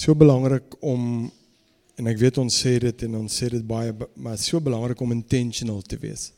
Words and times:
So 0.00 0.14
belangrik 0.16 0.78
om 0.80 1.28
en 2.00 2.06
ek 2.08 2.16
weet 2.22 2.38
ons 2.40 2.54
sê 2.62 2.78
dit 2.80 3.02
en 3.04 3.18
ons 3.18 3.34
sê 3.42 3.50
dit 3.52 3.64
baie 3.68 3.92
maar 4.16 4.38
so 4.40 4.56
belangrik 4.64 5.00
om 5.04 5.10
intentional 5.12 5.82
te 5.84 5.98
wees. 6.00 6.30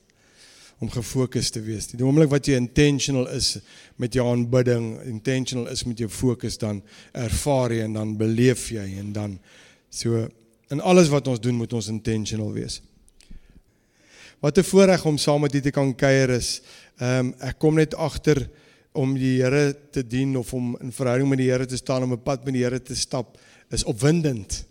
Om 0.83 0.91
gefokus 0.91 1.53
te 1.55 1.61
wees. 1.63 1.87
Die 1.93 2.03
oomblik 2.03 2.33
wat 2.33 2.49
jy 2.51 2.57
intentional 2.59 3.29
is 3.31 3.61
met 4.03 4.19
jou 4.19 4.25
aanbidding, 4.27 4.97
intentional 5.07 5.69
is 5.71 5.85
met 5.87 6.03
jou 6.03 6.09
fokus 6.11 6.59
dan 6.59 6.81
ervaar 7.15 7.77
jy 7.77 7.85
en 7.87 7.95
dan 8.01 8.17
beleef 8.19 8.65
jy 8.75 8.89
en 8.99 9.13
dan 9.15 9.37
so 9.95 10.25
in 10.75 10.83
alles 10.83 11.13
wat 11.13 11.31
ons 11.31 11.39
doen 11.39 11.55
moet 11.55 11.79
ons 11.79 11.93
intentional 11.93 12.51
wees. 12.57 12.81
Wat 14.43 14.59
'n 14.59 14.67
voorreg 14.73 15.07
om 15.07 15.19
saam 15.19 15.41
met 15.47 15.55
u 15.55 15.61
te 15.61 15.71
kan 15.71 15.95
kuier 15.95 16.31
is. 16.31 16.63
Ehm 16.99 17.31
um, 17.31 17.35
ek 17.39 17.59
kom 17.59 17.79
net 17.79 17.95
agter 17.95 18.43
om 18.93 19.15
die 19.17 19.41
Here 19.41 19.73
te 19.91 20.03
dien 20.03 20.37
of 20.37 20.53
om 20.53 20.77
in 20.81 20.93
verhouding 20.93 21.29
met 21.29 21.39
die 21.39 21.51
Here 21.51 21.67
te 21.67 21.77
staan 21.77 22.03
om 22.03 22.13
'n 22.13 22.23
pad 22.23 22.45
met 22.45 22.55
die 22.55 22.65
Here 22.65 22.83
te 22.83 22.97
stap 22.97 23.39
is 23.73 23.85
opwindend. 23.85 24.65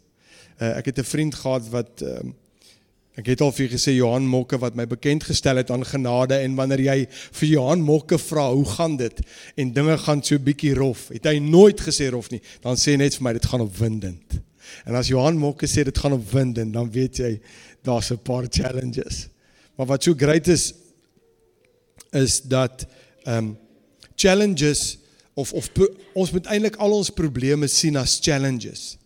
Uh, 0.62 0.78
ek 0.78 0.92
het 0.92 1.00
'n 1.00 1.04
vriend 1.04 1.36
gehad 1.36 1.70
wat 1.70 2.02
uh, 2.02 2.22
ek 3.18 3.26
het 3.26 3.42
al 3.42 3.52
vir 3.52 3.70
gesê 3.70 3.96
Johan 3.98 4.28
Mokke 4.28 4.58
wat 4.58 4.76
my 4.76 4.86
bekend 4.88 5.24
gestel 5.24 5.60
het 5.60 5.72
aan 5.72 5.86
genade 5.86 6.38
en 6.38 6.56
wanneer 6.56 6.80
jy 6.80 7.08
vir 7.10 7.48
Johan 7.50 7.82
Mokke 7.82 8.18
vra 8.18 8.52
hoe 8.54 8.66
gaan 8.66 8.96
dit 8.98 9.20
en 9.56 9.74
dinge 9.74 9.98
gaan 9.98 10.24
so 10.24 10.40
bietjie 10.40 10.74
rof, 10.74 11.10
het 11.10 11.26
hy 11.26 11.40
nooit 11.40 11.82
gesê 11.82 12.10
rof 12.10 12.30
nie, 12.32 12.42
dan 12.62 12.78
sê 12.78 12.96
net 12.98 13.16
vir 13.18 13.24
my 13.24 13.34
dit 13.34 13.46
gaan 13.46 13.66
opwindend. 13.66 14.40
En 14.86 14.96
as 14.96 15.10
Johan 15.12 15.38
Mokke 15.38 15.68
sê 15.68 15.84
dit 15.84 15.98
gaan 15.98 16.14
opwindend, 16.14 16.74
dan 16.74 16.92
weet 16.92 17.18
jy 17.18 17.40
daar's 17.84 18.12
'n 18.12 18.22
paar 18.24 18.46
challenges. 18.50 19.28
Maar 19.76 19.88
wat 19.88 20.04
so 20.04 20.14
great 20.14 20.48
is 20.48 20.74
is 22.12 22.42
dat 22.42 22.86
ehm 23.24 23.38
um, 23.38 23.58
challenges 24.16 24.98
of 25.34 25.54
of 25.54 25.70
ons 26.14 26.32
moet 26.32 26.46
eintlik 26.46 26.76
al 26.76 26.96
ons 26.96 27.10
probleme 27.10 27.68
sien 27.68 27.96
as 28.00 28.20
challenges. 28.22 28.98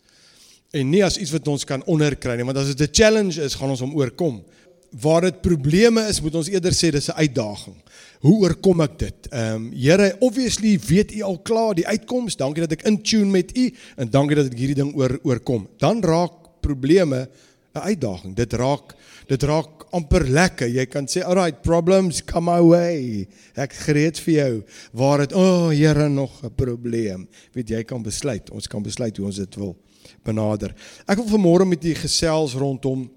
En 0.76 0.90
nie 0.90 1.04
as 1.06 1.18
iets 1.18 1.32
wat 1.32 1.48
ons 1.48 1.66
kan 1.68 1.84
onderkry 1.86 2.36
nie 2.36 2.48
want 2.48 2.58
as 2.58 2.74
dit 2.74 2.90
'n 2.90 2.94
challenge 2.94 3.42
is 3.42 3.56
gaan 3.56 3.70
ons 3.70 3.80
hom 3.80 3.96
oorkom. 3.96 4.44
Waar 4.92 5.22
dit 5.22 5.42
probleme 5.42 6.08
is 6.08 6.22
moet 6.22 6.36
ons 6.36 6.50
eerder 6.50 6.72
sê 6.72 6.92
dis 6.92 7.10
'n 7.10 7.20
uitdaging. 7.20 7.76
Hoe 8.20 8.42
oorkom 8.42 8.82
ek 8.82 9.00
dit? 9.00 9.28
Ehm 9.32 9.56
um, 9.56 9.72
Here 9.72 10.16
obviously 10.20 10.80
weet 10.80 11.14
u 11.14 11.22
al 11.22 11.40
klaar 11.40 11.76
die 11.76 11.88
uitkoms 11.88 12.36
dankie 12.36 12.62
dat 12.62 12.72
ek 12.72 12.86
in 12.86 13.02
tune 13.02 13.32
met 13.32 13.58
u 13.58 13.74
en 13.98 14.10
dankie 14.10 14.36
dat 14.36 14.46
ek 14.46 14.58
hierdie 14.58 14.82
ding 14.82 14.96
oor 14.96 15.20
oorkom. 15.24 15.68
Dan 15.78 16.02
raak 16.04 16.32
probleme 16.62 17.30
'n 17.76 17.88
uitdaging 17.92 18.36
dit 18.36 18.54
raak 18.54 18.96
dit 19.28 19.44
raak 19.44 19.86
amper 19.92 20.24
lekker. 20.30 20.68
Jy 20.68 20.86
kan 20.86 21.08
sê, 21.08 21.24
"Alright, 21.24 21.62
problems 21.62 22.24
come 22.24 22.52
my 22.52 22.62
way." 22.62 23.28
Ek 23.56 23.74
gereed 23.74 24.20
vir 24.20 24.34
jou. 24.34 24.64
Waar 24.94 25.18
dit, 25.18 25.34
"O, 25.34 25.40
oh, 25.40 25.70
Here, 25.70 26.10
nog 26.10 26.44
'n 26.44 26.54
probleem." 26.56 27.28
Weet 27.54 27.70
jy 27.70 27.84
kan 27.84 28.02
besluit. 28.02 28.50
Ons 28.50 28.68
kan 28.68 28.84
besluit 28.84 29.18
hoe 29.18 29.26
ons 29.26 29.36
dit 29.36 29.56
wil 29.56 29.76
benader. 30.24 30.74
Ek 31.08 31.18
wil 31.18 31.40
vanmôre 31.40 31.66
met 31.66 31.84
u 31.84 31.94
gesels 31.94 32.54
rondom 32.54 33.10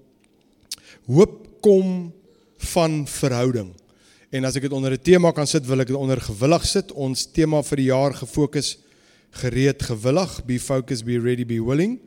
hoop 1.05 1.61
kom 1.61 2.13
van 2.57 3.07
verhouding. 3.07 3.73
En 4.29 4.45
as 4.45 4.55
ek 4.55 4.61
dit 4.67 4.71
onder 4.71 4.91
'n 4.91 5.01
tema 5.01 5.31
kan 5.31 5.47
sit, 5.47 5.65
wil 5.65 5.79
ek 5.79 5.87
dit 5.87 5.95
onder 5.95 6.21
gewillig 6.21 6.65
sit. 6.65 6.91
Ons 6.91 7.25
tema 7.25 7.61
vir 7.63 7.77
die 7.77 7.89
jaar 7.89 8.13
gefokus 8.13 8.77
gereed 9.31 9.81
gewillig, 9.83 10.45
be 10.45 10.59
focused, 10.59 11.05
be 11.05 11.19
ready, 11.19 11.45
be 11.45 11.63
willing. 11.63 11.99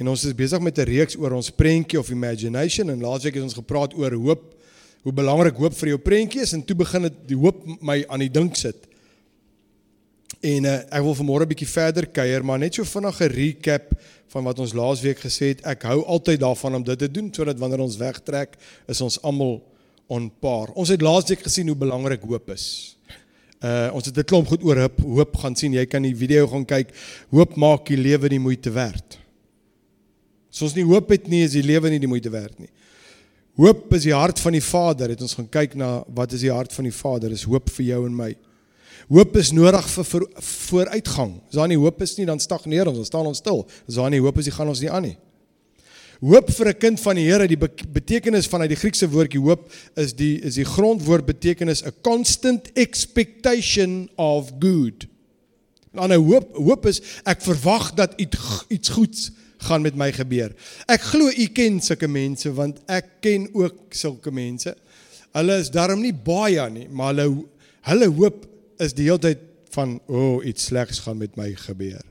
En 0.00 0.08
ons 0.10 0.24
is 0.24 0.34
besig 0.34 0.60
met 0.60 0.78
'n 0.78 0.88
reeks 0.88 1.16
oor 1.16 1.32
ons 1.32 1.50
prentjie 1.50 1.98
of 1.98 2.10
imagination 2.10 2.90
en 2.90 3.00
laasweek 3.00 3.34
het 3.34 3.42
ons 3.42 3.54
gepraat 3.54 3.94
oor 3.94 4.12
hoop, 4.12 4.54
hoe 5.02 5.12
belangrik 5.12 5.56
hoop 5.56 5.74
vir 5.74 5.88
jou 5.88 5.98
prentjie 5.98 6.40
is 6.40 6.52
en 6.52 6.64
toe 6.64 6.76
begin 6.76 7.02
dit 7.02 7.14
die 7.26 7.36
hoop 7.36 7.62
my 7.80 8.04
aan 8.08 8.20
die 8.20 8.30
dink 8.30 8.56
sit. 8.56 8.88
En 10.44 10.64
uh, 10.64 10.74
ek 10.90 11.02
wil 11.02 11.14
vanmôre 11.14 11.44
'n 11.44 11.48
bietjie 11.48 11.68
verder 11.68 12.06
kuier, 12.06 12.44
maar 12.44 12.58
net 12.58 12.74
so 12.74 12.84
vinnig 12.84 13.20
'n 13.20 13.32
recap 13.32 13.94
van 14.28 14.44
wat 14.44 14.58
ons 14.58 14.72
laasweek 14.72 15.18
gesê 15.18 15.54
het. 15.54 15.64
Ek 15.64 15.82
hou 15.82 16.04
altyd 16.04 16.40
daarvan 16.40 16.74
om 16.74 16.82
dit 16.82 16.98
te 16.98 17.10
doen 17.10 17.32
sodat 17.32 17.58
wanneer 17.58 17.80
ons 17.80 17.96
wegtrek, 17.96 18.56
is 18.88 19.00
ons 19.00 19.22
almal 19.22 19.62
on 20.08 20.30
par. 20.40 20.72
Ons 20.74 20.88
het 20.88 21.00
laasweek 21.00 21.42
gesien 21.42 21.66
hoe 21.66 21.76
belangrik 21.76 22.22
hoop 22.22 22.50
is. 22.50 22.96
Uh 23.62 23.88
ons 23.94 24.04
het 24.04 24.18
'n 24.18 24.24
klomp 24.24 24.48
goed 24.48 24.64
oor 24.64 24.76
hoop, 24.76 25.00
hoop 25.00 25.36
gaan 25.36 25.56
sien. 25.56 25.72
Jy 25.72 25.86
kan 25.86 26.02
die 26.02 26.16
video 26.16 26.46
gaan 26.46 26.64
kyk. 26.64 26.88
Hoop 27.30 27.56
maak 27.56 27.86
die 27.86 27.96
lewe 27.96 28.28
die 28.28 28.40
moeite 28.40 28.70
werd. 28.70 29.23
As 30.54 30.62
ons 30.62 30.76
nie 30.76 30.86
hoop 30.86 31.10
het 31.10 31.26
nie, 31.26 31.42
is 31.42 31.56
die 31.56 31.66
lewe 31.66 31.90
nie 31.90 31.98
die 31.98 32.10
moeite 32.10 32.30
werd 32.30 32.54
nie. 32.62 32.70
Hoop 33.58 33.90
is 33.94 34.06
die 34.06 34.14
hart 34.14 34.38
van 34.38 34.54
die 34.54 34.62
Vader. 34.62 35.10
Het 35.10 35.22
ons 35.26 35.34
gaan 35.34 35.50
kyk 35.50 35.74
na 35.78 36.04
wat 36.14 36.34
is 36.34 36.44
die 36.46 36.52
hart 36.54 36.72
van 36.74 36.86
die 36.86 36.94
Vader? 36.94 37.34
Is 37.34 37.42
hoop 37.46 37.70
vir 37.74 37.88
jou 37.88 38.00
en 38.06 38.14
my. 38.14 38.30
Hoop 39.10 39.34
is 39.36 39.50
nodig 39.54 39.86
vir, 39.90 40.06
vir 40.12 40.26
vooruitgang. 40.46 41.36
As 41.50 41.58
daar 41.58 41.70
nie 41.70 41.78
hoop 41.78 42.00
is 42.06 42.14
nie, 42.18 42.26
dan 42.30 42.40
stagneer 42.42 42.86
ons, 42.90 43.02
dan 43.02 43.10
staan 43.10 43.30
ons 43.30 43.42
stil. 43.42 43.64
As 43.88 43.98
daar 43.98 44.14
nie 44.14 44.22
hoop 44.22 44.38
is 44.38 44.48
nie, 44.48 44.54
gaan 44.54 44.70
ons 44.70 44.82
nie 44.82 44.90
aan 44.94 45.08
nie. 45.10 45.16
Hoop 46.24 46.50
vir 46.56 46.68
'n 46.70 46.78
kind 46.78 47.00
van 47.00 47.16
die 47.16 47.26
Here, 47.26 47.46
die 47.48 47.58
betekenis 47.58 48.46
vanuit 48.46 48.70
die 48.70 48.78
Griekse 48.78 49.10
woordjie 49.10 49.40
hoop 49.40 49.70
is 49.96 50.14
die 50.14 50.40
is 50.40 50.54
die 50.54 50.64
grondwoord 50.64 51.26
betekenis 51.26 51.84
a 51.84 51.90
constant 52.02 52.70
expectation 52.74 54.08
of 54.16 54.52
good. 54.60 55.06
Dan 55.92 56.12
'n 56.12 56.24
hoop 56.24 56.56
hoop 56.56 56.86
is 56.86 57.02
ek 57.26 57.42
verwag 57.42 57.94
dat 57.94 58.14
iets 58.16 58.64
iets 58.68 58.88
goeds 58.88 59.32
gaan 59.64 59.84
met 59.84 59.96
my 59.98 60.10
gebeur. 60.14 60.54
Ek 60.90 61.02
glo 61.12 61.30
u 61.30 61.46
ken 61.56 61.80
sulke 61.84 62.08
mense 62.10 62.52
want 62.54 62.80
ek 62.90 63.18
ken 63.24 63.48
ook 63.56 63.96
sulke 63.96 64.32
mense. 64.34 64.74
Hulle 65.34 65.58
is 65.62 65.72
darm 65.74 66.02
nie 66.04 66.14
baie 66.14 66.64
nie, 66.70 66.88
maar 66.88 67.14
hulle 67.14 67.28
hulle 67.84 68.08
hoop 68.16 68.44
is 68.80 68.94
die 68.96 69.08
hele 69.10 69.20
tyd 69.20 69.42
van 69.74 69.96
o, 70.06 70.18
oh, 70.20 70.44
iets 70.46 70.70
slegs 70.70 71.02
gaan 71.04 71.18
met 71.20 71.34
my 71.36 71.50
gebeur. 71.58 72.02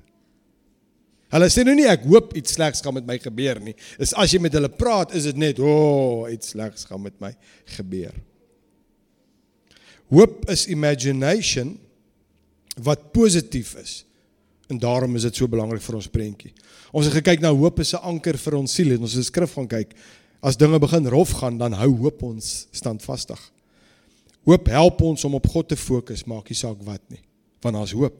Hulle 1.33 1.47
sê 1.49 1.63
nou 1.65 1.73
nie 1.73 1.87
ek 1.89 2.03
hoop 2.05 2.35
iets 2.37 2.53
slegs 2.59 2.83
gaan 2.85 2.93
met 2.99 3.07
my 3.09 3.17
gebeur 3.21 3.57
nie. 3.63 3.73
Is 3.97 4.13
as 4.19 4.35
jy 4.35 4.41
met 4.43 4.53
hulle 4.53 4.69
praat, 4.69 5.15
is 5.17 5.25
dit 5.31 5.39
net 5.41 5.61
o, 5.63 5.71
oh, 5.71 6.29
iets 6.29 6.53
slegs 6.53 6.85
gaan 6.89 7.01
met 7.01 7.15
my 7.23 7.31
gebeur. 7.77 8.13
Hoop 10.13 10.43
is 10.53 10.67
imagination 10.69 11.73
wat 12.85 13.09
positief 13.15 13.73
is. 13.81 14.03
En 14.73 14.79
daarom 14.79 15.15
is 15.15 15.27
dit 15.27 15.37
so 15.37 15.49
belangrik 15.49 15.83
vir 15.85 15.95
ons 15.99 16.09
prentjie. 16.09 16.51
Ons 16.93 17.05
het 17.05 17.19
gekyk 17.19 17.43
na 17.43 17.51
hoop 17.53 17.79
is 17.79 17.93
'n 17.93 18.01
anker 18.01 18.37
vir 18.37 18.55
ons 18.57 18.73
siel. 18.73 18.97
Ons 18.99 19.13
het 19.13 19.25
skrif 19.25 19.53
gaan 19.53 19.67
kyk. 19.67 19.93
As 20.41 20.57
dinge 20.57 20.79
begin 20.79 21.07
rof 21.07 21.29
gaan, 21.29 21.57
dan 21.57 21.73
hou 21.73 21.91
hoop 21.97 22.23
ons 22.23 22.67
standvastig. 22.71 23.39
Hoop 24.45 24.67
help 24.67 25.01
ons 25.01 25.23
om 25.23 25.35
op 25.35 25.47
God 25.47 25.67
te 25.67 25.75
fokus, 25.75 26.25
maak 26.25 26.49
nie 26.49 26.55
saak 26.55 26.81
wat 26.83 27.01
nie, 27.09 27.21
want 27.61 27.75
daar's 27.75 27.91
hoop. 27.91 28.13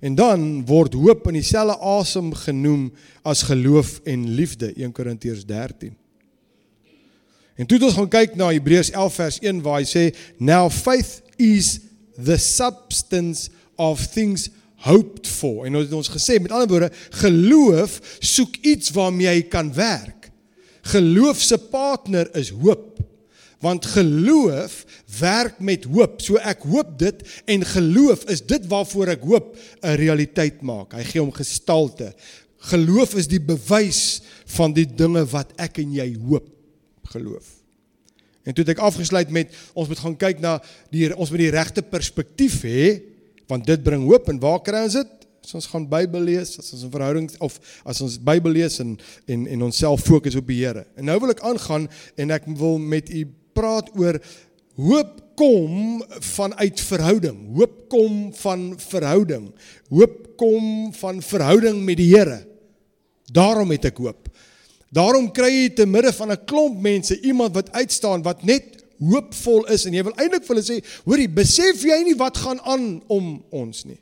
En 0.00 0.14
dan 0.14 0.64
word 0.66 0.94
hoop 0.94 1.26
in 1.26 1.34
dieselfde 1.34 1.76
asem 1.78 2.32
genoem 2.34 2.92
as 3.22 3.42
geloof 3.42 4.00
en 4.04 4.28
liefde, 4.34 4.72
1 4.76 4.92
Korintiërs 4.92 5.44
13. 5.44 5.96
En 7.56 7.66
toe 7.66 7.76
het 7.78 7.86
ons 7.86 7.94
gaan 7.94 8.08
kyk 8.08 8.34
na 8.34 8.48
Hebreërs 8.48 8.90
11 8.90 9.14
vers 9.14 9.38
1 9.42 9.62
waar 9.62 9.80
hy 9.80 9.86
sê, 9.86 10.16
"Now 10.38 10.70
faith 10.70 11.22
is 11.36 11.80
the 12.16 12.38
substance 12.38 13.50
of 13.76 14.06
things 14.06 14.48
hoped 14.86 15.28
for. 15.28 15.66
En 15.66 15.76
ons 15.78 15.86
het 15.86 15.94
ons 15.96 16.12
gesê 16.14 16.38
met 16.42 16.52
ander 16.52 16.70
woorde, 16.70 16.90
geloof 17.22 17.98
soek 18.18 18.58
iets 18.66 18.92
waarmee 18.96 19.30
jy 19.30 19.46
kan 19.52 19.72
werk. 19.76 20.30
Geloof 20.92 21.42
se 21.42 21.58
partner 21.70 22.30
is 22.38 22.50
hoop. 22.50 22.98
Want 23.62 23.86
geloof 23.86 24.82
werk 25.20 25.60
met 25.62 25.86
hoop. 25.86 26.18
So 26.22 26.40
ek 26.42 26.66
hoop 26.66 26.96
dit 26.98 27.22
en 27.46 27.62
geloof 27.74 28.24
is 28.32 28.42
dit 28.42 28.66
waarvoor 28.66 29.14
ek 29.14 29.22
hoop 29.22 29.54
'n 29.82 29.94
realiteit 30.00 30.62
maak. 30.62 30.94
Hy 30.98 31.04
gee 31.04 31.20
hom 31.20 31.32
gestalte. 31.32 32.14
Geloof 32.58 33.14
is 33.14 33.28
die 33.28 33.40
bewys 33.40 34.22
van 34.58 34.72
die 34.72 34.86
dinge 34.86 35.24
wat 35.26 35.52
ek 35.56 35.78
en 35.78 35.92
jy 35.92 36.16
hoop. 36.26 36.48
Geloof. 37.14 37.62
En 38.42 38.54
toe 38.54 38.64
het 38.64 38.74
ek 38.74 38.82
afgesluit 38.82 39.30
met 39.30 39.54
ons 39.72 39.88
moet 39.88 39.98
gaan 39.98 40.16
kyk 40.16 40.40
na 40.40 40.58
die 40.90 41.16
ons 41.16 41.30
moet 41.30 41.38
die 41.38 41.54
regte 41.54 41.82
perspektief 41.82 42.62
hê 42.62 43.11
want 43.48 43.66
dit 43.66 43.82
bring 43.82 44.04
hoop 44.04 44.28
en 44.28 44.40
waar 44.40 44.60
kry 44.62 44.84
ons 44.86 44.98
dit? 45.00 45.18
As 45.42 45.54
ons 45.58 45.66
gaan 45.66 45.88
Bybel 45.90 46.22
lees, 46.22 46.58
as 46.58 46.72
ons 46.72 46.84
'n 46.84 46.90
verhouding 46.90 47.30
of 47.40 47.58
as 47.84 48.00
ons 48.00 48.18
Bybel 48.18 48.52
lees 48.52 48.78
en 48.80 48.98
en 49.26 49.46
en 49.46 49.62
onsself 49.62 50.00
fokus 50.00 50.36
op 50.36 50.46
die 50.46 50.64
Here. 50.64 50.86
En 50.96 51.04
nou 51.04 51.18
wil 51.20 51.30
ek 51.30 51.40
aangaan 51.40 51.88
en 52.16 52.30
ek 52.30 52.46
wil 52.46 52.78
met 52.78 53.10
u 53.10 53.26
praat 53.52 53.90
oor 53.98 54.20
hoop 54.76 55.20
kom 55.36 56.02
vanuit 56.20 56.80
verhouding. 56.80 57.54
Hoop 57.56 57.88
kom 57.88 58.32
van 58.34 58.74
verhouding. 58.78 59.52
Hoop 59.88 60.36
kom 60.36 60.92
van 60.92 61.22
verhouding 61.22 61.84
met 61.84 61.96
die 61.96 62.14
Here. 62.14 62.46
Daarom 63.32 63.70
het 63.70 63.84
ek 63.84 63.98
hoop. 63.98 64.28
Daarom 64.92 65.30
kry 65.32 65.48
jy 65.48 65.68
te 65.72 65.86
midde 65.86 66.12
van 66.12 66.32
'n 66.32 66.44
klomp 66.44 66.80
mense 66.80 67.20
iemand 67.20 67.54
wat 67.54 67.72
uitstaan 67.72 68.22
wat 68.22 68.44
net 68.44 68.81
hoopvol 69.10 69.66
is 69.74 69.86
en 69.88 69.96
jy 69.96 70.04
wil 70.06 70.16
eintlik 70.16 70.46
vir 70.46 70.54
hulle 70.54 70.66
sê, 70.66 70.78
hoorie, 71.06 71.28
besef 71.28 71.82
jy 71.84 71.98
nie 72.06 72.16
wat 72.18 72.38
gaan 72.42 72.60
aan 72.68 72.86
om 73.12 73.34
ons 73.50 73.84
nie? 73.88 73.98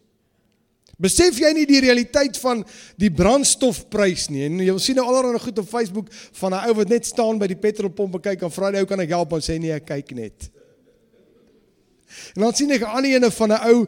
Besef 1.01 1.39
jy 1.41 1.49
nie 1.57 1.65
die 1.65 1.81
realiteit 1.81 2.37
van 2.43 2.61
die 3.01 3.09
brandstofprys 3.09 4.29
nie? 4.29 4.45
En 4.51 4.61
jy 4.61 4.77
sien 4.83 4.99
nou 5.01 5.07
alreeds 5.09 5.47
goed 5.47 5.61
op 5.63 5.69
Facebook 5.69 6.11
van 6.43 6.53
'n 6.53 6.69
ou 6.69 6.75
wat 6.77 6.89
net 6.89 7.07
staan 7.07 7.39
by 7.39 7.47
die 7.47 7.57
petrolpomp 7.57 8.15
en 8.15 8.21
kyk 8.21 8.43
en 8.43 8.53
vra 8.53 8.71
die 8.71 8.81
ou 8.81 8.87
kan 8.87 9.01
ek 9.01 9.09
help 9.09 9.33
en 9.33 9.41
sê 9.41 9.59
nee, 9.59 9.73
ek 9.73 9.87
kyk 9.87 10.13
net. 10.13 10.51
En 12.35 12.43
dan 12.43 12.55
sien 12.55 12.71
ek 12.71 12.83
'n 12.83 12.97
ander 12.97 13.11
ene 13.11 13.31
van 13.31 13.53
'n 13.53 13.61
ou 13.73 13.87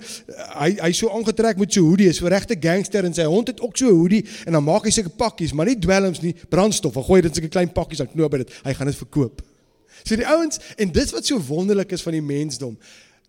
hy 0.62 0.70
hy 0.80 0.92
so 0.92 1.10
aangetrek 1.10 1.58
met 1.58 1.72
so 1.72 1.80
hoodie, 1.80 2.12
so 2.12 2.26
regte 2.26 2.56
gangster 2.60 3.04
en 3.04 3.14
sy 3.14 3.24
hond 3.24 3.48
het 3.48 3.60
ook 3.60 3.76
so 3.76 3.86
'n 3.86 3.98
hoodie 3.98 4.24
en 4.46 4.52
dan 4.52 4.64
maak 4.64 4.84
hy 4.84 4.90
sulke 4.90 5.10
pakkies, 5.10 5.52
maar 5.52 5.66
nie 5.66 5.78
dwelms 5.78 6.20
nie, 6.20 6.34
brandstof. 6.48 6.94
Hy 6.94 7.02
gooi 7.02 7.20
dit 7.20 7.30
in 7.30 7.34
sulke 7.34 7.50
klein 7.50 7.72
pakkies, 7.72 7.98
dan 7.98 8.08
knoop 8.08 8.32
hy 8.32 8.38
dit. 8.38 8.52
Hy 8.64 8.72
gaan 8.72 8.86
dit 8.86 8.96
verkoop. 8.96 9.42
So 10.02 10.16
die 10.16 10.26
ouens 10.26 10.58
en 10.76 10.92
dis 10.92 11.12
wat 11.12 11.26
so 11.26 11.40
wonderlik 11.40 11.92
is 11.92 12.02
van 12.02 12.12
die 12.12 12.24
mensdom. 12.24 12.78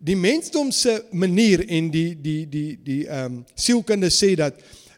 Die 0.04 0.16
mensdom 0.16 0.70
se 0.70 1.04
manier 1.10 1.68
en 1.68 1.90
die 1.90 2.14
die 2.20 2.48
die 2.48 2.78
die 2.82 3.02
ehm 3.06 3.24
um, 3.24 3.44
sielkunde 3.54 4.10
sê 4.10 4.34
dat 4.36 4.54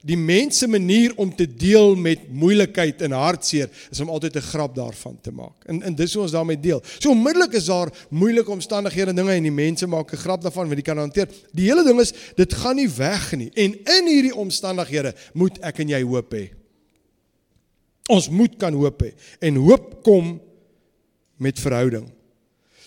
die 0.07 0.17
mens 0.17 0.59
se 0.59 0.69
manier 0.71 1.13
om 1.19 1.33
te 1.35 1.47
deel 1.47 1.97
met 1.99 2.29
moeilikheid 2.31 3.01
en 3.03 3.15
hartseer 3.17 3.71
is 3.91 4.01
om 4.01 4.11
altyd 4.15 4.37
'n 4.37 4.49
grap 4.53 4.75
daarvan 4.75 5.19
te 5.21 5.33
maak. 5.33 5.65
En 5.67 5.83
en 5.83 5.95
dis 5.95 6.15
hoe 6.15 6.23
ons 6.23 6.33
daarmee 6.33 6.61
deel. 6.61 6.83
So 6.99 7.11
onmiddellik 7.11 7.53
is 7.53 7.65
daar 7.65 7.91
moeilike 8.11 8.51
omstandighede 8.51 9.11
en 9.11 9.17
dinge 9.17 9.33
en 9.33 9.43
die 9.43 9.53
mense 9.53 9.87
maak 9.87 10.13
'n 10.13 10.17
grap 10.17 10.43
daarvan 10.43 10.65
want 10.65 10.75
die 10.75 10.83
kan 10.83 10.99
hanteer. 10.99 11.29
Die 11.53 11.67
hele 11.67 11.85
ding 11.85 12.01
is 12.01 12.13
dit 12.37 12.55
gaan 12.55 12.77
nie 12.77 12.89
weg 12.89 13.37
nie. 13.37 13.51
En 13.55 13.75
in 13.85 14.07
hierdie 14.07 14.35
omstandighede 14.35 15.15
moet 15.33 15.59
ek 15.59 15.79
en 15.79 15.89
jy 15.89 16.03
hoop 16.03 16.33
hê. 16.35 16.51
Ons 18.07 18.29
moet 18.29 18.57
kan 18.57 18.73
hoop 18.73 19.03
hê. 19.03 19.13
En 19.41 19.55
hoop 19.55 20.03
kom 20.03 20.41
met 21.37 21.61
verhouding. 21.61 22.09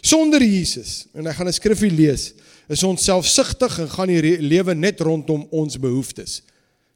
Sonder 0.02 0.44
Jesus, 0.44 1.08
en 1.14 1.28
ek 1.28 1.36
gaan 1.36 1.48
'n 1.48 1.54
skrifgie 1.54 1.92
lees, 1.92 2.34
is 2.70 2.84
ons 2.84 3.04
selfsugtig 3.04 3.80
en 3.80 3.90
gaan 3.90 4.08
die 4.08 4.38
lewe 4.42 4.74
net 4.74 5.00
rondom 5.00 5.48
ons 5.52 5.80
behoeftes. 5.80 6.42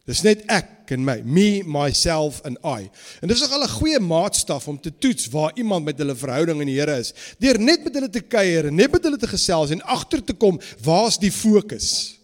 Dis 0.05 0.21
net 0.21 0.43
ek 0.51 0.91
en 0.91 1.03
my, 1.03 1.21
me, 1.23 1.63
myself 1.63 2.41
and 2.43 2.59
I. 2.59 2.89
En 3.23 3.31
dis 3.31 3.39
nogal 3.39 3.63
'n 3.63 3.77
goeie 3.79 3.99
maatstaf 3.99 4.67
om 4.67 4.79
te 4.79 4.91
toets 4.91 5.29
waar 5.31 5.51
iemand 5.55 5.85
met 5.85 5.97
hulle 5.97 6.15
verhouding 6.15 6.59
in 6.59 6.67
die 6.67 6.79
Here 6.79 6.99
is. 6.99 7.13
Deur 7.39 7.59
net 7.59 7.83
met 7.83 7.93
hulle 7.93 8.09
te 8.09 8.21
kuier 8.21 8.67
en 8.67 8.75
net 8.75 8.91
met 8.91 9.03
hulle 9.03 9.17
te 9.17 9.27
gesels 9.27 9.71
en 9.71 9.81
agter 9.81 10.23
te 10.23 10.33
kom, 10.33 10.59
waar's 10.83 11.17
die 11.17 11.31
fokus? 11.31 12.19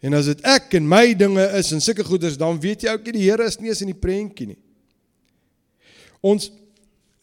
En 0.00 0.14
as 0.14 0.26
dit 0.26 0.40
ek 0.40 0.74
en 0.74 0.88
my 0.88 1.14
dinge 1.14 1.44
is 1.58 1.72
en 1.72 1.80
sulke 1.80 2.04
goeders, 2.04 2.36
dan 2.36 2.60
weet 2.60 2.82
jy 2.82 2.92
ook 2.92 3.04
nie 3.04 3.12
die 3.12 3.30
Here 3.30 3.44
is 3.44 3.58
nie 3.58 3.68
eens 3.68 3.80
in 3.80 3.90
die 3.90 4.00
prentjie 4.00 4.46
nie. 4.46 4.60
Ons 6.20 6.50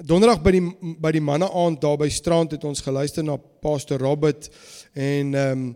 donderdag 0.05 0.41
by 0.43 0.51
die 0.55 0.95
by 1.01 1.11
die 1.15 1.23
manne 1.23 1.47
aand 1.47 1.81
daar 1.81 1.97
by 1.97 2.09
strand 2.09 2.55
het 2.55 2.63
ons 2.67 2.81
geluister 2.81 3.23
na 3.23 3.37
Pastor 3.37 4.01
Robert 4.01 4.49
en 4.93 5.33
ehm 5.33 5.63
um, 5.65 5.71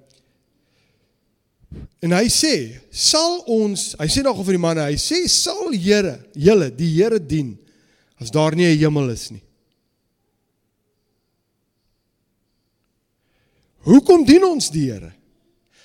En 2.05 2.13
hy 2.15 2.27
sê, 2.31 2.77
sal 2.93 3.41
ons, 3.51 3.81
hy 3.99 4.05
sê 4.07 4.21
nog 4.23 4.37
vir 4.45 4.55
die 4.55 4.61
manne, 4.61 4.83
hy 4.87 4.97
sê 5.01 5.25
sal 5.31 5.73
Here, 5.73 6.19
julle 6.37 6.69
die 6.71 6.91
Here 6.93 7.19
dien 7.19 7.55
as 8.21 8.31
daar 8.31 8.55
nie 8.55 8.67
'n 8.69 8.79
hemel 8.79 9.09
is 9.11 9.31
nie. 9.31 9.43
Hoekom 13.83 14.23
dien 14.25 14.43
ons 14.43 14.69
die 14.69 14.91
Here? 14.91 15.11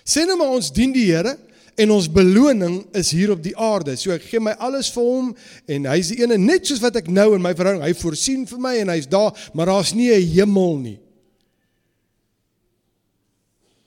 Sê 0.04 0.26
nou 0.26 0.37
maar 0.37 0.54
ons 0.54 0.70
dien 0.70 0.92
die 0.92 1.06
Here 1.10 1.37
en 1.80 1.92
ons 1.94 2.08
beloning 2.12 2.82
is 2.96 3.12
hier 3.16 3.32
op 3.32 3.40
die 3.42 3.54
aarde. 3.56 3.94
So 3.96 4.12
ek 4.12 4.26
gee 4.28 4.42
my 4.42 4.52
alles 4.60 4.90
vir 4.92 5.06
hom 5.06 5.30
en 5.70 5.86
hy's 5.90 6.10
die 6.12 6.20
ene 6.24 6.36
net 6.40 6.68
soos 6.68 6.82
wat 6.82 6.98
ek 7.00 7.08
nou 7.12 7.30
in 7.36 7.44
my 7.44 7.54
verhouding, 7.56 7.84
hy 7.86 7.94
voorsien 7.96 8.44
vir 8.48 8.60
my 8.60 8.74
en 8.82 8.92
hy's 8.92 9.08
daar, 9.10 9.32
maar 9.56 9.72
daar's 9.72 9.94
nie 9.96 10.10
'n 10.12 10.28
hemel 10.34 10.76
nie. 10.78 10.98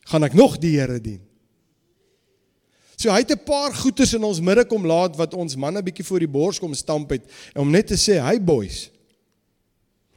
Gaan 0.09 0.23
ek 0.23 0.33
nog 0.33 0.57
die 0.59 0.79
Here 0.79 0.99
dien? 0.99 1.21
So 2.97 3.09
hy 3.09 3.19
het 3.19 3.31
'n 3.31 3.45
paar 3.45 3.73
goeters 3.73 4.13
in 4.13 4.23
ons 4.23 4.41
midde 4.41 4.65
kom 4.65 4.85
laat 4.85 5.15
wat 5.17 5.33
ons 5.33 5.55
manne 5.55 5.83
bietjie 5.83 6.05
voor 6.05 6.19
die 6.19 6.27
bors 6.27 6.59
kom 6.59 6.73
stamp 6.73 7.09
het 7.09 7.23
om 7.55 7.69
net 7.71 7.87
te 7.87 7.95
sê, 7.95 8.21
"Hey 8.21 8.41
boys." 8.41 8.89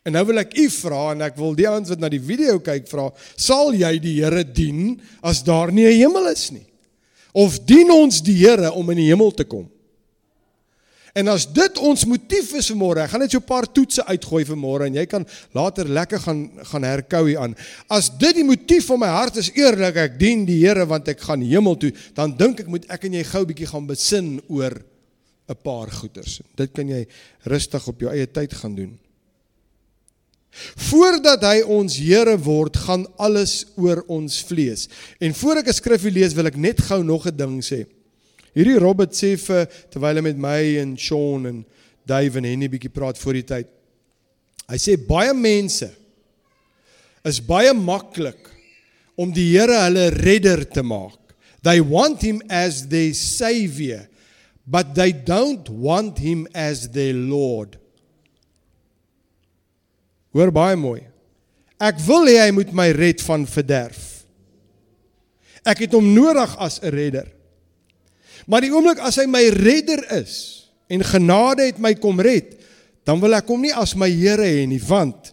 En 0.05 0.13
nou 0.13 0.25
wil 0.25 0.39
ek 0.39 0.57
u 0.57 0.71
vra 0.71 1.13
en 1.13 1.23
ek 1.23 1.37
wil 1.37 1.55
die 1.55 1.69
ouens 1.69 1.89
wat 1.89 1.99
na 1.99 2.09
die 2.09 2.21
video 2.21 2.59
kyk 2.59 2.89
vra, 2.89 3.13
"Sal 3.37 3.73
jy 3.73 3.99
die 3.99 4.23
Here 4.23 4.45
dien 4.45 5.01
as 5.23 5.43
daar 5.43 5.73
nie 5.73 5.85
'n 5.85 6.01
hemel 6.01 6.29
is 6.29 6.51
nie? 6.51 6.67
Of 7.37 7.59
dien 7.69 7.91
ons 7.93 8.23
die 8.25 8.39
Here 8.41 8.73
om 8.73 8.91
in 8.95 9.03
die 9.03 9.11
hemel 9.11 9.35
te 9.37 9.45
kom?" 9.45 9.69
En 11.17 11.31
as 11.33 11.47
dit 11.49 11.79
ons 11.81 12.03
motief 12.05 12.51
is 12.59 12.67
vir 12.69 12.77
môre, 12.77 13.01
ek 13.01 13.15
gaan 13.15 13.23
net 13.25 13.33
so 13.33 13.41
'n 13.41 13.49
paar 13.49 13.65
toetse 13.65 14.05
uitgooi 14.05 14.45
vir 14.45 14.57
môre 14.57 14.87
en 14.87 14.95
jy 14.95 15.07
kan 15.07 15.25
later 15.55 15.89
lekker 15.89 16.21
gaan 16.21 16.51
gaan 16.61 16.85
herkou 16.85 17.25
hier 17.29 17.41
aan. 17.41 17.57
As 17.89 18.11
dit 18.11 18.35
die 18.37 18.45
motief 18.45 18.87
van 18.87 19.01
my 19.01 19.09
hart 19.09 19.37
is 19.37 19.51
eerlik, 19.57 19.97
ek 19.97 20.19
dien 20.19 20.45
die 20.45 20.61
Here 20.61 20.85
want 20.85 21.09
ek 21.09 21.21
gaan 21.21 21.41
hemel 21.41 21.77
toe, 21.77 21.93
dan 22.15 22.37
dink 22.37 22.61
ek 22.61 22.69
moet 22.69 22.85
ek 22.91 23.05
en 23.05 23.13
jy 23.13 23.25
gou 23.25 23.45
bietjie 23.47 23.67
gaan 23.67 23.87
besin 23.87 24.41
oor 24.49 24.77
'n 25.49 25.57
paar 25.63 25.91
goeters. 25.91 26.43
Dit 26.55 26.73
kan 26.75 26.89
jy 26.89 27.07
rustig 27.45 27.89
op 27.89 28.01
jou 28.01 28.11
eie 28.11 28.27
tyd 28.27 28.53
gaan 28.53 28.75
doen. 28.75 28.99
Voordat 30.89 31.45
hy 31.45 31.61
ons 31.63 31.97
Here 32.01 32.37
word, 32.39 32.77
gaan 32.77 33.07
alles 33.17 33.65
oor 33.77 34.03
ons 34.09 34.41
vlees. 34.49 34.89
En 35.21 35.35
voor 35.35 35.63
ek 35.63 35.69
'n 35.69 35.73
skrifgie 35.73 36.13
lees, 36.13 36.35
wil 36.35 36.47
ek 36.47 36.57
net 36.57 36.81
gou 36.81 37.03
nog 37.03 37.27
'n 37.27 37.37
ding 37.37 37.61
sê. 37.63 37.87
Hierdie 38.57 38.79
Robert 38.79 39.13
sê 39.13 39.37
vir 39.37 39.67
terwyl 39.91 40.17
hy 40.17 40.23
met 40.23 40.39
my 40.39 40.77
en 40.81 40.97
Sean 40.97 41.47
en 41.47 41.65
Dave 42.07 42.39
en 42.39 42.45
Henny 42.45 42.69
bietjie 42.69 42.93
praat 42.93 43.19
voor 43.19 43.33
die 43.33 43.43
tyd. 43.43 43.67
Hy 44.67 44.79
sê 44.81 44.97
baie 44.97 45.35
mense 45.35 45.91
is 47.27 47.41
baie 47.43 47.73
maklik 47.75 48.49
om 49.19 49.33
die 49.35 49.49
Here 49.53 49.77
hulle 49.85 50.11
redder 50.11 50.65
te 50.65 50.83
maak. 50.83 51.19
They 51.63 51.81
want 51.81 52.23
him 52.23 52.41
as 52.49 52.87
their 52.89 53.13
savior, 53.13 54.07
but 54.67 54.95
they 54.95 55.13
don't 55.13 55.69
want 55.69 56.19
him 56.19 56.47
as 56.55 56.89
their 56.91 57.15
lord. 57.15 57.77
Hoor 60.37 60.53
baie 60.53 60.77
mooi. 60.77 61.01
Ek 61.81 61.97
wil 62.05 62.29
hê 62.29 62.37
hy 62.45 62.53
moet 62.53 62.73
my 62.77 62.91
red 62.97 63.23
van 63.25 63.47
verderf. 63.49 64.03
Ek 65.67 65.81
het 65.87 65.97
hom 65.97 66.13
nodig 66.13 66.53
as 66.63 66.79
'n 66.81 66.93
redder. 66.93 67.33
Maar 68.47 68.63
die 68.63 68.71
oomblik 68.71 69.01
as 69.03 69.17
hy 69.17 69.27
my 69.27 69.43
redder 69.51 70.05
is 70.21 70.69
en 70.89 71.03
genade 71.03 71.67
het 71.67 71.79
my 71.83 71.95
kom 71.95 72.21
red, 72.21 72.55
dan 73.05 73.19
wil 73.21 73.35
ek 73.35 73.49
hom 73.51 73.63
nie 73.63 73.75
as 73.75 73.97
my 73.99 74.09
Here 74.11 74.45
hê 74.45 74.67
nie, 74.67 74.79
want 74.79 75.33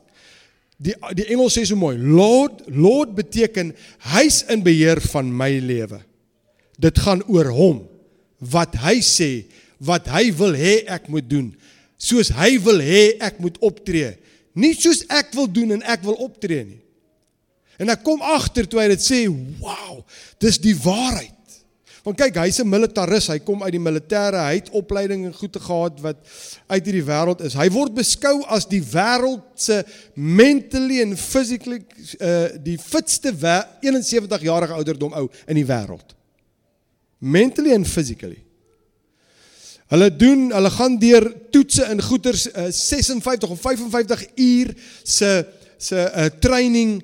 die 0.81 0.95
die 1.13 1.27
Engels 1.29 1.57
sê 1.57 1.65
so 1.65 1.75
mooi, 1.75 1.98
Lord, 1.98 2.63
Lord 2.67 3.13
beteken 3.15 3.74
hy's 4.13 4.43
in 4.50 4.63
beheer 4.65 5.01
van 5.13 5.29
my 5.29 5.60
lewe. 5.60 6.01
Dit 6.79 6.98
gaan 6.98 7.22
oor 7.29 7.51
hom, 7.53 7.83
wat 8.39 8.75
hy 8.81 8.98
sê, 9.05 9.45
wat 9.79 10.07
hy 10.07 10.31
wil 10.31 10.57
hê 10.57 10.83
ek 10.89 11.07
moet 11.07 11.29
doen, 11.29 11.53
soos 11.98 12.33
hy 12.33 12.57
wil 12.65 12.81
hê 12.81 13.13
ek 13.22 13.39
moet 13.39 13.57
optree, 13.62 14.17
nie 14.53 14.74
soos 14.77 15.03
ek 15.10 15.33
wil 15.38 15.50
doen 15.51 15.77
en 15.77 15.86
ek 15.89 16.03
wil 16.05 16.17
optree 16.24 16.63
nie. 16.65 16.81
En 17.81 17.89
ek 17.89 18.03
kom 18.05 18.22
agter 18.22 18.67
toe 18.69 18.81
hy 18.81 18.88
dit 18.93 19.01
sê, 19.01 19.25
"Wow, 19.60 20.03
dis 20.39 20.57
die 20.57 20.75
waarheid." 20.75 21.31
Want 22.03 22.17
kyk, 22.17 22.36
hy's 22.36 22.60
'n 22.60 22.67
militaris, 22.67 23.27
hy 23.27 23.39
kom 23.39 23.63
uit 23.63 23.72
die 23.72 23.79
militêre, 23.79 24.36
hy 24.36 24.55
het 24.55 24.69
opleiding 24.69 25.25
en 25.25 25.33
goede 25.33 25.60
gehad 25.60 26.01
wat 26.01 26.17
uit 26.67 26.86
hierdie 26.86 27.03
wêreld 27.03 27.41
is. 27.41 27.53
Hy 27.53 27.69
word 27.69 27.95
beskou 27.95 28.43
as 28.51 28.65
die 28.65 28.81
wêreld 28.81 29.41
se 29.55 29.86
mentally 30.13 31.01
and 31.01 31.19
physically 31.19 31.79
uh 32.19 32.50
die 32.60 32.77
fitste 32.77 33.31
71 33.31 34.41
jarige 34.41 34.74
ouderdom 34.74 35.13
ou 35.13 35.29
in 35.48 35.55
die 35.55 35.65
wêreld. 35.65 36.13
Mentally 37.19 37.74
and 37.74 37.88
physically. 37.88 38.43
Hulle 39.91 40.09
doen, 40.15 40.51
hulle 40.51 40.69
gaan 40.69 40.95
deur 40.99 41.27
toetse 41.51 41.85
in 41.91 42.01
goeters 42.01 42.47
uh, 42.51 42.69
56 42.71 43.49
of 43.49 43.59
55 43.61 44.27
uur 44.35 44.73
se 45.03 45.45
se 45.77 45.95
'n 45.95 46.19
uh, 46.19 46.25
training 46.39 47.03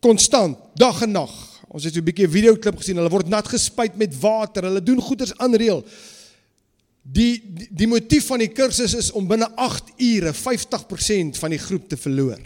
konstant, 0.00 0.58
dag 0.74 1.02
en 1.02 1.10
nag. 1.10 1.32
Ons 1.68 1.84
het 1.84 1.94
so 1.94 2.00
'n 2.00 2.04
bietjie 2.04 2.28
video 2.28 2.56
klip 2.56 2.76
gesien. 2.76 2.96
Hulle 2.96 3.08
word 3.08 3.28
nat 3.28 3.48
gespuit 3.48 3.96
met 3.96 4.20
water. 4.20 4.64
Hulle 4.64 4.82
doen 4.82 5.00
goeders 5.00 5.36
aanreël. 5.38 5.84
Die, 7.02 7.42
die 7.44 7.68
die 7.70 7.86
motief 7.86 8.26
van 8.26 8.38
die 8.38 8.52
kursus 8.52 8.94
is 8.94 9.10
om 9.10 9.26
binne 9.26 9.48
8 9.56 9.92
ure 9.96 10.32
50% 10.32 11.38
van 11.38 11.50
die 11.50 11.58
groep 11.58 11.88
te 11.88 11.96
verloor. 11.96 12.38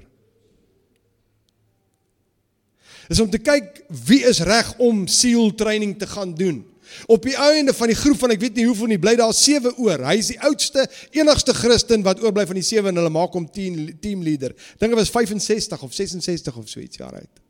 Is 3.09 3.21
om 3.21 3.31
te 3.31 3.39
kyk 3.39 3.85
wie 4.07 4.23
is 4.25 4.41
reg 4.41 4.75
om 4.79 5.07
SEAL 5.07 5.55
training 5.55 5.99
te 5.99 6.07
gaan 6.07 6.35
doen. 6.35 6.65
Op 7.07 7.23
die 7.23 7.37
einde 7.37 7.75
van 7.75 7.91
die 7.91 7.97
groep 7.99 8.19
van 8.19 8.35
ek 8.35 8.41
weet 8.41 8.59
nie 8.59 8.67
hoeveel 8.67 8.93
nie 8.95 9.01
bly 9.03 9.17
daar 9.19 9.35
7 9.35 9.75
oor. 9.77 10.05
Hy 10.07 10.17
is 10.21 10.31
die 10.33 10.41
oudste, 10.47 10.87
enigste 11.17 11.55
Christen 11.55 12.05
wat 12.07 12.23
oorbly 12.23 12.47
van 12.47 12.61
die 12.61 12.67
7 12.67 12.93
en 12.93 13.01
hulle 13.03 13.13
maak 13.13 13.35
hom 13.37 13.49
10 13.51 13.99
team 14.01 14.23
leader. 14.23 14.55
Dink 14.81 14.95
hy 14.95 15.01
was 15.01 15.11
65 15.11 15.83
of 15.83 15.95
66 15.95 16.57
of 16.57 16.71
so 16.71 16.81
iets 16.81 17.03
jaar 17.03 17.19
oud. 17.19 17.43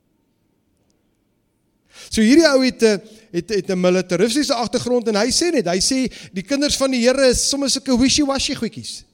So 2.10 2.20
hierdie 2.20 2.46
ou 2.48 2.60
het 2.62 2.82
'n 2.82 3.00
het 3.32 3.48
het 3.50 3.70
'n 3.70 3.80
militaristiese 3.80 4.54
agtergrond 4.54 5.08
en 5.08 5.16
hy 5.16 5.30
sê 5.30 5.50
net, 5.52 5.66
hy 5.66 5.80
sê 5.80 6.12
die 6.32 6.42
kinders 6.42 6.76
van 6.76 6.90
die 6.90 7.00
Here 7.00 7.28
is 7.28 7.48
sommer 7.48 7.70
sulke 7.70 7.96
wishy-washy 7.96 8.54
goedjies. 8.54 9.04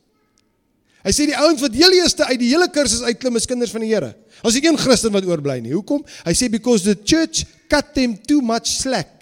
Hy 1.03 1.11
sê 1.11 1.27
die 1.27 1.37
ouens 1.37 1.61
wat 1.61 1.75
heel 1.75 1.93
eerste 1.93 2.25
uit 2.25 2.39
die 2.39 2.49
hele 2.49 2.69
kursus 2.71 3.03
uitklim 3.03 3.37
is 3.37 3.47
kinders 3.47 3.71
van 3.71 3.81
die 3.81 3.91
Here. 3.91 4.15
As 4.43 4.55
ek 4.57 4.65
een 4.65 4.79
Christen 4.79 5.13
wat 5.13 5.25
oorbly 5.25 5.61
nie. 5.61 5.73
Hoekom? 5.73 6.05
Hy 6.25 6.33
sê 6.33 6.51
because 6.51 6.85
the 6.85 6.97
church 7.05 7.45
cut 7.69 7.95
them 7.95 8.17
too 8.17 8.41
much 8.41 8.67
slack. 8.67 9.22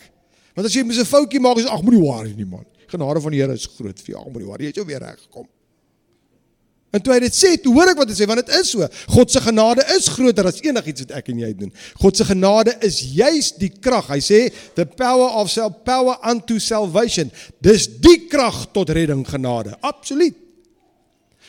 Want 0.54 0.66
as 0.66 0.75
jy 0.75 0.83
mos 0.85 0.99
'n 0.99 1.04
foutjie 1.04 1.40
maak, 1.40 1.59
is 1.59 1.66
ag 1.66 1.83
moenie 1.83 2.02
waar 2.02 2.26
nie 2.26 2.45
man. 2.45 2.66
Genade 2.87 3.21
van 3.21 3.33
die 3.33 3.40
Here 3.40 3.52
is 3.52 3.66
groot 3.66 3.99
vir 4.00 4.14
jou. 4.14 4.21
Ag 4.21 4.33
moenie 4.33 4.49
waar, 4.49 4.59
jy 4.59 4.66
het 4.66 4.76
jou 4.76 4.87
weer 4.87 4.99
reg 4.99 5.19
gekom. 5.21 5.47
En 6.90 7.02
toe 7.02 7.12
hy 7.14 7.21
dit 7.23 7.35
sê, 7.35 7.52
toe 7.62 7.71
hoor 7.76 7.92
ek 7.92 8.00
wat 8.00 8.11
hy 8.11 8.16
sê 8.19 8.26
want 8.26 8.42
dit 8.42 8.54
is 8.59 8.71
so. 8.73 8.87
God 9.14 9.30
se 9.30 9.40
genade 9.40 9.85
is 9.95 10.09
groter 10.11 10.49
as 10.50 10.59
enigiets 10.61 11.04
wat 11.07 11.12
ek 11.21 11.28
en 11.30 11.38
jy 11.38 11.50
doen. 11.54 11.73
God 12.02 12.16
se 12.19 12.25
genade 12.26 12.75
is 12.83 12.99
juis 13.14 13.52
die 13.61 13.71
krag. 13.71 14.09
Hy 14.11 14.19
sê 14.19 14.40
the 14.75 14.85
power 14.99 15.28
of 15.38 15.50
self 15.52 15.85
power 15.87 16.19
unto 16.26 16.59
salvation. 16.59 17.30
Dis 17.62 17.87
die 18.02 18.26
krag 18.26 18.73
tot 18.75 18.90
redding 18.90 19.23
genade. 19.28 19.76
Absoluut. 19.87 20.50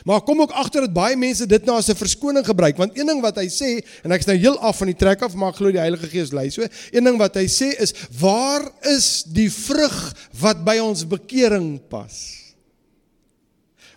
Maar 0.06 0.22
kom 0.22 0.42
ook 0.42 0.52
agter 0.52 0.82
dat 0.82 0.94
baie 0.94 1.18
mense 1.18 1.46
dit 1.46 1.66
nou 1.66 1.78
as 1.78 1.90
'n 1.90 1.96
verskoning 1.96 2.46
gebruik 2.46 2.78
want 2.78 2.98
een 2.98 3.06
ding 3.06 3.22
wat 3.22 3.38
hy 3.38 3.48
sê 3.48 3.86
en 4.04 4.12
ek 4.12 4.20
is 4.20 4.26
nou 4.26 4.38
heel 4.38 4.60
af 4.60 4.78
van 4.78 4.88
die 4.88 4.96
trek 4.96 5.22
af 5.22 5.34
maar 5.34 5.54
glo 5.54 5.72
die 5.72 5.80
Heilige 5.80 6.08
Gees 6.08 6.32
lei 6.32 6.50
so. 6.50 6.62
Een 6.92 7.04
ding 7.04 7.18
wat 7.18 7.36
hy 7.36 7.46
sê 7.46 7.78
is 7.80 7.94
waar 8.20 8.72
is 8.82 9.24
die 9.24 9.52
vrug 9.52 10.14
wat 10.40 10.64
by 10.66 10.80
ons 10.80 11.08
bekering 11.08 11.80
pas? 11.90 12.42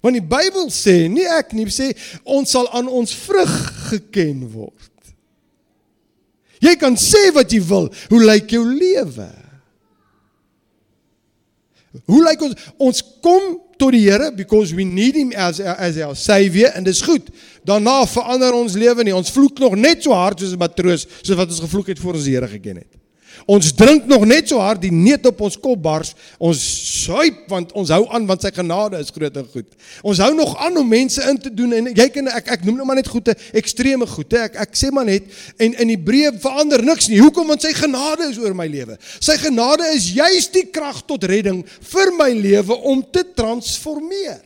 Want 0.04 0.18
die 0.18 0.28
Bybel 0.28 0.68
sê, 0.68 1.08
nie 1.08 1.24
ek 1.24 1.54
nie, 1.56 1.64
sê 1.72 1.94
ons 2.24 2.50
sal 2.50 2.68
aan 2.76 2.88
ons 2.92 3.14
vrug 3.24 3.54
geken 3.88 4.42
word. 4.52 4.90
Jy 6.60 6.76
kan 6.76 6.96
sê 7.00 7.30
wat 7.32 7.52
jy 7.52 7.62
wil, 7.64 7.88
hoe 8.10 8.20
lyk 8.20 8.52
jou 8.52 8.64
lewe? 8.68 9.30
Hoe 12.10 12.20
lyk 12.26 12.44
ons 12.44 12.68
ons 12.76 13.02
kom 13.24 13.63
tot 13.76 13.92
die 13.92 14.04
Here 14.04 14.32
because 14.34 14.74
we 14.74 14.84
need 14.84 15.14
him 15.14 15.32
as 15.32 15.60
as 15.60 15.98
our 15.98 16.16
savior 16.16 16.72
en 16.74 16.84
dis 16.84 17.02
goed. 17.02 17.30
Daarna 17.64 18.06
verander 18.06 18.54
ons 18.54 18.74
lewe 18.74 19.04
nie. 19.04 19.14
Ons 19.14 19.32
vloek 19.34 19.58
nog 19.58 19.76
net 19.76 20.02
so 20.02 20.12
hard 20.12 20.40
soos 20.40 20.52
'n 20.52 20.58
matroos 20.58 21.06
soos 21.22 21.36
wat 21.36 21.48
ons 21.48 21.60
gevloek 21.60 21.86
het 21.86 21.98
voor 21.98 22.14
ons 22.14 22.24
die 22.24 22.34
Here 22.34 22.48
geken 22.48 22.76
het. 22.76 23.03
Ons 23.46 23.72
drink 23.76 24.06
nog 24.08 24.24
net 24.28 24.48
so 24.48 24.62
hard 24.62 24.80
die 24.84 24.92
neet 24.92 25.26
op 25.28 25.42
ons 25.44 25.56
kop 25.60 25.80
bars. 25.84 26.14
Ons 26.38 26.62
suip 27.04 27.44
want 27.50 27.74
ons 27.76 27.92
hou 27.92 28.02
aan 28.14 28.28
want 28.28 28.44
sy 28.44 28.52
genade 28.54 29.00
is 29.02 29.12
groot 29.14 29.36
en 29.40 29.48
goed. 29.52 29.68
Ons 30.02 30.22
hou 30.24 30.30
nog 30.36 30.54
aan 30.64 30.78
om 30.80 30.88
mense 30.88 31.22
in 31.28 31.40
te 31.40 31.52
doen 31.52 31.76
en 31.76 31.90
jy 31.92 32.08
kan 32.14 32.30
ek 32.32 32.54
ek 32.56 32.64
noem 32.64 32.80
nou 32.80 32.88
maar 32.88 33.00
net 33.00 33.10
goeie 33.10 33.36
ekstreme 33.56 34.08
goeie. 34.08 34.46
Ek 34.46 34.58
ek 34.64 34.78
sê 34.78 34.92
maar 34.94 35.08
net 35.08 35.28
en 35.58 35.76
in 35.84 35.92
Hebreë 35.96 36.34
verander 36.42 36.84
niks 36.84 37.10
nie. 37.12 37.20
Hoekom 37.22 37.52
want 37.52 37.66
sy 37.66 37.74
genade 37.76 38.30
is 38.30 38.40
oor 38.40 38.56
my 38.56 38.68
lewe. 38.70 38.98
Sy 39.18 39.36
genade 39.42 39.90
is 39.94 40.12
juis 40.16 40.48
die 40.54 40.66
krag 40.72 41.04
tot 41.08 41.26
redding 41.28 41.62
vir 41.92 42.16
my 42.18 42.32
lewe 42.32 42.80
om 42.88 43.04
te 43.12 43.26
transformeer. 43.36 44.40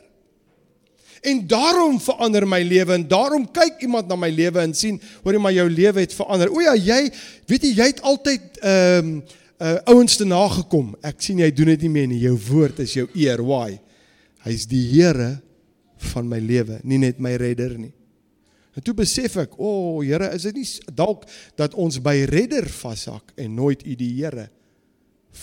En 1.27 1.43
daarom 1.47 1.99
verander 2.01 2.47
my 2.49 2.61
lewe 2.63 2.95
en 2.95 3.09
daarom 3.09 3.49
kyk 3.51 3.83
iemand 3.83 4.09
na 4.09 4.17
my 4.17 4.31
lewe 4.31 4.63
en 4.63 4.75
sien, 4.75 5.01
hoorie 5.25 5.41
maar 5.43 5.57
jou 5.57 5.67
lewe 5.71 6.05
het 6.05 6.15
verander. 6.15 6.53
O 6.53 6.63
ja, 6.63 6.77
jy 6.77 7.09
weet 7.51 7.67
jy 7.67 7.75
jy 7.81 7.91
het 7.93 8.03
altyd 8.07 8.63
ehm 8.63 9.13
um, 9.19 9.21
uh, 9.59 9.75
ouens 9.91 10.17
te 10.17 10.27
nagekom. 10.27 10.93
Ek 11.03 11.23
sien 11.23 11.41
jy 11.43 11.51
doen 11.55 11.73
dit 11.75 11.87
nie 11.87 11.93
meer 11.93 12.09
nie. 12.11 12.23
Jou 12.23 12.37
woord 12.49 12.83
is 12.85 12.95
jou 12.95 13.09
eer. 13.19 13.43
Why? 13.43 13.79
Hy's 14.47 14.69
die 14.71 14.85
Here 14.93 15.39
van 16.15 16.29
my 16.31 16.39
lewe, 16.39 16.79
nie 16.87 17.01
net 17.03 17.19
my 17.19 17.35
redder 17.41 17.75
nie. 17.79 17.93
En 18.79 18.85
toe 18.87 18.95
besef 18.95 19.35
ek, 19.43 19.57
o 19.59 19.67
oh, 19.67 20.05
Here, 20.07 20.31
is 20.37 20.47
dit 20.47 20.61
nie 20.61 20.95
dalk 20.95 21.25
dat 21.59 21.75
ons 21.75 21.99
by 22.03 22.15
redder 22.31 22.69
vashak 22.71 23.35
en 23.35 23.57
nooit 23.59 23.83
U 23.83 23.97
die 23.99 24.13
Here 24.21 24.47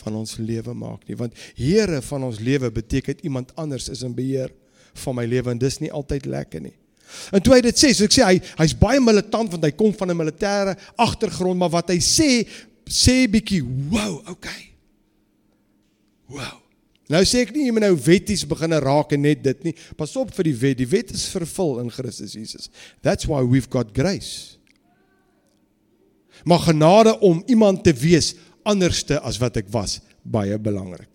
van 0.02 0.16
ons 0.22 0.38
lewe 0.40 0.74
maak 0.76 1.04
nie? 1.10 1.18
Want 1.20 1.36
Here 1.60 2.00
van 2.08 2.24
ons 2.30 2.40
lewe 2.40 2.72
beteken 2.72 3.20
iemand 3.28 3.52
anders 3.60 3.90
is 3.92 4.06
in 4.08 4.16
beheer 4.16 4.54
van 5.04 5.16
my 5.16 5.26
lewe 5.30 5.52
en 5.52 5.62
dis 5.62 5.80
nie 5.84 5.92
altyd 5.92 6.26
lekker 6.26 6.62
nie. 6.62 6.76
En 7.36 7.42
toe 7.44 7.54
hy 7.56 7.62
dit 7.66 7.78
sê, 7.78 7.92
so 7.94 8.08
ek 8.08 8.16
sê 8.16 8.26
hy 8.26 8.40
hy's 8.60 8.76
baie 8.78 9.02
militant 9.04 9.52
want 9.54 9.66
hy 9.66 9.72
kom 9.78 9.94
van 9.94 10.12
'n 10.12 10.18
militêre 10.18 10.76
agtergrond, 10.98 11.60
maar 11.60 11.70
wat 11.70 11.90
hy 11.90 12.00
sê 12.00 12.48
sê 12.86 13.26
bietjie, 13.28 13.64
wow, 13.90 14.22
okay. 14.30 14.76
Wow. 16.30 16.62
Nou 17.10 17.22
sê 17.22 17.44
ek 17.46 17.54
nie 17.54 17.68
jy 17.68 17.74
moet 17.76 17.86
nou 17.86 17.96
wetties 18.02 18.46
begin 18.50 18.74
raak 18.82 19.14
en 19.14 19.22
net 19.22 19.44
dit 19.46 19.64
nie. 19.68 19.76
Pas 19.98 20.16
op 20.18 20.34
vir 20.34 20.50
die 20.50 20.58
wet. 20.58 20.78
Die 20.78 20.90
wet 20.90 21.12
is 21.14 21.28
vervul 21.30 21.80
in 21.84 21.92
Christus 21.94 22.34
Jesus. 22.34 22.70
That's 23.06 23.28
why 23.30 23.44
we've 23.46 23.70
got 23.70 23.94
grace. 23.94 24.58
Maar 26.46 26.66
genade 26.66 27.20
om 27.20 27.44
iemand 27.46 27.84
te 27.84 27.94
wees 27.94 28.34
anderste 28.66 29.20
as 29.22 29.38
wat 29.42 29.58
ek 29.62 29.70
was, 29.74 30.00
baie 30.22 30.58
belangrik. 30.58 31.15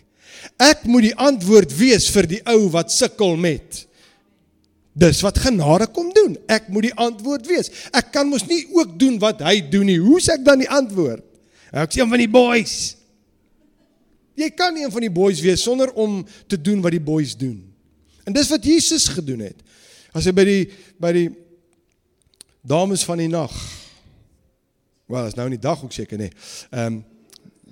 Ek 0.61 0.85
moet 0.89 1.11
die 1.11 1.17
antwoord 1.17 1.73
wees 1.77 2.09
vir 2.13 2.29
die 2.31 2.43
ou 2.49 2.69
wat 2.75 2.93
sukkel 2.93 3.37
met. 3.41 3.85
Dis 5.01 5.23
wat 5.25 5.39
genade 5.41 5.87
kom 5.95 6.11
doen. 6.15 6.37
Ek 6.51 6.69
moet 6.73 6.91
die 6.91 6.97
antwoord 6.99 7.47
wees. 7.49 7.71
Ek 7.95 8.11
kan 8.15 8.29
mos 8.29 8.47
nie 8.49 8.65
ook 8.75 8.97
doen 9.01 9.19
wat 9.23 9.43
hy 9.47 9.61
doen 9.73 9.87
nie. 9.89 10.01
Hoe's 10.03 10.29
ek 10.33 10.45
dan 10.47 10.63
die 10.65 10.71
antwoord? 10.71 11.25
Ek 11.71 11.95
sê 11.95 12.03
een 12.03 12.11
van 12.11 12.21
die 12.21 12.31
boys. 12.31 12.77
Jy 14.41 14.49
kan 14.57 14.75
nie 14.75 14.87
een 14.87 14.93
van 14.93 15.05
die 15.05 15.13
boys 15.13 15.43
wees 15.45 15.63
sonder 15.63 15.93
om 15.95 16.21
te 16.51 16.59
doen 16.59 16.81
wat 16.83 16.97
die 16.97 17.03
boys 17.03 17.37
doen. 17.39 17.61
En 18.27 18.35
dis 18.35 18.51
wat 18.51 18.65
Jesus 18.67 19.09
gedoen 19.13 19.45
het. 19.47 19.63
As 20.17 20.27
hy 20.27 20.35
by 20.35 20.47
die 20.49 20.65
by 21.01 21.13
die 21.15 21.29
dames 22.67 23.05
van 23.07 23.23
die 23.23 23.31
nag. 23.31 23.55
Wel, 25.11 25.31
is 25.31 25.37
nou 25.39 25.47
in 25.49 25.57
die 25.57 25.63
dag 25.63 25.81
ook 25.83 25.95
seker 25.95 26.21
nê. 26.21 26.31
Ehm 26.71 27.01
um, 27.01 27.01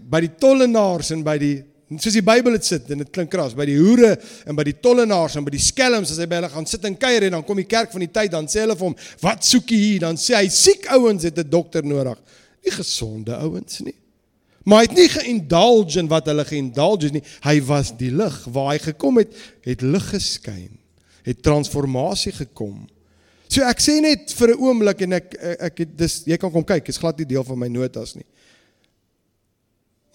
by 0.08 0.22
die 0.24 0.30
tollenaars 0.40 1.10
en 1.12 1.20
by 1.20 1.34
die 1.36 1.56
soos 1.96 2.12
die 2.12 2.24
Bybel 2.24 2.52
dit 2.58 2.66
sit 2.68 2.90
en 2.92 3.00
dit 3.00 3.10
klink 3.12 3.30
kras 3.32 3.54
by 3.56 3.64
die 3.64 3.78
hoere 3.78 4.10
en 4.44 4.56
by 4.58 4.64
die 4.68 4.76
tollenaars 4.76 5.38
en 5.38 5.46
by 5.46 5.54
die 5.54 5.62
skelms 5.62 6.10
as 6.12 6.18
hy 6.20 6.26
by 6.28 6.42
hulle 6.42 6.50
gaan 6.52 6.68
sit 6.68 6.84
en 6.84 6.96
kuier 7.00 7.24
en 7.28 7.38
dan 7.38 7.44
kom 7.48 7.56
die 7.56 7.68
kerk 7.68 7.94
van 7.94 8.04
die 8.04 8.10
tyd 8.12 8.34
dan 8.34 8.48
sê 8.50 8.60
hulle 8.66 8.76
vir 8.76 8.90
hom 8.90 8.96
wat 9.24 9.46
soek 9.48 9.72
jy 9.72 9.78
hier? 9.78 10.02
Dan 10.04 10.20
sê 10.20 10.36
hy 10.36 10.50
siek 10.52 10.84
ouens 10.92 11.24
het 11.24 11.38
'n 11.38 11.48
dokter 11.48 11.84
nodig. 11.84 12.18
Nie 12.64 12.74
gesonde 12.76 13.32
ouens 13.40 13.80
nie. 13.80 13.96
Maar 14.64 14.82
hy 14.82 14.84
het 14.84 14.96
nie 14.98 15.08
geindulge 15.08 15.98
in 15.98 16.08
wat 16.08 16.26
hulle 16.26 16.44
geindulge 16.44 17.10
nie. 17.10 17.22
Hy 17.40 17.60
was 17.64 17.96
die 17.96 18.10
lig. 18.10 18.44
Waar 18.44 18.74
hy 18.74 18.78
gekom 18.78 19.16
het 19.16 19.32
het 19.64 19.80
lig 19.80 20.10
geskyn. 20.10 20.76
Het 21.24 21.42
transformasie 21.42 22.32
gekom. 22.32 22.86
So 23.48 23.64
ek 23.64 23.80
sê 23.80 24.00
net 24.00 24.32
vir 24.32 24.48
'n 24.52 24.60
oomblik 24.60 25.00
en 25.00 25.12
ek 25.12 25.34
ek 25.40 25.78
het 25.78 25.96
dis 25.96 26.22
jy 26.26 26.36
kan 26.36 26.52
kom 26.52 26.64
kyk 26.64 26.88
is 26.88 26.98
glad 26.98 27.16
nie 27.16 27.24
deel 27.24 27.44
van 27.44 27.58
my 27.58 27.68
notas 27.68 28.14
nie 28.14 28.26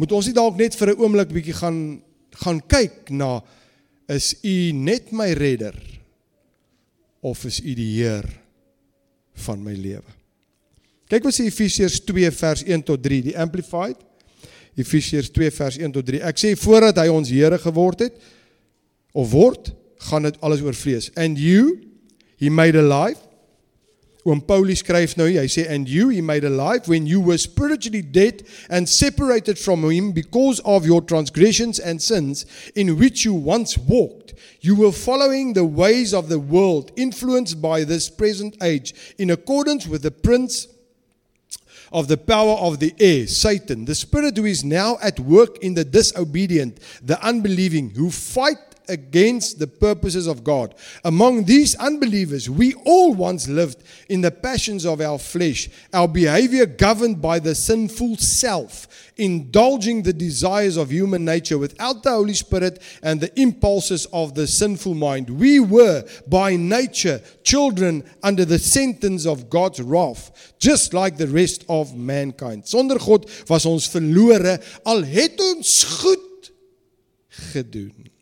Moet 0.01 0.12
ons 0.12 0.25
nie 0.25 0.35
dalk 0.35 0.57
net 0.57 0.75
vir 0.75 0.93
'n 0.93 1.00
oomblik 1.00 1.29
bietjie 1.29 1.53
gaan 1.53 2.01
gaan 2.33 2.62
kyk 2.67 3.12
na 3.12 3.43
is 4.09 4.35
u 4.43 4.71
net 4.73 5.12
my 5.12 5.33
redder 5.33 5.75
of 7.21 7.45
is 7.45 7.59
u 7.59 7.73
die 7.75 8.01
Heer 8.01 8.25
van 9.33 9.63
my 9.63 9.73
lewe? 9.73 10.09
Kyk 11.07 11.23
wat 11.23 11.33
sê 11.33 11.45
Efesiërs 11.45 12.00
2 12.05 12.31
vers 12.31 12.63
1 12.63 12.83
tot 12.83 13.03
3, 13.03 13.21
die 13.21 13.38
amplified. 13.38 13.97
Efesiërs 14.75 15.29
2 15.29 15.51
vers 15.51 15.77
1 15.77 15.91
tot 15.91 16.05
3. 16.05 16.21
Ek 16.25 16.38
sê 16.41 16.55
voordat 16.57 16.97
hy 16.97 17.07
ons 17.13 17.29
Here 17.29 17.59
geword 17.62 18.00
het 18.00 18.15
of 19.13 19.29
word, 19.31 19.69
gaan 20.09 20.23
dit 20.23 20.39
alles 20.41 20.62
oor 20.62 20.73
vlees. 20.73 21.12
And 21.15 21.38
you 21.38 21.79
he 22.41 22.50
made 22.50 22.75
alive 22.75 23.19
Oom 24.25 24.39
Paulus 24.39 24.80
skryf 24.80 25.18
nou, 25.20 25.27
hy 25.27 25.50
sê 25.51 25.65
and 25.68 25.89
you 25.89 26.08
he 26.08 26.22
made 26.22 26.46
alive 26.48 26.88
when 26.88 27.06
you 27.06 27.20
were 27.20 27.38
spiritually 27.38 28.01
dead 28.01 28.44
and 28.70 28.88
separated 28.88 29.60
from 29.60 29.84
him 29.89 30.13
because 30.13 30.62
of 30.63 30.86
your 30.86 31.01
transgressions 31.01 31.77
and 31.77 32.01
sins 32.01 32.46
in 32.74 32.98
which 32.98 33.25
you 33.25 33.34
once 33.34 33.77
walked. 33.77 34.34
You 34.62 34.75
were 34.75 34.94
following 34.94 35.51
the 35.51 35.65
ways 35.65 36.13
of 36.13 36.30
the 36.30 36.39
world, 36.39 36.94
influenced 36.96 37.62
by 37.62 37.84
this 37.84 38.10
present 38.10 38.56
age, 38.63 38.94
in 39.18 39.30
accordance 39.30 39.88
with 39.88 40.03
the 40.03 40.12
prince 40.12 40.68
of 41.92 42.08
the 42.08 42.18
power 42.18 42.53
of 42.53 42.80
the 42.80 42.96
air, 43.00 43.27
Satan, 43.27 43.86
the 43.86 43.94
spirit 43.94 44.38
who 44.38 44.46
is 44.46 44.63
now 44.63 44.98
at 45.01 45.20
work 45.20 45.58
in 45.60 45.74
the 45.74 45.84
disobedient, 45.84 46.80
the 47.03 47.22
unbelieving, 47.22 47.89
who 47.92 48.10
fight 48.10 48.73
against 48.89 49.59
the 49.59 49.67
purposes 49.67 50.27
of 50.27 50.43
God. 50.43 50.75
Among 51.03 51.45
these 51.45 51.75
unbelievers, 51.75 52.49
we 52.49 52.73
all 52.85 53.13
once 53.13 53.47
lived 53.47 53.83
in 54.09 54.21
the 54.21 54.31
passions 54.31 54.85
of 54.85 55.01
our 55.01 55.19
flesh, 55.19 55.69
our 55.93 56.07
behavior 56.07 56.65
governed 56.65 57.21
by 57.21 57.39
the 57.39 57.55
sinful 57.55 58.17
self, 58.17 58.87
indulging 59.17 60.01
the 60.01 60.13
desires 60.13 60.77
of 60.77 60.91
human 60.91 61.23
nature 61.23 61.57
without 61.57 62.03
the 62.03 62.11
Holy 62.11 62.33
Spirit 62.33 62.81
and 63.01 63.21
the 63.21 63.39
impulses 63.39 64.05
of 64.11 64.33
the 64.33 64.47
sinful 64.47 64.95
mind. 64.95 65.29
We 65.29 65.59
were 65.59 66.03
by 66.27 66.55
nature 66.55 67.21
children 67.43 68.03
under 68.23 68.45
the 68.45 68.59
sentence 68.59 69.25
of 69.25 69.49
God's 69.49 69.81
wrath, 69.81 70.53
just 70.59 70.93
like 70.93 71.17
the 71.17 71.27
rest 71.27 71.63
of 71.69 71.95
mankind. 71.95 72.63
Sonder 72.63 72.97
God 72.97 73.29
was 73.49 73.65
ons 73.65 73.87
verlore 73.91 74.57
al 74.85 75.03
het 75.03 75.41
ons 75.41 75.83
goed 76.01 76.51
gedoen. 77.53 78.12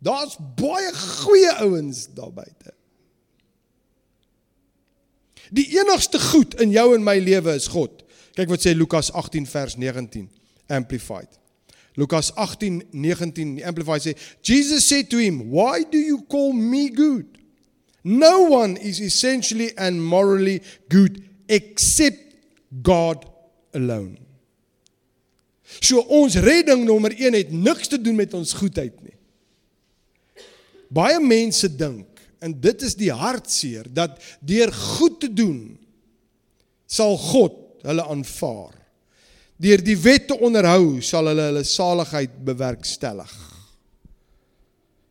Daar's 0.00 0.36
baie 0.56 0.92
goeie 0.96 1.52
ouens 1.60 2.06
daar 2.16 2.32
buite. 2.32 2.72
Die 5.50 5.66
enigste 5.78 6.20
goed 6.20 6.56
in 6.60 6.70
jou 6.70 6.94
en 6.94 7.04
my 7.04 7.18
lewe 7.18 7.54
is 7.58 7.68
God. 7.72 8.04
Kyk 8.38 8.52
wat 8.52 8.64
sê 8.64 8.72
Lukas 8.76 9.10
18 9.12 9.48
vers 9.50 9.76
19 9.76 10.28
amplified. 10.70 11.40
Lukas 11.98 12.30
18:19 12.38 13.56
die 13.58 13.66
amplified 13.66 14.06
sê 14.06 14.14
Jesus 14.40 14.86
said 14.86 15.10
to 15.10 15.18
him, 15.18 15.50
"Why 15.50 15.84
do 15.90 15.98
you 15.98 16.24
call 16.28 16.52
me 16.52 16.88
good? 16.88 17.26
No 18.02 18.48
one 18.48 18.80
is 18.80 19.00
essentially 19.00 19.72
and 19.76 20.00
morally 20.00 20.62
good 20.88 21.20
except 21.46 22.34
God 22.82 23.26
alone." 23.72 24.18
So 25.80 26.00
ons 26.00 26.34
redding 26.34 26.84
nommer 26.84 27.12
1 27.12 27.34
het 27.34 27.52
niks 27.52 27.88
te 27.88 28.00
doen 28.00 28.14
met 28.14 28.34
ons 28.34 28.52
goedheid 28.52 29.02
nie. 29.02 29.19
Baie 30.90 31.20
mense 31.22 31.70
dink 31.70 32.20
en 32.42 32.54
dit 32.58 32.82
is 32.82 32.96
die 32.98 33.12
hartseer 33.14 33.86
dat 33.94 34.18
deur 34.42 34.72
goed 34.74 35.20
te 35.22 35.30
doen 35.30 35.78
sal 36.90 37.14
God 37.20 37.56
hulle 37.86 38.04
aanvaar. 38.10 38.74
Deur 39.60 39.82
die 39.84 39.96
wet 40.00 40.26
te 40.30 40.36
onderhou 40.40 40.98
sal 41.04 41.30
hulle 41.30 41.50
hulle 41.50 41.64
saligheid 41.68 42.32
bewerkstellig. 42.44 43.30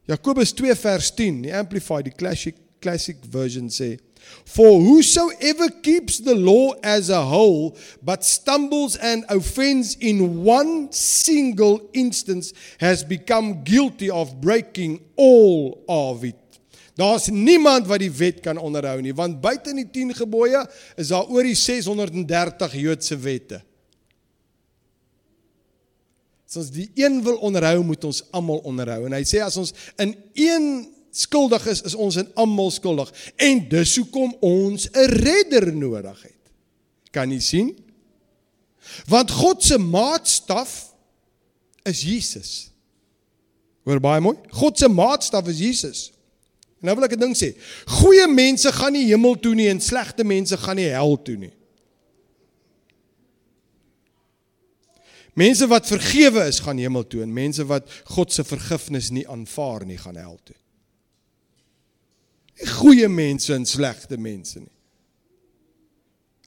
Jakobus 0.09 0.51
2 0.57 0.73
vers 0.81 1.11
10, 1.13 1.43
die 1.45 1.53
amplified, 1.53 2.09
die 2.09 2.17
classic 2.17 2.57
classic 2.79 3.19
version 3.27 3.67
sê 3.67 3.97
For 4.45 4.81
whosoever 4.81 5.69
keeps 5.81 6.19
the 6.19 6.35
law 6.35 6.73
as 6.81 7.09
a 7.09 7.21
whole, 7.21 7.77
but 8.01 8.25
stumbles 8.25 8.95
and 8.97 9.23
offends 9.29 9.95
in 9.99 10.43
one 10.43 10.91
single 10.91 11.89
instance, 11.93 12.53
has 12.79 13.03
become 13.03 13.63
guilty 13.63 14.09
of 14.09 14.41
breaking 14.41 15.01
all 15.15 15.83
of 15.87 16.23
it. 16.23 16.35
Daar's 16.99 17.29
niemand 17.31 17.87
wat 17.87 18.01
die 18.03 18.11
wet 18.11 18.41
kan 18.43 18.57
onderhou 18.59 18.99
nie, 19.01 19.13
want 19.15 19.39
buite 19.39 19.71
die 19.71 19.87
10 19.87 20.17
gebooie 20.17 20.65
is 20.99 21.13
daar 21.13 21.29
oor 21.31 21.47
die 21.47 21.55
630 21.55 22.75
Joodse 22.75 23.15
wette. 23.23 23.61
As 26.49 26.57
ons 26.57 26.71
die 26.73 26.89
een 26.97 27.19
wil 27.23 27.37
onderhou, 27.45 27.83
moet 27.85 28.03
ons 28.09 28.23
almal 28.35 28.63
onderhou. 28.67 29.03
En 29.05 29.13
hy 29.15 29.21
sê 29.29 29.39
as 29.45 29.55
ons 29.61 29.71
in 30.01 30.15
een 30.33 30.65
skuldig 31.11 31.65
is, 31.67 31.81
is 31.81 31.95
ons 31.95 32.15
in 32.15 32.29
almal 32.39 32.71
skuldig. 32.71 33.09
En 33.35 33.61
dis 33.69 33.95
hoekom 33.97 34.35
ons 34.39 34.89
'n 34.91 35.09
redder 35.23 35.75
nodig 35.75 36.21
het. 36.23 36.51
Kan 37.11 37.31
jy 37.31 37.39
sien? 37.39 37.77
Want 39.07 39.31
God 39.31 39.63
se 39.63 39.77
maatstaf 39.77 40.93
is 41.83 42.01
Jesus. 42.01 42.71
Hoor 43.83 43.99
baie 43.99 44.21
mooi. 44.21 44.37
God 44.49 44.77
se 44.77 44.87
maatstaf 44.87 45.47
is 45.47 45.59
Jesus. 45.59 46.11
En 46.79 46.87
nou 46.87 46.95
wil 46.95 47.05
ek 47.05 47.15
'n 47.15 47.19
ding 47.19 47.35
sê. 47.35 47.57
Goeie 47.85 48.27
mense 48.27 48.71
gaan 48.71 48.93
nie 48.93 49.05
hemel 49.05 49.39
toe 49.39 49.55
nie 49.55 49.69
en 49.69 49.81
slegte 49.81 50.23
mense 50.23 50.57
gaan 50.57 50.75
nie 50.75 50.89
hel 50.89 51.21
toe 51.21 51.35
nie. 51.35 51.53
Mense 55.33 55.67
wat 55.67 55.87
vergewe 55.87 56.47
is 56.47 56.59
gaan 56.59 56.77
hemel 56.77 57.07
toe 57.07 57.21
en 57.21 57.33
mense 57.33 57.65
wat 57.65 57.89
God 58.03 58.31
se 58.31 58.43
vergifnis 58.43 59.09
nie 59.09 59.27
aanvaar 59.27 59.85
nie 59.85 59.97
gaan 59.97 60.15
hel 60.15 60.39
toe 60.43 60.55
goeie 62.65 63.07
mense 63.07 63.53
en 63.53 63.65
slegte 63.65 64.17
mense 64.17 64.59
nie. 64.59 64.71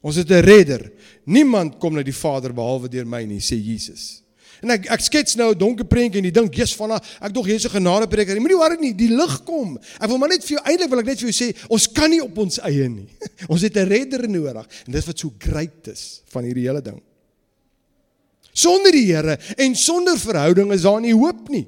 Ons 0.02 0.16
het 0.16 0.30
'n 0.30 0.42
redder. 0.42 0.92
Niemand 1.24 1.78
kom 1.78 1.94
na 1.94 2.02
die 2.02 2.14
Vader 2.14 2.52
behalwe 2.52 2.88
deur 2.88 3.06
my 3.06 3.24
nie, 3.24 3.40
sê 3.40 3.56
Jesus. 3.56 4.22
En 4.62 4.70
ek 4.70 4.86
ek 4.86 5.00
skets 5.00 5.34
nou 5.34 5.50
'n 5.52 5.58
donker 5.58 5.84
prentjie 5.84 6.18
en 6.18 6.24
jy 6.24 6.30
dink, 6.30 6.54
"Jesus 6.54 6.76
van 6.76 6.92
ek 6.92 7.32
dog 7.32 7.46
jy's 7.46 7.64
'n 7.64 7.70
genadepreker." 7.70 8.40
Moenie 8.40 8.56
worry 8.56 8.76
nie, 8.80 8.94
die 8.94 9.08
lig 9.08 9.44
kom. 9.44 9.78
Ek 10.00 10.08
wil 10.08 10.18
maar 10.18 10.28
net 10.28 10.44
vir 10.44 10.58
jou 10.58 10.64
eintlik 10.64 10.88
wil 10.88 10.98
ek 10.98 11.06
net 11.06 11.18
vir 11.20 11.30
jou 11.30 11.46
sê, 11.46 11.56
ons 11.68 11.86
kan 11.92 12.10
nie 12.10 12.22
op 12.22 12.38
ons 12.38 12.58
eie 12.58 12.88
nie. 12.88 13.08
Ons 13.48 13.62
het 13.62 13.76
'n 13.76 13.88
redder 13.88 14.28
nodig 14.28 14.66
en 14.86 14.92
dis 14.92 15.06
wat 15.06 15.18
so 15.18 15.32
great 15.38 15.88
is 15.88 16.22
van 16.26 16.44
hierdie 16.44 16.66
hele 16.66 16.82
ding. 16.82 17.02
Sonder 18.52 18.92
die 18.92 19.06
Here 19.06 19.38
en 19.56 19.74
sonder 19.74 20.18
verhouding 20.18 20.72
is 20.72 20.82
daar 20.82 21.00
nie 21.00 21.14
hoop 21.14 21.48
nie. 21.48 21.66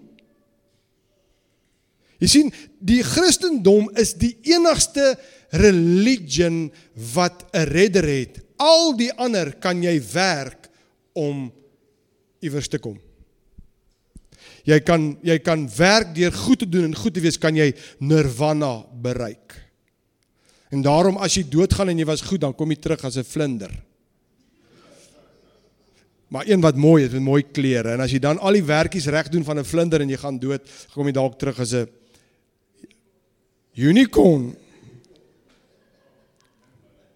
Jy 2.24 2.30
sien, 2.32 2.52
die 2.80 3.02
Christendom 3.04 3.90
is 4.00 4.14
die 4.16 4.32
enigste 4.48 5.12
religion 5.52 6.70
wat 7.12 7.44
'n 7.52 7.68
redder 7.68 8.08
het. 8.08 8.40
Al 8.56 8.96
die 8.96 9.12
ander 9.12 9.52
kan 9.60 9.82
jy 9.82 10.00
werk 10.12 10.70
om 11.12 11.52
iewers 12.40 12.68
te 12.68 12.78
kom. 12.78 12.98
Jy 14.64 14.80
kan 14.80 15.18
jy 15.22 15.38
kan 15.38 15.68
werk 15.76 16.14
deur 16.14 16.32
goed 16.32 16.58
te 16.58 16.68
doen 16.68 16.84
en 16.84 16.96
goed 16.96 17.14
te 17.14 17.20
wees 17.20 17.38
kan 17.38 17.54
jy 17.54 17.74
nirvana 18.00 18.86
bereik. 19.02 19.52
En 20.70 20.82
daarom 20.82 21.16
as 21.16 21.34
jy 21.34 21.44
doodgaan 21.48 21.88
en 21.88 21.98
jy 21.98 22.04
was 22.04 22.22
goed, 22.22 22.40
dan 22.40 22.54
kom 22.54 22.70
jy 22.70 22.76
terug 22.80 23.04
as 23.04 23.16
'n 23.16 23.24
vlinder. 23.24 23.70
Maar 26.28 26.48
een 26.48 26.60
wat 26.60 26.76
mooi 26.76 27.04
is 27.04 27.12
met 27.12 27.22
mooi 27.22 27.42
klere 27.42 27.92
en 27.92 28.00
as 28.00 28.10
jy 28.10 28.18
dan 28.18 28.38
al 28.38 28.52
die 28.52 28.64
werkies 28.64 29.06
reg 29.06 29.28
doen 29.28 29.44
van 29.44 29.58
'n 29.58 29.64
vlinder 29.64 30.00
en 30.00 30.08
jy 30.08 30.16
gaan 30.16 30.38
dood, 30.38 30.62
kom 30.94 31.06
jy 31.06 31.12
dalk 31.12 31.38
terug 31.38 31.60
as 31.60 31.74
'n 31.74 31.86
unicorn. 33.74 34.56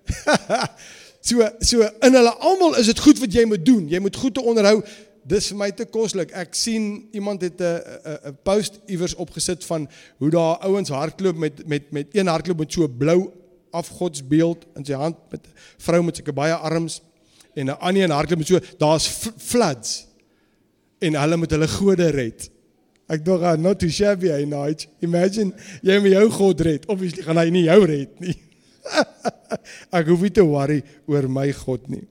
so 1.21 1.49
so 1.61 1.83
in 1.83 2.15
hulle 2.15 2.33
almal 2.39 2.77
is 2.81 2.87
dit 2.91 2.99
goed 2.99 3.21
wat 3.23 3.33
jy 3.33 3.45
moet 3.49 3.65
doen. 3.67 3.89
Jy 3.89 4.01
moet 4.03 4.17
goed 4.17 4.35
te 4.35 4.43
onderhou. 4.43 4.83
Dis 5.29 5.51
vir 5.53 5.59
my 5.61 5.69
te 5.77 5.85
koslik. 5.85 6.33
Ek 6.33 6.57
sien 6.57 7.09
iemand 7.13 7.43
het 7.45 7.61
'n 7.61 7.65
'n 7.65 8.19
'n 8.33 8.39
post 8.43 8.81
iewers 8.87 9.15
opgesit 9.15 9.65
van 9.65 9.89
hoe 10.19 10.31
daar 10.31 10.57
ouens 10.65 10.89
hardloop 10.89 11.37
met 11.37 11.67
met 11.67 11.91
met 11.93 12.07
een 12.13 12.27
hardloop 12.27 12.59
met 12.59 12.73
so 12.73 12.89
blou 12.89 13.31
afgodsbeeld 13.71 14.67
in 14.77 14.85
sy 14.85 14.93
hand 14.93 15.17
met 15.31 15.47
'n 15.47 15.53
vrou 15.79 16.03
met 16.03 16.17
sulke 16.17 16.33
baie 16.33 16.55
arms 16.55 17.03
en 17.55 17.67
'n 17.67 17.79
ander 17.79 18.03
een 18.03 18.11
hardloop 18.11 18.39
met 18.39 18.47
so 18.47 18.61
daar's 18.79 19.07
floods 19.37 20.07
en 20.99 21.15
hulle 21.15 21.37
moet 21.37 21.51
hulle 21.51 21.69
gode 21.69 22.11
red. 22.11 22.51
Ek 23.09 23.25
dink 23.25 23.45
aan 23.49 23.63
not 23.65 23.81
too 23.81 23.89
shabby 23.93 24.29
hy 24.33 24.45
night. 24.45 24.85
Imagine 25.05 25.55
jy 25.83 25.97
moet 26.03 26.13
jou 26.13 26.27
God 26.37 26.61
red. 26.67 26.85
Obviously 26.93 27.25
gaan 27.25 27.41
hy 27.41 27.49
nie 27.55 27.65
jou 27.65 27.81
red 27.89 28.21
nie. 28.21 28.37
ek 29.99 30.11
hoef 30.11 30.27
nie 30.27 30.35
te 30.37 30.45
worry 30.45 30.83
oor 31.09 31.29
my 31.33 31.49
God 31.57 31.89
nie. 31.93 32.05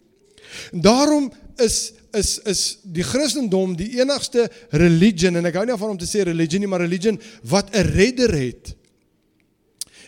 Daarom 0.74 1.30
is 1.62 1.94
is 2.18 2.38
is 2.50 2.62
die 2.82 3.06
Christendom 3.06 3.76
die 3.78 4.00
enigste 4.00 4.48
religion 4.74 5.38
en 5.38 5.46
ek 5.46 5.60
hou 5.60 5.66
nie 5.68 5.78
van 5.78 5.94
om 5.94 6.00
te 6.02 6.08
sê 6.10 6.24
religion 6.26 6.64
nie, 6.64 6.70
maar 6.72 6.82
religion 6.82 7.20
wat 7.46 7.70
'n 7.76 7.94
redder 7.94 8.34
het. 8.34 8.74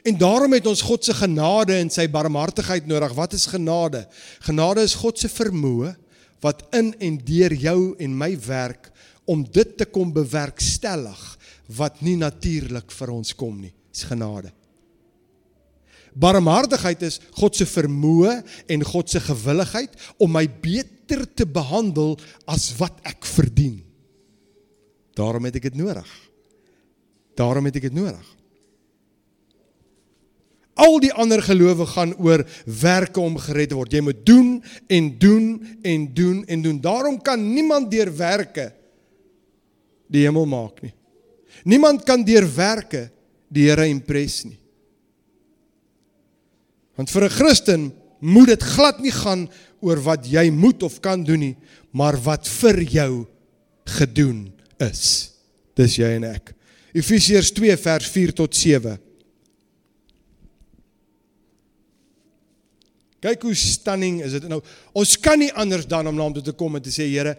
En 0.08 0.18
daarom 0.18 0.54
het 0.56 0.66
ons 0.66 0.82
God 0.82 1.04
se 1.06 1.14
genade 1.14 1.76
en 1.76 1.90
sy 1.90 2.08
barmhartigheid 2.08 2.88
nodig. 2.88 3.14
Wat 3.14 3.34
is 3.34 3.46
genade? 3.46 4.08
Genade 4.40 4.82
is 4.82 4.96
God 4.96 5.20
se 5.20 5.28
vermoë 5.28 5.96
wat 6.40 6.64
in 6.72 6.94
en 7.00 7.18
deur 7.18 7.54
jou 7.54 7.96
en 8.00 8.18
my 8.18 8.32
werk 8.48 8.92
om 9.30 9.44
dit 9.46 9.76
te 9.78 9.86
kom 9.86 10.14
bewerkstellig 10.14 11.20
wat 11.78 12.02
nie 12.06 12.18
natuurlik 12.18 12.90
vir 12.96 13.12
ons 13.14 13.36
kom 13.38 13.60
nie. 13.62 13.74
Dis 13.94 14.08
genade. 14.10 14.50
Barmhartigheid 16.20 17.04
is 17.06 17.20
God 17.38 17.56
se 17.56 17.68
vermoë 17.70 18.40
en 18.74 18.88
God 18.88 19.12
se 19.12 19.22
gewilligheid 19.22 19.94
om 20.18 20.34
my 20.34 20.48
beter 20.62 21.28
te 21.38 21.46
behandel 21.46 22.18
as 22.50 22.72
wat 22.80 22.98
ek 23.08 23.28
verdien. 23.30 23.80
Daarom 25.18 25.46
het 25.46 25.60
ek 25.60 25.70
dit 25.70 25.78
nodig. 25.78 26.10
Daarom 27.38 27.70
het 27.70 27.78
ek 27.78 27.88
dit 27.90 27.96
nodig. 27.96 28.26
Al 30.80 30.96
die 31.04 31.12
ander 31.12 31.44
gelowe 31.44 31.86
gaan 31.92 32.16
oor 32.24 32.46
werke 32.66 33.20
om 33.20 33.36
gered 33.38 33.72
te 33.72 33.78
word. 33.78 33.94
Jy 33.94 34.02
moet 34.04 34.20
doen 34.26 34.52
en 34.88 35.10
doen 35.20 35.48
en 35.84 36.06
doen 36.16 36.44
en 36.48 36.62
doen. 36.66 36.82
Daarom 36.82 37.20
kan 37.22 37.42
niemand 37.54 37.92
deur 37.92 38.10
werke 38.16 38.70
die 40.10 40.26
hemel 40.26 40.48
maak 40.50 40.82
nie. 40.84 40.94
Niemand 41.70 42.06
kan 42.08 42.24
deur 42.26 42.48
werke 42.56 43.10
die 43.50 43.68
Here 43.70 43.88
impres 43.90 44.44
nie. 44.46 44.58
Want 46.98 47.10
vir 47.10 47.24
'n 47.26 47.30
Christen 47.30 47.94
moet 48.20 48.48
dit 48.48 48.64
glad 48.64 49.00
nie 49.00 49.12
gaan 49.12 49.50
oor 49.82 50.00
wat 50.04 50.26
jy 50.28 50.50
moet 50.52 50.84
of 50.84 51.00
kan 51.00 51.24
doen 51.24 51.40
nie, 51.40 51.58
maar 51.92 52.18
wat 52.18 52.48
vir 52.48 52.82
jou 52.84 53.28
gedoen 53.86 54.52
is. 54.80 55.32
Dis 55.76 55.96
jy 55.96 56.16
en 56.18 56.24
ek. 56.24 56.54
Efesiërs 56.94 57.52
2 57.52 57.78
vers 57.78 58.10
4 58.10 58.34
tot 58.34 58.56
7. 58.56 58.98
Kyk 63.20 63.42
hoe 63.44 63.56
stunning 63.56 64.22
is 64.24 64.32
dit 64.38 64.48
nou. 64.48 64.62
Ons 64.96 65.18
kan 65.20 65.40
nie 65.40 65.52
anders 65.52 65.88
dan 65.88 66.08
om 66.08 66.16
na 66.16 66.24
hom 66.24 66.34
toe 66.34 66.44
te 66.44 66.56
kom 66.56 66.76
en 66.76 66.84
te 66.84 66.92
sê 66.94 67.08
Here, 67.12 67.36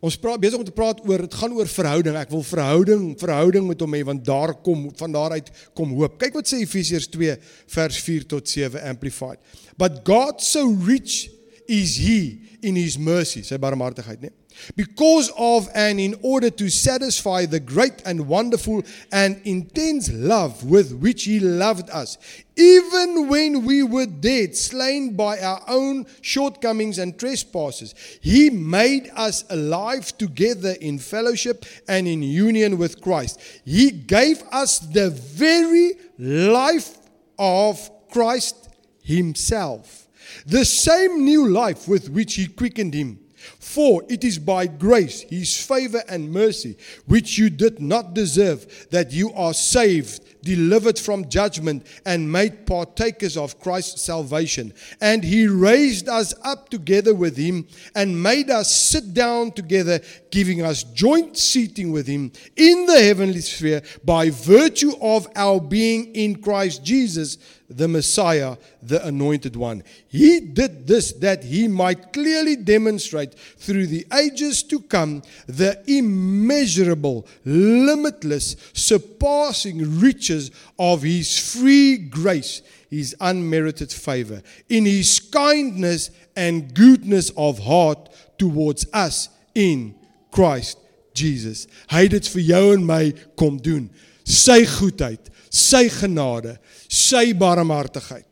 Ons 0.00 0.16
praat 0.16 0.40
besig 0.40 0.56
om 0.56 0.64
te 0.64 0.72
praat 0.72 1.02
oor 1.04 1.26
dit 1.26 1.34
gaan 1.36 1.52
oor 1.52 1.68
verhouding. 1.68 2.16
Ek 2.16 2.30
wil 2.32 2.44
verhouding, 2.46 3.02
verhouding 3.20 3.66
met 3.68 3.82
hom 3.84 3.96
hê 3.96 4.00
want 4.08 4.24
daar 4.24 4.54
kom 4.64 4.86
van 4.96 5.12
daaruit 5.12 5.50
kom 5.76 5.92
hoop. 5.98 6.16
Kyk 6.22 6.38
wat 6.38 6.48
sê 6.48 6.62
Efesiërs 6.64 7.10
2 7.12 7.36
vers 7.76 8.00
4 8.06 8.24
tot 8.32 8.48
7 8.48 8.80
amplified. 8.88 9.40
But 9.76 10.00
God 10.08 10.40
so 10.40 10.64
rich 10.88 11.28
is 11.68 11.98
he 12.00 12.48
in 12.64 12.80
his 12.80 12.96
mercy, 12.96 13.44
sy 13.44 13.60
barmhartigheid, 13.60 14.24
nee. 14.24 14.39
Because 14.76 15.30
of 15.36 15.68
and 15.74 16.00
in 16.00 16.18
order 16.22 16.50
to 16.50 16.68
satisfy 16.68 17.46
the 17.46 17.60
great 17.60 18.02
and 18.04 18.26
wonderful 18.26 18.82
and 19.12 19.40
intense 19.44 20.10
love 20.12 20.64
with 20.64 20.92
which 20.94 21.24
he 21.24 21.40
loved 21.40 21.90
us, 21.90 22.18
even 22.56 23.28
when 23.28 23.64
we 23.64 23.82
were 23.82 24.06
dead, 24.06 24.54
slain 24.56 25.16
by 25.16 25.38
our 25.38 25.62
own 25.68 26.06
shortcomings 26.20 26.98
and 26.98 27.18
trespasses, 27.18 27.94
he 28.20 28.50
made 28.50 29.10
us 29.14 29.44
alive 29.50 30.16
together 30.18 30.74
in 30.80 30.98
fellowship 30.98 31.64
and 31.88 32.06
in 32.06 32.22
union 32.22 32.76
with 32.76 33.00
Christ. 33.00 33.40
He 33.64 33.90
gave 33.90 34.42
us 34.52 34.78
the 34.78 35.10
very 35.10 35.94
life 36.18 36.98
of 37.38 37.90
Christ 38.10 38.68
himself, 39.02 40.08
the 40.44 40.64
same 40.64 41.24
new 41.24 41.48
life 41.48 41.88
with 41.88 42.10
which 42.10 42.34
he 42.34 42.46
quickened 42.46 42.92
him 42.92 43.19
For 43.58 44.02
it 44.08 44.24
is 44.24 44.38
by 44.38 44.66
grace, 44.66 45.22
his 45.22 45.56
favor 45.56 46.02
and 46.08 46.30
mercy, 46.32 46.76
which 47.06 47.38
you 47.38 47.50
did 47.50 47.80
not 47.80 48.14
deserve, 48.14 48.88
that 48.90 49.12
you 49.12 49.32
are 49.32 49.54
saved, 49.54 50.22
delivered 50.42 50.98
from 50.98 51.28
judgment, 51.28 51.86
and 52.04 52.30
made 52.30 52.66
partakers 52.66 53.36
of 53.36 53.60
Christ's 53.60 54.02
salvation. 54.02 54.72
And 55.00 55.22
he 55.24 55.46
raised 55.46 56.08
us 56.08 56.34
up 56.42 56.68
together 56.68 57.14
with 57.14 57.36
him 57.36 57.66
and 57.94 58.22
made 58.22 58.50
us 58.50 58.70
sit 58.70 59.14
down 59.14 59.52
together, 59.52 60.00
giving 60.30 60.62
us 60.62 60.84
joint 60.84 61.36
seating 61.36 61.92
with 61.92 62.06
him 62.06 62.32
in 62.56 62.86
the 62.86 63.02
heavenly 63.02 63.40
sphere 63.40 63.82
by 64.04 64.30
virtue 64.30 64.92
of 65.00 65.28
our 65.36 65.60
being 65.60 66.14
in 66.14 66.42
Christ 66.42 66.84
Jesus 66.84 67.38
the 67.70 67.86
Messiah, 67.86 68.56
the 68.82 69.04
anointed 69.06 69.54
one. 69.54 69.84
He 70.08 70.40
did 70.40 70.88
this 70.88 71.12
that 71.14 71.44
he 71.44 71.68
might 71.68 72.12
clearly 72.12 72.56
demonstrate 72.56 73.34
through 73.34 73.86
the 73.86 74.06
ages 74.12 74.64
to 74.64 74.80
come 74.80 75.22
the 75.46 75.80
immeasurable, 75.86 77.28
limitless, 77.44 78.56
surpassing 78.72 80.00
riches 80.00 80.29
of 80.78 81.02
his 81.02 81.38
free 81.38 81.96
grace, 81.96 82.62
his 82.90 83.14
unmerited 83.20 83.92
favor, 83.92 84.42
in 84.68 84.84
his 84.84 85.20
kindness 85.20 86.10
and 86.36 86.74
goodness 86.74 87.30
of 87.36 87.58
heart 87.58 88.08
towards 88.38 88.86
us 88.92 89.28
in 89.54 89.94
Christ 90.30 90.78
Jesus. 91.14 91.66
Hy 91.90 92.06
het 92.06 92.16
dit 92.16 92.30
vir 92.34 92.46
jou 92.52 92.64
en 92.74 92.86
my 92.86 93.02
kom 93.38 93.58
doen. 93.62 93.88
Sy 94.24 94.62
goedheid, 94.68 95.30
sy 95.50 95.88
genade, 95.92 96.56
sy 96.88 97.30
barmhartigheid. 97.38 98.26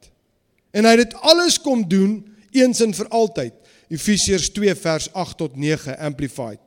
En 0.76 0.86
hy 0.86 0.94
het 0.96 1.08
dit 1.08 1.26
alles 1.26 1.58
kom 1.62 1.82
doen 1.88 2.20
eens 2.54 2.80
en 2.84 2.94
vir 2.94 3.10
altyd. 3.14 3.54
Efesiërs 3.88 4.50
2 4.52 4.74
vers 4.78 5.08
8 5.16 5.38
tot 5.40 5.56
9 5.56 5.96
amplified. 5.98 6.60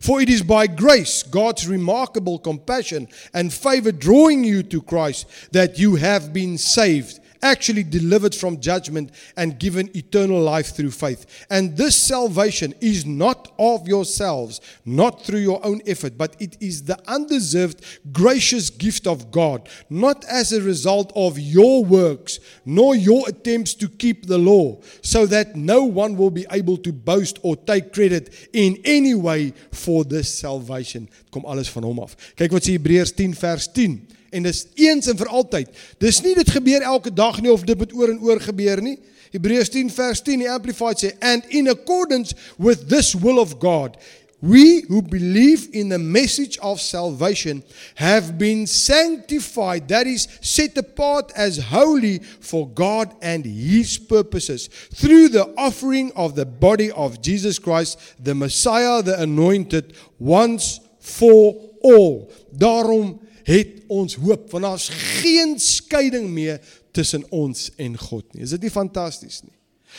For 0.00 0.20
it 0.22 0.30
is 0.30 0.42
by 0.42 0.66
grace, 0.66 1.22
God's 1.22 1.68
remarkable 1.68 2.38
compassion 2.38 3.08
and 3.34 3.52
favor 3.52 3.92
drawing 3.92 4.44
you 4.44 4.62
to 4.62 4.80
Christ 4.80 5.26
that 5.52 5.78
you 5.78 5.96
have 5.96 6.32
been 6.32 6.56
saved 6.56 7.20
actually 7.42 7.82
delivered 7.82 8.34
from 8.34 8.60
judgment 8.60 9.10
and 9.36 9.58
given 9.58 9.90
eternal 9.96 10.40
life 10.40 10.74
through 10.74 10.90
faith. 10.90 11.46
And 11.50 11.76
this 11.76 11.96
salvation 11.96 12.74
is 12.80 13.06
not 13.06 13.52
of 13.58 13.86
yourselves, 13.88 14.60
not 14.84 15.24
through 15.24 15.40
your 15.40 15.64
own 15.64 15.80
effort, 15.86 16.16
but 16.16 16.36
it 16.40 16.56
is 16.60 16.84
the 16.84 16.98
undeserved, 17.08 17.84
gracious 18.12 18.70
gift 18.70 19.06
of 19.06 19.30
God, 19.30 19.68
not 19.88 20.24
as 20.26 20.52
a 20.52 20.62
result 20.62 21.12
of 21.14 21.38
your 21.38 21.84
works, 21.84 22.40
nor 22.64 22.94
your 22.94 23.28
attempts 23.28 23.74
to 23.74 23.88
keep 23.88 24.26
the 24.26 24.38
law, 24.38 24.78
so 25.02 25.26
that 25.26 25.56
no 25.56 25.84
one 25.84 26.16
will 26.16 26.30
be 26.30 26.46
able 26.50 26.76
to 26.78 26.92
boast 26.92 27.38
or 27.42 27.56
take 27.56 27.92
credit 27.92 28.48
in 28.52 28.78
any 28.84 29.14
way 29.14 29.52
for 29.72 30.04
this 30.04 30.32
salvation. 30.38 31.08
Kom 31.30 31.44
alles 31.46 31.68
van 31.68 31.82
hom 31.86 32.00
af. 32.02 32.16
Kyk 32.36 32.52
wat 32.52 32.66
sê 32.66 32.74
Hebreërs 32.76 33.14
10 33.16 33.36
vers 33.38 33.68
10 33.72 34.19
en 34.30 34.42
dis 34.46 34.66
eens 34.74 35.10
en 35.10 35.16
vir 35.16 35.28
altyd. 35.28 35.68
Dis 35.98 36.22
nie 36.22 36.34
dit 36.34 36.50
gebeur 36.50 36.82
elke 36.82 37.12
dag 37.12 37.40
nie 37.42 37.52
of 37.52 37.64
dit 37.66 37.78
moet 37.78 37.92
oor 37.92 38.12
en 38.12 38.20
oor 38.22 38.40
gebeur 38.40 38.82
nie. 38.82 38.98
Hebreërs 39.30 39.70
10 39.70 39.90
vers 39.94 40.22
10 40.26 40.42
die 40.42 40.50
amplified 40.50 40.98
sê 40.98 41.12
and 41.22 41.46
in 41.54 41.70
accordance 41.70 42.34
with 42.58 42.88
this 42.90 43.14
will 43.14 43.38
of 43.38 43.58
God 43.62 43.98
we 44.42 44.80
who 44.88 45.02
believe 45.02 45.68
in 45.72 45.90
the 45.90 45.98
message 45.98 46.58
of 46.58 46.80
salvation 46.80 47.62
have 47.96 48.38
been 48.38 48.66
sanctified 48.66 49.86
that 49.88 50.06
is 50.06 50.26
set 50.40 50.76
apart 50.78 51.30
as 51.36 51.58
holy 51.58 52.18
for 52.18 52.66
God 52.68 53.14
and 53.20 53.44
his 53.44 53.98
purposes 53.98 54.68
through 54.68 55.28
the 55.28 55.46
offering 55.58 56.10
of 56.16 56.34
the 56.34 56.46
body 56.46 56.90
of 56.92 57.20
Jesus 57.20 57.58
Christ 57.58 58.00
the 58.22 58.34
Messiah 58.34 59.02
the 59.02 59.20
anointed 59.20 59.94
once 60.18 60.80
for 60.98 61.54
all. 61.82 62.32
Daarom 62.56 63.20
het 63.50 63.80
ons 63.90 64.14
hoop 64.22 64.50
want 64.52 64.66
daar's 64.66 64.88
geen 65.20 65.56
skeiding 65.60 66.28
meer 66.30 66.60
tussen 66.94 67.24
ons 67.34 67.70
en 67.76 67.96
God 67.98 68.26
nie. 68.34 68.44
Is 68.46 68.54
dit 68.56 68.66
nie 68.66 68.74
fantasties 68.74 69.42
nie? 69.44 69.56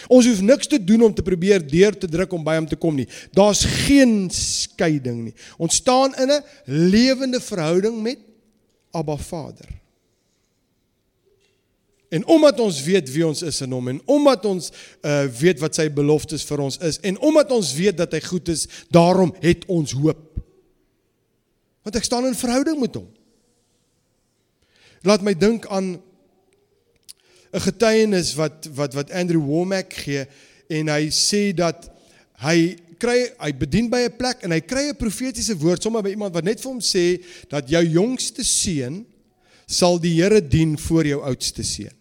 Ons 0.07 0.27
hoef 0.29 0.39
niks 0.41 0.69
te 0.71 0.79
doen 0.79 1.03
om 1.03 1.13
te 1.13 1.23
probeer 1.25 1.59
deur 1.67 1.97
te 1.97 2.07
druk 2.07 2.31
om 2.33 2.43
by 2.45 2.55
hom 2.55 2.67
te 2.69 2.79
kom 2.79 2.95
nie. 2.95 3.07
Daar's 3.35 3.65
geen 3.83 4.29
skeiding 4.31 5.25
nie. 5.27 5.35
Ons 5.59 5.81
staan 5.81 6.15
in 6.15 6.31
'n 6.31 6.43
lewende 6.65 7.41
verhouding 7.41 8.01
met 8.01 8.19
Abba 8.91 9.17
Vader. 9.17 9.67
En 12.09 12.25
omdat 12.25 12.59
ons 12.59 12.83
weet 12.83 13.11
wie 13.11 13.27
ons 13.27 13.41
is 13.41 13.61
in 13.61 13.71
hom 13.71 13.87
en 13.87 14.01
omdat 14.05 14.45
ons 14.45 14.71
uh 15.01 15.25
weet 15.39 15.59
wat 15.59 15.75
sy 15.75 15.89
beloftes 15.89 16.43
vir 16.43 16.59
ons 16.59 16.77
is 16.77 16.99
en 16.99 17.19
omdat 17.19 17.51
ons 17.51 17.73
weet 17.73 17.97
dat 17.97 18.11
hy 18.11 18.19
goed 18.19 18.47
is, 18.47 18.67
daarom 18.89 19.35
het 19.39 19.65
ons 19.65 19.91
hoop. 19.91 20.39
Want 21.83 21.95
ek 21.95 22.03
staan 22.03 22.25
in 22.25 22.35
verhouding 22.35 22.79
met 22.79 22.95
hom 22.95 23.07
laat 25.03 25.21
my 25.21 25.33
dink 25.33 25.65
aan 25.67 26.01
'n 27.51 27.59
getuienis 27.59 28.33
wat 28.35 28.67
wat 28.75 28.93
wat 28.93 29.11
Andrew 29.11 29.43
Womack 29.43 29.93
gee 29.93 30.25
en 30.69 30.87
hy 30.87 31.09
sê 31.09 31.51
dat 31.53 31.89
hy 32.41 32.77
kry 33.01 33.25
hy 33.41 33.51
bedien 33.57 33.89
by 33.89 34.05
'n 34.07 34.17
plek 34.17 34.43
en 34.45 34.51
hy 34.51 34.61
kry 34.61 34.89
'n 34.89 34.97
profetiese 34.97 35.57
woord 35.57 35.83
sommer 35.83 36.01
by 36.01 36.13
iemand 36.13 36.33
wat 36.33 36.43
net 36.43 36.61
vir 36.61 36.71
hom 36.71 36.79
sê 36.81 37.23
dat 37.49 37.69
jou 37.69 37.83
jongste 37.83 38.43
seun 38.43 39.05
sal 39.67 39.99
die 39.99 40.21
Here 40.21 40.41
dien 40.41 40.77
voor 40.77 41.05
jou 41.05 41.21
oudste 41.23 41.63
seun. 41.63 41.95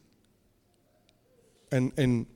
En 1.71 1.93
en 1.97 2.27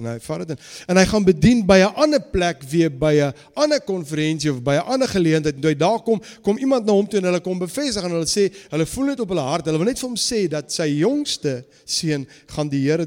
En 0.00 0.06
hy 0.08 0.16
vat 0.24 0.42
dit 0.42 0.54
in. 0.54 0.60
En 0.88 0.96
hy 0.96 1.04
gaan 1.10 1.24
bedien 1.24 1.60
by 1.68 1.78
'n 1.84 1.94
ander 2.00 2.20
plek 2.20 2.62
weer 2.70 2.90
by 2.90 3.12
'n 3.20 3.34
ander 3.54 3.80
konferensie 3.80 4.50
of 4.50 4.62
by 4.62 4.74
'n 4.80 4.86
ander 4.88 5.08
geleentheid. 5.08 5.60
Toe 5.60 5.70
hy 5.70 5.76
daar 5.76 6.02
kom, 6.02 6.20
kom 6.42 6.58
iemand 6.58 6.86
na 6.86 6.92
hom 6.92 7.08
toe 7.08 7.18
en 7.18 7.26
hulle 7.26 7.40
kom 7.40 7.58
bevestig 7.58 8.02
en 8.02 8.10
hulle 8.10 8.26
sê, 8.26 8.52
hulle 8.70 8.86
voel 8.86 9.04
net 9.04 9.20
op 9.20 9.28
hulle 9.28 9.40
hart. 9.40 9.66
Hulle 9.66 9.78
wil 9.78 9.86
net 9.86 9.98
vir 9.98 10.08
hom 10.08 10.16
sê 10.16 10.48
dat 10.48 10.72
sy 10.72 10.88
jongste 10.98 11.64
seun 11.84 12.26
gaan 12.46 12.68
die 12.68 12.88
Here 12.88 13.06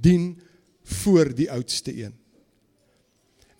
dien 0.00 0.40
voor 0.82 1.34
die 1.34 1.50
oudste 1.50 1.96
een. 1.96 2.14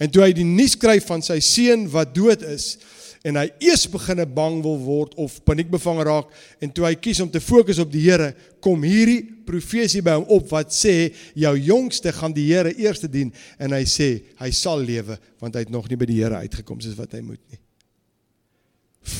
En 0.01 0.11
toe 0.11 0.23
hy 0.23 0.33
die 0.33 0.45
nuus 0.45 0.77
kry 0.77 1.01
van 1.01 1.23
sy 1.23 1.39
seun 1.41 1.89
wat 1.93 2.15
dood 2.15 2.43
is, 2.43 2.79
en 3.27 3.37
hy 3.37 3.47
eers 3.61 3.85
beginne 3.93 4.25
bang 4.25 4.61
wil 4.65 4.79
word 4.81 5.13
of 5.21 5.37
paniekbevange 5.45 6.07
raak 6.09 6.31
en 6.65 6.73
toe 6.73 6.87
hy 6.89 6.95
kies 6.97 7.21
om 7.21 7.29
te 7.33 7.43
fokus 7.43 7.81
op 7.83 7.91
die 7.93 8.07
Here, 8.07 8.33
kom 8.65 8.81
hierdie 8.87 9.21
profesie 9.47 10.01
by 10.05 10.17
hom 10.17 10.29
op 10.33 10.49
wat 10.55 10.73
sê 10.73 11.13
jou 11.37 11.53
jongste 11.59 12.15
gaan 12.17 12.35
die 12.37 12.49
Here 12.49 12.73
eers 12.81 13.05
dien 13.05 13.33
en 13.61 13.77
hy 13.77 13.85
sê 13.89 14.11
hy 14.41 14.51
sal 14.57 14.81
lewe 14.81 15.19
want 15.43 15.57
hy 15.57 15.67
het 15.67 15.75
nog 15.75 15.91
nie 15.91 16.01
by 16.01 16.09
die 16.09 16.21
Here 16.23 16.41
uitgekom 16.47 16.81
soos 16.81 16.97
wat 17.01 17.13
hy 17.17 17.23
moet 17.25 17.43
nie. 17.53 17.61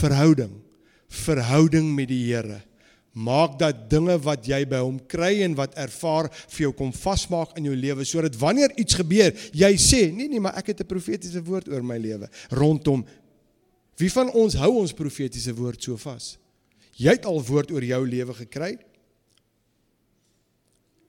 Verhouding, 0.01 0.53
verhouding 1.09 1.93
met 1.97 2.09
die 2.13 2.25
Here 2.31 2.63
maak 3.13 3.57
dat 3.59 3.89
dinge 3.91 4.15
wat 4.23 4.45
jy 4.47 4.61
by 4.71 4.79
hom 4.85 4.99
kry 5.11 5.41
en 5.43 5.57
wat 5.59 5.75
ervaar 5.81 6.29
vir 6.31 6.63
jou 6.69 6.73
kom 6.79 6.93
vasmaak 6.95 7.57
in 7.59 7.67
jou 7.67 7.75
lewe 7.75 8.07
sodat 8.07 8.37
wanneer 8.39 8.71
iets 8.79 8.95
gebeur 9.01 9.35
jy 9.57 9.71
sê 9.83 10.05
nee 10.15 10.31
nee 10.31 10.43
maar 10.43 10.55
ek 10.59 10.71
het 10.71 10.81
'n 10.81 10.87
profetiese 10.87 11.43
woord 11.43 11.69
oor 11.69 11.83
my 11.83 11.99
lewe 11.99 12.31
rondom 12.51 13.05
Wie 14.01 14.13
van 14.13 14.31
ons 14.33 14.57
hou 14.57 14.73
ons 14.81 14.97
profetiese 14.97 15.53
woord 15.57 15.83
so 15.85 15.99
vas? 16.01 16.39
Jy 16.97 17.13
het 17.19 17.29
al 17.29 17.41
woord 17.45 17.73
oor 17.75 17.85
jou 17.85 18.01
lewe 18.09 18.37
gekry? 18.39 18.75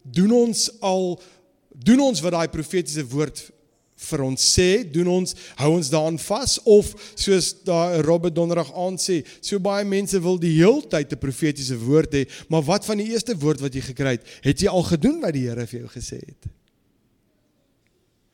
Doen 0.04 0.34
ons 0.36 0.68
al 0.84 1.16
doen 1.72 2.02
ons 2.04 2.20
wat 2.20 2.36
daai 2.36 2.52
profetiese 2.52 3.04
woord 3.08 3.40
vir 4.02 4.24
ons 4.26 4.44
sê, 4.56 4.82
doen 4.84 5.08
ons 5.14 5.36
hou 5.60 5.70
ons 5.78 5.90
daaraan 5.94 6.18
vas 6.20 6.56
of 6.68 6.90
soos 7.14 7.52
daai 7.68 8.02
Robert 8.04 8.36
Donderdag 8.36 8.72
aan 8.76 8.98
sê, 9.00 9.22
so 9.46 9.62
baie 9.62 9.86
mense 9.88 10.20
wil 10.24 10.40
die 10.42 10.56
heeltyd 10.58 11.14
'n 11.14 11.22
profetiese 11.22 11.78
woord 11.78 12.12
hê, 12.18 12.26
maar 12.50 12.66
wat 12.66 12.86
van 12.86 12.98
die 12.98 13.12
eerste 13.14 13.38
woord 13.38 13.62
wat 13.62 13.74
jy 13.74 13.82
gekry 13.82 14.18
het, 14.18 14.26
het 14.42 14.60
jy 14.60 14.68
al 14.68 14.84
gedoen 14.84 15.22
wat 15.22 15.34
die 15.34 15.48
Here 15.48 15.68
vir 15.68 15.80
jou 15.82 15.90
gesê 15.90 16.20
het? 16.20 16.50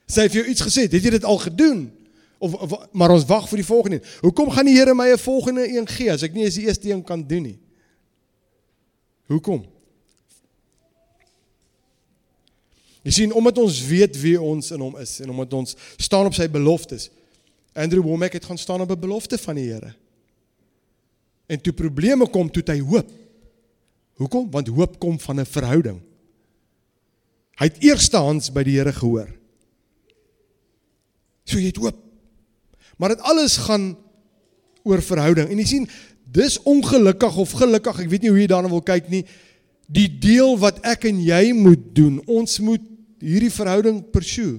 Sê 0.07 0.29
vir 0.31 0.41
jou 0.41 0.47
iets 0.51 0.61
gesê, 0.61 0.87
het 0.87 1.03
jy 1.03 1.11
dit 1.11 1.23
al 1.23 1.37
gedoen? 1.37 1.91
Of, 2.37 2.53
of 2.53 2.73
maar 2.91 3.11
ons 3.11 3.25
wag 3.25 3.47
vir 3.49 3.61
die 3.61 3.65
volgende. 3.65 4.01
Hoekom 4.21 4.51
gaan 4.53 4.65
die 4.65 4.77
Here 4.77 4.93
my 4.93 5.11
'n 5.11 5.17
volgende 5.17 5.67
een 5.67 5.87
gee 5.87 6.11
as 6.11 6.23
ek 6.23 6.33
nie 6.33 6.43
eens 6.43 6.55
die 6.55 6.65
eerste 6.65 6.89
een 6.89 7.03
kan 7.03 7.27
doen 7.27 7.43
nie? 7.43 7.59
Hoekom? 9.25 9.65
Jy 13.03 13.11
sien 13.11 13.33
omdat 13.33 13.57
ons 13.57 13.85
weet 13.87 14.17
wie 14.19 14.41
ons 14.41 14.71
in 14.71 14.79
hom 14.79 14.97
is 14.97 15.19
en 15.19 15.29
omdat 15.29 15.53
ons 15.53 15.75
staan 15.97 16.25
op 16.25 16.33
sy 16.33 16.49
beloftes. 16.49 17.09
Andrew 17.73 18.03
Womack 18.03 18.33
het 18.33 18.45
gaan 18.45 18.57
staan 18.57 18.81
op 18.81 18.91
'n 18.91 18.99
belofte 18.99 19.37
van 19.37 19.55
die 19.55 19.71
Here. 19.71 19.93
En 21.47 21.61
toe 21.61 21.73
probleme 21.73 22.27
kom, 22.29 22.51
toe 22.51 22.63
hy 22.65 22.79
hoop. 22.79 23.11
Hoekom? 24.13 24.51
Want 24.51 24.67
hoop 24.67 24.99
kom 24.99 25.19
van 25.19 25.39
'n 25.39 25.45
verhouding. 25.45 26.01
Hy 27.55 27.65
het 27.65 27.79
eerstehands 27.79 28.51
by 28.51 28.63
die 28.63 28.77
Here 28.77 28.93
gehoor. 28.93 29.33
So 31.43 31.57
jy 31.57 31.65
het 31.65 31.77
hoop. 31.77 32.06
Maar 32.97 33.15
dit 33.15 33.25
alles 33.29 33.57
gaan 33.67 33.91
oor 34.87 35.01
verhouding. 35.03 35.49
En 35.49 35.59
jy 35.61 35.65
sien, 35.67 35.89
dis 36.31 36.59
ongelukkig 36.67 37.37
of 37.37 37.55
gelukkig, 37.59 38.03
ek 38.03 38.11
weet 38.11 38.25
nie 38.25 38.33
hoe 38.33 38.41
jy 38.41 38.49
daarna 38.51 38.71
wil 38.71 38.83
kyk 38.85 39.09
nie. 39.11 39.23
Die 39.87 40.09
deel 40.19 40.57
wat 40.59 40.81
ek 40.87 41.07
en 41.09 41.19
jy 41.23 41.51
moet 41.55 41.83
doen, 41.95 42.19
ons 42.27 42.59
moet 42.63 42.83
hierdie 43.23 43.53
verhouding 43.53 44.01
pursue. 44.13 44.57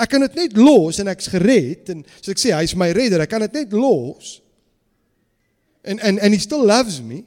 Ek 0.00 0.08
kan 0.14 0.24
dit 0.24 0.38
net 0.38 0.56
los 0.56 0.98
en 1.02 1.10
ek's 1.12 1.28
gered 1.28 1.90
en 1.92 2.04
soos 2.20 2.32
ek 2.32 2.40
sê, 2.40 2.54
hy's 2.56 2.76
my 2.78 2.88
redder. 2.96 3.20
Ek 3.24 3.30
kan 3.32 3.44
dit 3.44 3.60
net 3.60 3.74
los. 3.76 4.38
En 5.84 6.00
en 6.00 6.20
en 6.20 6.32
he 6.32 6.40
still 6.40 6.64
loves 6.64 7.00
me. 7.04 7.22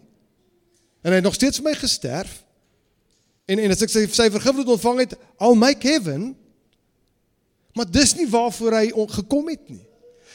En 1.04 1.12
hy 1.12 1.20
het 1.20 1.26
nog 1.26 1.38
steeds 1.38 1.60
vir 1.62 1.70
my 1.70 1.76
gesterf. 1.78 2.40
En 3.46 3.60
en 3.60 3.74
as 3.76 3.84
ek 3.86 3.92
sy 3.94 4.06
sy 4.10 4.30
vergifnis 4.34 4.72
ontvang 4.74 5.04
het, 5.04 5.16
I'll 5.38 5.58
make 5.60 5.86
heaven. 5.86 6.32
Maar 7.78 7.90
dis 7.90 8.16
nie 8.18 8.30
waarvoor 8.30 8.80
hy 8.80 8.86
gekom 9.18 9.50
het 9.52 9.70
nie. 9.70 9.84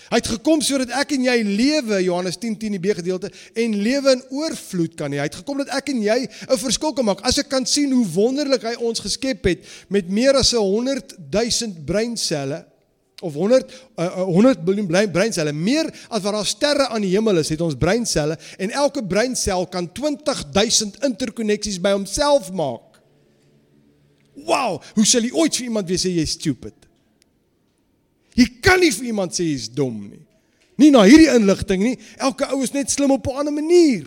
Hy 0.08 0.20
het 0.22 0.30
gekom 0.32 0.62
sodat 0.64 0.92
ek 0.96 1.12
en 1.18 1.26
jy 1.26 1.36
lewe 1.44 1.98
Johannes 2.06 2.38
10:10 2.40 2.56
10, 2.62 2.76
die 2.76 2.80
B 2.80 2.96
gedeelte 2.96 3.28
en 3.54 3.76
lewe 3.76 4.14
in 4.16 4.22
oorvloed 4.40 4.96
kan 4.96 5.12
hê. 5.12 5.20
Hy 5.20 5.28
het 5.28 5.40
gekom 5.42 5.60
dat 5.60 5.74
ek 5.76 5.90
en 5.92 6.00
jy 6.02 6.18
'n 6.24 6.58
verskil 6.58 6.94
kan 6.96 7.04
maak. 7.04 7.20
As 7.20 7.38
ek 7.38 7.48
kan 7.48 7.66
sien 7.66 7.92
hoe 7.92 8.06
wonderlik 8.06 8.62
hy 8.62 8.74
ons 8.80 9.00
geskep 9.00 9.44
het 9.44 9.60
met 9.88 10.08
meer 10.08 10.34
as 10.34 10.52
100 10.52 11.16
000 11.30 11.84
breinselle 11.84 12.64
of 13.20 13.34
100 13.34 13.72
uh, 13.98 14.22
100 14.24 14.64
miljard 14.64 15.12
breinselle, 15.12 15.52
meer 15.52 15.90
as 16.08 16.22
wat 16.22 16.32
daar 16.32 16.46
sterre 16.46 16.88
aan 16.88 17.02
die 17.02 17.12
hemel 17.12 17.38
is, 17.38 17.48
het 17.48 17.60
ons 17.60 17.76
breinselle 17.76 18.38
en 18.58 18.70
elke 18.70 19.04
breinsel 19.04 19.66
kan 19.66 19.92
20 19.92 20.44
000 20.54 21.04
interkonneksies 21.04 21.80
by 21.80 21.92
homself 21.92 22.52
maak. 22.52 23.00
Wow, 24.46 24.78
hoe 24.94 25.04
sal 25.04 25.26
jy 25.26 25.34
ooit 25.34 25.56
vir 25.56 25.66
iemand 25.66 25.88
weer 25.90 25.98
sê 25.98 26.14
jy's 26.14 26.38
stupid? 26.38 26.77
Jy 28.38 28.46
kan 28.62 28.79
nie 28.81 28.92
vir 28.94 29.11
iemand 29.11 29.35
sê 29.35 29.48
jy's 29.48 29.66
dom 29.74 29.96
nie. 30.07 30.22
Nie 30.79 30.92
na 30.94 31.03
hierdie 31.03 31.31
inligting 31.35 31.83
nie. 31.83 31.96
Elke 32.22 32.46
ou 32.55 32.62
is 32.62 32.74
net 32.74 32.90
slim 32.90 33.11
op 33.11 33.27
'n 33.27 33.40
ander 33.42 33.53
manier. 33.53 34.07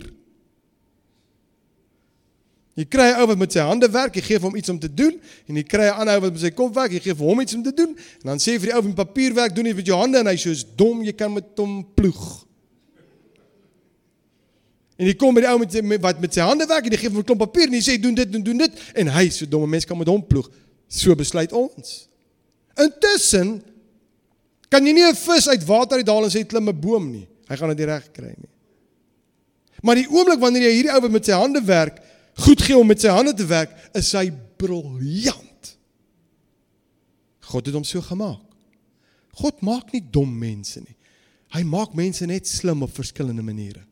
Jy 2.80 2.86
kry 2.88 3.12
'n 3.12 3.20
ou 3.20 3.28
wat 3.28 3.38
met 3.38 3.52
sy 3.52 3.60
hande 3.60 3.90
werk, 3.92 4.16
jy 4.16 4.22
gee 4.22 4.40
hom 4.40 4.56
iets 4.56 4.70
om 4.70 4.80
te 4.80 4.88
doen 4.88 5.20
en 5.48 5.56
jy 5.56 5.64
kry 5.64 5.90
'n 5.92 6.00
ander 6.00 6.16
ou 6.16 6.22
wat 6.22 6.32
met 6.32 6.42
sy 6.42 6.50
kop 6.50 6.74
werk, 6.74 6.92
jy 6.92 7.00
gee 7.00 7.14
vir 7.14 7.28
hom 7.28 7.42
iets 7.42 7.54
om 7.54 7.64
te 7.64 7.74
doen 7.74 7.90
en 7.90 8.28
dan 8.32 8.38
sê 8.38 8.54
jy 8.54 8.60
vir 8.60 8.70
die 8.72 8.76
ou 8.76 8.82
wat 8.82 8.96
papierwerk 8.96 9.56
doen 9.56 9.66
jy 9.66 9.74
met 9.74 9.86
jou 9.86 9.98
hande 10.00 10.18
en 10.18 10.28
hy 10.28 10.36
jy's 10.36 10.64
dom, 10.76 11.04
jy 11.04 11.12
kan 11.12 11.34
met 11.34 11.46
hom 11.58 11.84
ploeg. 11.94 12.48
En 14.98 15.08
jy 15.08 15.14
kom 15.14 15.34
by 15.36 15.42
die 15.42 15.50
ou 15.50 15.58
met, 15.60 15.82
met 15.84 16.02
wat 16.02 16.22
met 16.22 16.34
sy 16.34 16.42
hande 16.42 16.66
werk 16.66 16.86
en 16.86 16.92
jy 16.92 16.98
gee 16.98 17.10
hom 17.10 17.20
'n 17.20 17.24
klomp 17.24 17.40
papier 17.40 17.68
en 17.68 17.74
jy 17.74 17.84
sê 17.84 18.00
doen 18.00 18.16
dit 18.16 18.36
en 18.36 18.44
doen 18.44 18.58
dit 18.58 18.72
en 18.96 19.08
hy 19.08 19.30
so 19.30 19.46
domme 19.46 19.68
mens 19.68 19.86
kan 19.86 19.98
met 19.98 20.08
hom 20.08 20.24
ploeg. 20.26 20.50
So 20.88 21.16
besluit 21.16 21.52
ons. 21.52 22.08
Intussen 22.78 23.62
Kan 24.72 24.88
jy 24.88 24.94
nie 24.96 25.04
'n 25.04 25.16
vis 25.16 25.48
uit 25.48 25.66
water 25.68 25.98
uithaal 26.00 26.24
en 26.24 26.32
sê 26.32 26.48
klim 26.48 26.70
'n 26.70 26.80
boom 26.80 27.12
nie. 27.12 27.28
Hy 27.48 27.56
gaan 27.56 27.70
dit 27.70 27.78
nie 27.80 27.86
reg 27.86 28.12
kry 28.14 28.34
nie. 28.38 28.52
Maar 29.84 29.96
die 29.96 30.08
oomblik 30.08 30.40
wanneer 30.40 30.70
jy 30.70 30.76
hierdie 30.78 30.94
ou 30.94 31.10
met 31.10 31.26
sy 31.26 31.34
hande 31.34 31.62
werk, 31.66 32.00
goed 32.46 32.62
gee 32.62 32.78
om 32.78 32.88
met 32.88 33.02
sy 33.02 33.10
hande 33.10 33.34
te 33.34 33.46
werk, 33.46 33.74
is 33.94 34.12
hy 34.14 34.32
briljant. 34.58 35.78
God 37.42 37.66
het 37.66 37.76
hom 37.76 37.84
so 37.84 38.02
gemaak. 38.02 38.46
God 39.42 39.62
maak 39.62 39.92
nie 39.92 40.04
dom 40.12 40.32
mense 40.40 40.80
nie. 40.80 40.96
Hy 41.52 41.64
maak 41.64 41.94
mense 41.94 42.26
net 42.26 42.48
slim 42.48 42.84
op 42.84 42.94
verskillende 42.96 43.44
maniere. 43.44 43.84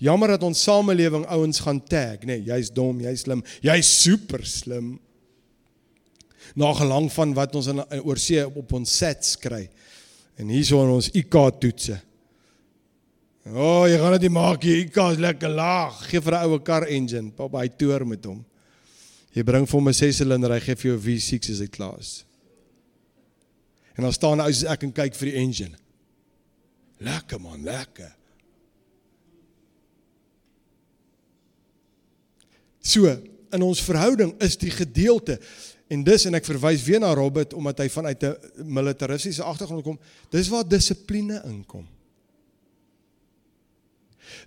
Jammer 0.00 0.28
dat 0.28 0.42
ons 0.42 0.62
samelewing 0.62 1.26
ouens 1.26 1.60
gaan 1.60 1.80
tag, 1.84 2.22
nê, 2.24 2.38
nee, 2.38 2.46
jy's 2.46 2.70
dom, 2.72 3.02
jy's 3.04 3.26
slim, 3.26 3.42
jy's 3.60 3.90
super 4.00 4.46
slim 4.48 4.94
na 6.54 6.72
gelang 6.74 7.08
van 7.12 7.34
wat 7.34 7.54
ons 7.54 7.70
in 7.72 7.82
oorsee 8.02 8.46
op 8.46 8.72
ons 8.72 8.96
sets 8.96 9.36
kry. 9.40 9.68
En 10.40 10.48
hierso 10.48 10.80
in 10.84 10.94
ons 10.94 11.10
IK 11.14 11.36
toetse. 11.60 11.98
O, 13.50 13.56
oh, 13.56 13.84
jy 13.88 13.96
gaan 13.98 14.14
dit 14.18 14.26
nie 14.28 14.34
maak 14.36 14.64
jy 14.64 14.76
IK 14.84 14.98
is 15.14 15.20
lekker 15.22 15.52
laag. 15.52 15.96
Gee 16.10 16.20
vir 16.20 16.34
'n 16.34 16.44
oue 16.46 16.60
kar 16.62 16.86
engine, 16.86 17.30
pap 17.30 17.54
hy 17.54 17.68
toer 17.68 18.04
met 18.06 18.24
hom. 18.24 18.44
Jy 19.32 19.42
bring 19.42 19.66
vir 19.66 19.78
hom 19.78 19.88
'n 19.88 19.94
6 19.94 20.16
silinder, 20.16 20.52
hy 20.52 20.60
gee 20.60 20.74
vir 20.74 20.90
jou 20.90 20.98
V6 20.98 21.50
as 21.50 21.60
hy 21.60 21.66
klaar 21.66 21.98
is. 21.98 22.24
En 23.96 24.04
dan 24.04 24.12
staan 24.12 24.40
hy 24.40 24.48
as 24.48 24.64
ek 24.64 24.82
en 24.84 24.92
kyk 24.92 25.14
vir 25.14 25.30
die 25.30 25.38
engine. 25.38 25.76
Lekker 27.00 27.40
man, 27.40 27.62
lekker. 27.64 28.16
So, 32.80 33.06
in 33.52 33.62
ons 33.62 33.82
verhouding 33.82 34.34
is 34.40 34.56
die 34.56 34.70
gedeelte 34.70 35.38
En 35.90 36.02
dis 36.06 36.24
en 36.28 36.38
ek 36.38 36.46
verwys 36.46 36.84
weer 36.86 37.00
na 37.02 37.10
Robert 37.18 37.54
omdat 37.58 37.82
hy 37.82 37.88
vanuit 37.90 38.22
'n 38.22 38.36
militaristiese 38.62 39.42
agtergrond 39.42 39.82
kom. 39.82 39.98
Dis 40.30 40.48
waar 40.48 40.68
dissipline 40.68 41.42
inkom. 41.44 41.86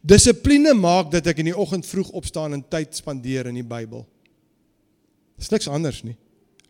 Dissipline 0.02 0.74
maak 0.74 1.12
dat 1.12 1.28
ek 1.28 1.38
in 1.44 1.52
die 1.52 1.58
oggend 1.58 1.86
vroeg 1.86 2.10
opstaan 2.10 2.54
en 2.54 2.64
tyd 2.68 2.96
spandeer 2.96 3.46
in 3.52 3.60
die 3.60 3.68
Bybel. 3.68 4.06
Dis 5.38 5.50
niks 5.50 5.68
anders 5.68 6.04
nie 6.04 6.16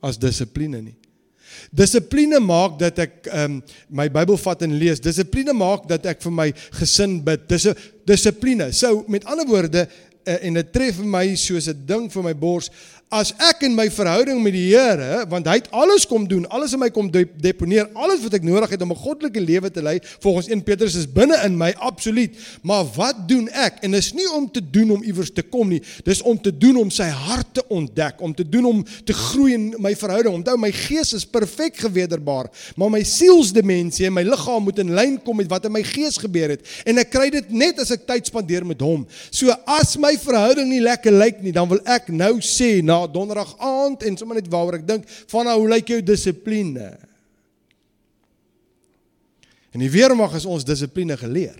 as 0.03 0.17
dissipline 0.19 0.81
nie. 0.81 0.95
Dissipline 1.71 2.39
maak 2.43 2.79
dat 2.79 2.99
ek 2.99 3.29
um, 3.31 3.59
my 3.89 4.09
Bybel 4.09 4.37
vat 4.41 4.65
en 4.65 4.73
lees. 4.79 5.01
Dissipline 5.03 5.53
maak 5.53 5.87
dat 5.87 6.05
ek 6.09 6.21
vir 6.25 6.33
my 6.33 6.47
gesin 6.79 7.19
bid. 7.23 7.45
Dis 7.47 7.67
'n 7.67 7.75
dissipline. 8.05 8.71
So 8.73 9.05
met 9.07 9.25
ander 9.25 9.45
woorde 9.47 9.87
uh, 9.87 10.37
en 10.41 10.53
dit 10.53 10.73
tref 10.73 10.99
my 10.99 11.35
soos 11.35 11.69
'n 11.69 11.85
ding 11.85 12.09
vir 12.11 12.23
my 12.23 12.33
bors 12.33 12.69
as 13.13 13.29
ek 13.45 13.67
in 13.67 13.75
my 13.77 13.85
verhouding 13.93 14.39
met 14.41 14.55
die 14.55 14.65
Here, 14.73 15.21
want 15.29 15.45
hy 15.49 15.59
het 15.59 15.67
alles 15.75 16.07
kom 16.09 16.25
doen, 16.29 16.47
alles 16.49 16.73
in 16.73 16.81
my 16.81 16.89
kom 16.93 17.11
deponeer, 17.13 17.91
alles 17.93 18.23
wat 18.23 18.39
ek 18.39 18.45
nodig 18.47 18.71
het 18.73 18.81
om 18.81 18.91
'n 18.91 19.03
goddelike 19.03 19.41
lewe 19.41 19.69
te 19.69 19.83
lei, 19.85 19.99
volgens 20.23 20.49
1 20.49 20.63
Petrus 20.63 20.95
is 20.95 21.05
binne 21.05 21.37
in 21.45 21.57
my 21.57 21.73
absoluut. 21.77 22.33
Maar 22.63 22.85
wat 22.95 23.27
doen 23.27 23.47
ek? 23.49 23.83
En 23.83 23.91
dis 23.91 24.13
nie 24.13 24.29
om 24.33 24.49
te 24.51 24.61
doen 24.61 24.91
om 24.91 25.03
iewers 25.03 25.31
te 25.31 25.43
kom 25.43 25.69
nie, 25.69 25.81
dis 26.03 26.21
om 26.21 26.41
te 26.41 26.57
doen 26.57 26.77
om 26.77 26.89
sy 26.89 27.03
hart 27.03 27.53
te 27.53 27.63
ontdek, 27.67 28.21
om 28.21 28.33
te 28.33 28.49
doen 28.49 28.65
om 28.65 28.85
te 29.05 29.13
groei 29.13 29.53
in 29.53 29.75
my 29.77 29.95
verhouding. 29.95 30.33
Onthou 30.33 30.57
my 30.57 30.71
gees 30.71 31.13
is 31.13 31.25
perfek 31.25 31.77
gewederbaar, 31.77 32.49
maar 32.75 32.89
my 32.89 33.03
sielsdimensie 33.03 34.05
en 34.05 34.13
my 34.13 34.23
liggaam 34.23 34.63
moet 34.63 34.79
in 34.79 34.93
lyn 34.93 35.21
kom 35.21 35.37
met 35.37 35.49
wat 35.49 35.65
in 35.65 35.71
my 35.71 35.83
gees 35.83 36.17
gebeur 36.17 36.49
het. 36.49 36.65
En 36.85 36.97
ek 36.97 37.09
kry 37.11 37.29
dit 37.29 37.51
net 37.51 37.79
as 37.79 37.91
ek 37.91 38.07
tyd 38.07 38.25
spandeer 38.25 38.65
met 38.65 38.81
hom. 38.81 39.05
So 39.29 39.53
as 39.67 39.97
my 39.97 40.17
verhouding 40.17 40.69
nie 40.69 40.81
lekker 40.81 41.11
lyk 41.11 41.41
nie, 41.41 41.51
dan 41.51 41.69
wil 41.69 41.79
ek 41.85 42.09
nou 42.09 42.39
sê 42.41 42.81
na 42.81 43.02
donderdag 43.11 43.55
aand 43.57 44.03
en 44.03 44.17
sommer 44.17 44.39
net 44.39 44.47
waaroor 44.51 44.79
ek 44.79 44.87
dink 44.87 45.09
van 45.31 45.45
nou 45.45 45.57
hoe 45.59 45.69
lyk 45.75 45.87
jou 45.87 46.01
dissipline? 46.03 46.91
En 49.73 49.81
die 49.81 49.91
weermag 49.91 50.35
is 50.37 50.45
ons 50.45 50.65
dissipline 50.65 51.17
geleer. 51.17 51.57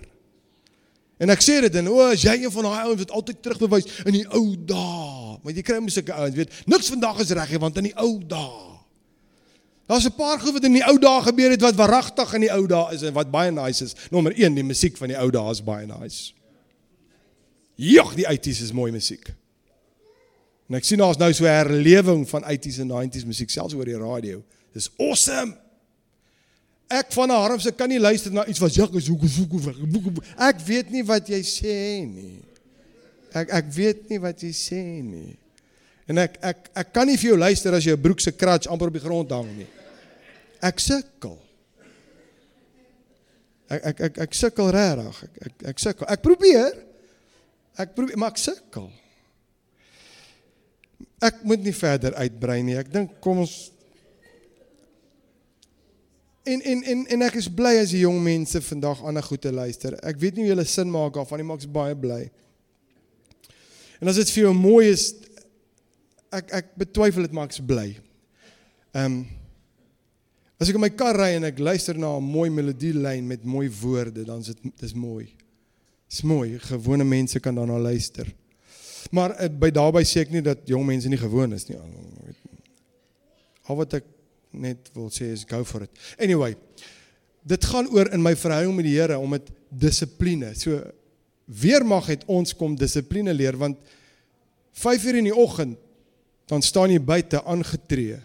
En 1.22 1.30
ek 1.30 1.42
sê 1.42 1.60
dit 1.62 1.80
en 1.80 1.88
o, 1.90 2.00
as 2.10 2.22
jy 2.26 2.36
een 2.42 2.52
van 2.52 2.66
daai 2.68 2.86
ouens 2.88 3.02
wat 3.04 3.14
altyd 3.14 3.42
terugbewys 3.42 3.90
in 4.04 4.16
die 4.16 4.26
ou 4.34 4.54
dae, 4.66 5.34
want 5.44 5.58
jy 5.58 5.62
kry 5.66 5.78
mos 5.82 5.94
sulke 5.98 6.14
ouens, 6.14 6.34
weet, 6.38 6.54
niks 6.70 6.90
vandag 6.90 7.20
is 7.22 7.34
reg 7.38 7.52
nie 7.54 7.60
want 7.62 7.78
in 7.80 7.88
die 7.90 7.96
ou 8.02 8.16
dae. 8.18 8.72
Daar's 9.86 10.06
'n 10.06 10.16
paar 10.16 10.40
goed 10.40 10.54
wat 10.56 10.64
in 10.64 10.72
die 10.72 10.86
ou 10.86 10.98
dae 10.98 11.22
gebeur 11.22 11.50
het 11.50 11.60
wat 11.60 11.76
waaragtig 11.76 12.34
in 12.34 12.40
die 12.40 12.52
ou 12.52 12.66
dae 12.66 12.94
is 12.94 13.02
en 13.02 13.12
wat 13.12 13.30
baie 13.30 13.50
nice 13.50 13.84
is. 13.84 13.94
Nommer 14.10 14.32
1, 14.32 14.54
die 14.54 14.64
musiek 14.64 14.96
van 14.96 15.08
die 15.08 15.18
ou 15.18 15.30
dae 15.30 15.50
is 15.50 15.62
baie 15.62 15.86
nice. 15.86 16.32
Jogg, 17.76 18.14
die 18.14 18.26
80s 18.26 18.62
is 18.62 18.72
mooi 18.72 18.92
musiek. 18.92 19.34
En 20.68 20.78
ek 20.78 20.86
sien 20.88 21.00
daar's 21.00 21.20
nou 21.20 21.30
so 21.32 21.44
'n 21.44 21.56
herlewing 21.60 22.24
van 22.28 22.44
80s 22.44 22.78
en 22.80 22.88
90s 22.88 23.26
musiek 23.28 23.50
selfs 23.50 23.74
oor 23.74 23.84
die 23.84 23.98
radio. 23.98 24.42
Dis 24.72 24.90
awesome. 24.96 25.56
Ek 26.88 27.12
van 27.12 27.30
Harmse 27.30 27.72
kan 27.72 27.88
nie 27.88 28.00
luister 28.00 28.32
na 28.32 28.46
iets 28.46 28.58
wat 28.58 28.74
jak 28.74 28.94
is 28.94 29.08
hoekom 29.08 29.28
hoekom 29.92 30.22
ek 30.38 30.60
weet 30.60 30.90
nie 30.90 31.04
wat 31.04 31.28
jy 31.28 31.42
sê 31.42 32.04
nie. 32.06 32.40
Ek 33.32 33.50
ek 33.50 33.72
weet 33.72 34.08
nie 34.08 34.20
wat 34.20 34.40
jy 34.40 34.52
sê 34.52 35.02
nie. 35.02 35.36
En 36.06 36.18
ek 36.18 36.38
ek 36.40 36.70
ek 36.74 36.92
kan 36.92 37.06
nie 37.06 37.16
vir 37.16 37.30
jou 37.30 37.38
luister 37.38 37.74
as 37.74 37.84
jou 37.84 37.96
broek 37.96 38.20
se 38.20 38.32
krats 38.32 38.68
amper 38.68 38.88
op 38.88 38.92
die 38.92 39.04
grond 39.04 39.30
hang 39.30 39.56
nie. 39.56 39.68
Ek 40.62 40.80
sukkel. 40.80 41.38
Ek 43.68 43.84
ek 43.84 44.00
ek 44.00 44.18
ek 44.18 44.34
sukkel 44.34 44.70
regtig. 44.70 45.22
Ek 45.22 45.46
ek 45.46 45.64
ek 45.68 45.78
sukkel. 45.78 46.08
Ek 46.08 46.22
probeer. 46.22 46.72
Ek 47.76 47.94
probeer 47.94 48.16
maar 48.16 48.30
ek 48.30 48.38
sukkel 48.38 48.92
ek 51.24 51.42
moet 51.48 51.62
nie 51.64 51.74
verder 51.76 52.16
uitbrei 52.20 52.60
nie. 52.62 52.76
Ek 52.80 52.90
dink 52.92 53.16
kom 53.24 53.44
ons 53.44 53.54
En 56.44 56.60
en 56.60 56.82
en 56.92 57.06
en 57.08 57.22
ek 57.24 57.38
is 57.40 57.46
bly 57.48 57.70
as 57.80 57.94
die 57.94 58.02
jong 58.02 58.18
mense 58.20 58.60
vandag 58.66 58.98
ander 59.08 59.24
goed 59.24 59.40
te 59.40 59.52
luister. 59.52 59.94
Ek 60.04 60.18
weet 60.20 60.36
nie 60.36 60.44
hoe 60.44 60.50
julle 60.50 60.66
sin 60.68 60.90
maak 60.92 61.14
daarvan 61.16 61.40
nie, 61.40 61.46
maar 61.48 61.56
ek 61.56 61.64
is 61.64 61.70
baie 61.72 61.94
bly. 61.96 62.18
En 63.96 64.12
as 64.12 64.18
dit 64.20 64.32
vir 64.34 64.42
jou 64.42 64.50
mooi 64.52 64.90
is 64.90 65.06
ek 66.28 66.52
ek 66.60 66.68
betwyfel 66.82 67.24
dit 67.24 67.32
maar 67.32 67.48
ek's 67.48 67.64
bly. 67.64 67.94
Ehm 68.92 69.06
um, 69.06 69.24
As 70.54 70.70
ek 70.70 70.76
in 70.78 70.84
my 70.84 70.92
kar 70.94 71.16
ry 71.18 71.32
en 71.34 71.48
ek 71.48 71.58
luister 71.58 71.98
na 71.98 72.12
'n 72.16 72.22
mooi 72.24 72.48
melodielyn 72.48 73.26
met 73.26 73.42
mooi 73.44 73.66
woorde, 73.68 74.22
dan 74.24 74.38
is 74.40 74.54
dit 74.54 74.60
dis 74.80 74.94
mooi. 74.94 75.26
Dis 76.08 76.22
mooi. 76.22 76.58
Gewone 76.58 77.04
mense 77.04 77.40
kan 77.40 77.54
daarna 77.54 77.78
luister. 77.78 78.30
Maar 79.10 79.36
uh, 79.36 79.48
by 79.48 79.70
daarbey 79.74 80.04
sê 80.08 80.24
ek 80.24 80.32
nie 80.32 80.42
dat 80.44 80.64
jong 80.68 80.86
mense 80.86 81.10
nie 81.10 81.20
gewoon 81.20 81.52
is 81.56 81.68
nie. 81.68 81.78
Al 83.68 83.80
wat 83.80 83.98
ek 84.00 84.08
net 84.54 84.90
wil 84.94 85.10
sê 85.12 85.32
is 85.34 85.46
go 85.48 85.64
for 85.66 85.84
it. 85.84 86.04
Anyway, 86.18 86.54
dit 87.42 87.70
gaan 87.70 87.88
oor 87.92 88.12
in 88.14 88.22
my 88.22 88.34
verhouding 88.38 88.76
met 88.76 88.86
die 88.88 88.96
Here 88.96 89.18
om 89.18 89.34
dit 89.36 89.50
dissipline. 89.68 90.52
So 90.56 90.80
weermag 91.44 92.12
het 92.12 92.28
ons 92.30 92.54
kom 92.56 92.76
dissipline 92.78 93.34
leer 93.36 93.58
want 93.60 93.80
5 94.74 95.04
uur 95.10 95.18
in 95.20 95.28
die 95.28 95.36
oggend 95.36 95.76
dan 96.50 96.62
staan 96.62 96.92
jy 96.92 97.00
buite 97.00 97.40
aangetree 97.44 98.20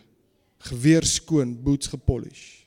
Geweer 0.60 1.06
skoon, 1.08 1.54
boots 1.64 1.88
gepolish. 1.88 2.66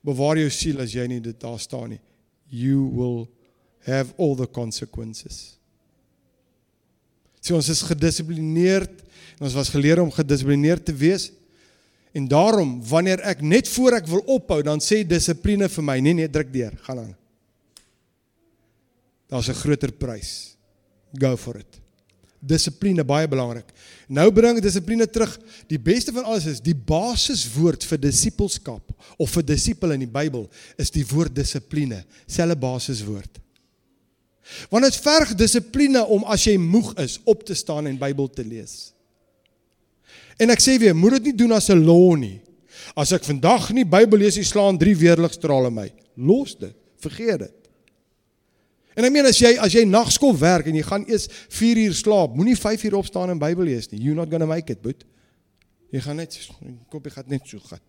Bewaar 0.00 0.38
jou 0.40 0.48
siel 0.52 0.80
as 0.80 0.94
jy 0.96 1.04
nie 1.10 1.20
dit 1.20 1.36
daar 1.40 1.58
staan 1.60 1.92
nie. 1.92 2.00
You 2.48 2.86
will 2.88 3.26
have 3.84 4.14
all 4.16 4.34
the 4.36 4.46
consequences. 4.48 5.57
So 7.40 7.56
ons 7.58 7.68
is 7.72 7.82
gedissiplineerd 7.86 9.04
en 9.38 9.46
ons 9.46 9.56
was 9.56 9.70
geleer 9.70 10.02
om 10.02 10.10
gedissiplineerd 10.12 10.84
te 10.84 10.94
wees. 10.94 11.30
En 12.16 12.26
daarom 12.28 12.78
wanneer 12.88 13.22
ek 13.30 13.42
net 13.44 13.68
voor 13.68 13.98
ek 14.00 14.08
wil 14.10 14.22
ophou, 14.26 14.62
dan 14.66 14.82
sê 14.82 15.04
dissipline 15.06 15.68
vir 15.70 15.84
my, 15.84 15.98
nee 16.02 16.16
nee, 16.16 16.30
druk 16.30 16.50
deur, 16.52 16.74
gaan 16.86 17.04
aan. 17.04 17.16
Daar's 19.28 19.48
'n 19.48 19.60
groter 19.60 19.92
prys. 19.92 20.56
Go 21.12 21.36
for 21.36 21.56
it. 21.56 21.80
Dissipline 22.40 23.04
baie 23.04 23.28
belangrik. 23.28 23.66
Nou 24.08 24.30
bring 24.32 24.60
dissipline 24.60 25.06
terug. 25.10 25.38
Die 25.66 25.78
beste 25.78 26.12
van 26.12 26.24
alles 26.24 26.46
is 26.46 26.60
die 26.60 26.74
basiswoord 26.74 27.84
vir 27.84 27.98
disippelskap 27.98 28.92
of 29.18 29.30
vir 29.30 29.42
disipel 29.42 29.92
in 29.92 30.00
die 30.00 30.12
Bybel 30.12 30.48
is 30.78 30.90
die 30.90 31.04
woord 31.06 31.34
dissipline, 31.34 32.04
selfe 32.26 32.56
basiswoord. 32.56 33.40
Want 34.72 34.84
dit 34.88 34.96
verg 35.04 35.34
dissipline 35.38 36.04
om 36.06 36.24
as 36.24 36.46
jy 36.48 36.56
moeg 36.60 36.94
is 37.02 37.18
op 37.28 37.44
te 37.44 37.54
staan 37.54 37.86
en 37.86 37.98
Bybel 38.00 38.30
te 38.32 38.44
lees. 38.44 38.92
En 40.38 40.50
ek 40.54 40.62
sê 40.62 40.78
weer, 40.80 40.96
moet 40.96 41.18
dit 41.18 41.30
nie 41.30 41.38
doen 41.44 41.52
as 41.52 41.68
'n 41.70 41.84
law 41.84 42.16
nie. 42.16 42.40
As 42.96 43.12
ek 43.12 43.24
vandag 43.24 43.70
nie 43.72 43.84
Bybel 43.84 44.18
lees 44.18 44.36
nie, 44.36 44.44
slaan 44.44 44.78
drie 44.78 44.96
weerligstrale 44.96 45.70
my. 45.70 45.90
Los 46.16 46.56
dit. 46.58 46.74
Vergeet 46.98 47.38
dit. 47.38 47.58
En 48.98 49.04
ek 49.04 49.12
meen 49.12 49.26
as 49.26 49.38
jy 49.38 49.52
as 49.62 49.72
jy 49.72 49.84
nagskool 49.84 50.34
werk 50.38 50.66
en 50.66 50.74
jy 50.74 50.82
gaan 50.82 51.04
eers 51.06 51.28
4 51.54 51.76
uur 51.76 51.94
slaap, 51.94 52.34
moenie 52.34 52.56
5 52.56 52.82
uur 52.84 52.94
opstaan 52.94 53.30
en 53.30 53.38
Bybel 53.38 53.64
lees 53.64 53.90
nie. 53.90 54.00
You're 54.00 54.18
not 54.18 54.28
going 54.28 54.42
to 54.42 54.46
make 54.46 54.72
it, 54.72 54.82
but 54.82 55.04
jy 55.90 56.00
gaan 56.00 56.16
net 56.16 56.34
kopie 56.90 57.12
gaan 57.14 57.28
net 57.30 57.46
so 57.46 57.58
gat. 57.58 57.82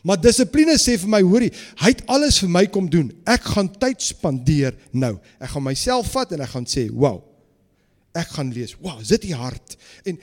Maar 0.00 0.20
dissipline 0.20 0.74
sê 0.80 0.96
vir 0.98 1.10
my, 1.12 1.20
hoorie, 1.22 1.50
hy 1.82 1.92
het 1.92 2.02
alles 2.10 2.40
vir 2.42 2.50
my 2.50 2.64
kom 2.72 2.88
doen. 2.90 3.10
Ek 3.28 3.44
gaan 3.54 3.68
tyd 3.70 4.02
spandeer 4.02 4.74
nou. 4.90 5.14
Ek 5.38 5.52
gaan 5.52 5.66
myself 5.66 6.10
vat 6.14 6.32
en 6.32 6.40
ek 6.40 6.54
gaan 6.54 6.66
sê, 6.66 6.88
"Wow. 6.90 7.22
Ek 8.14 8.28
gaan 8.28 8.52
lees. 8.52 8.76
Wow, 8.80 9.00
is 9.00 9.08
dit 9.08 9.22
die 9.22 9.34
hart?" 9.34 9.76
En 10.04 10.18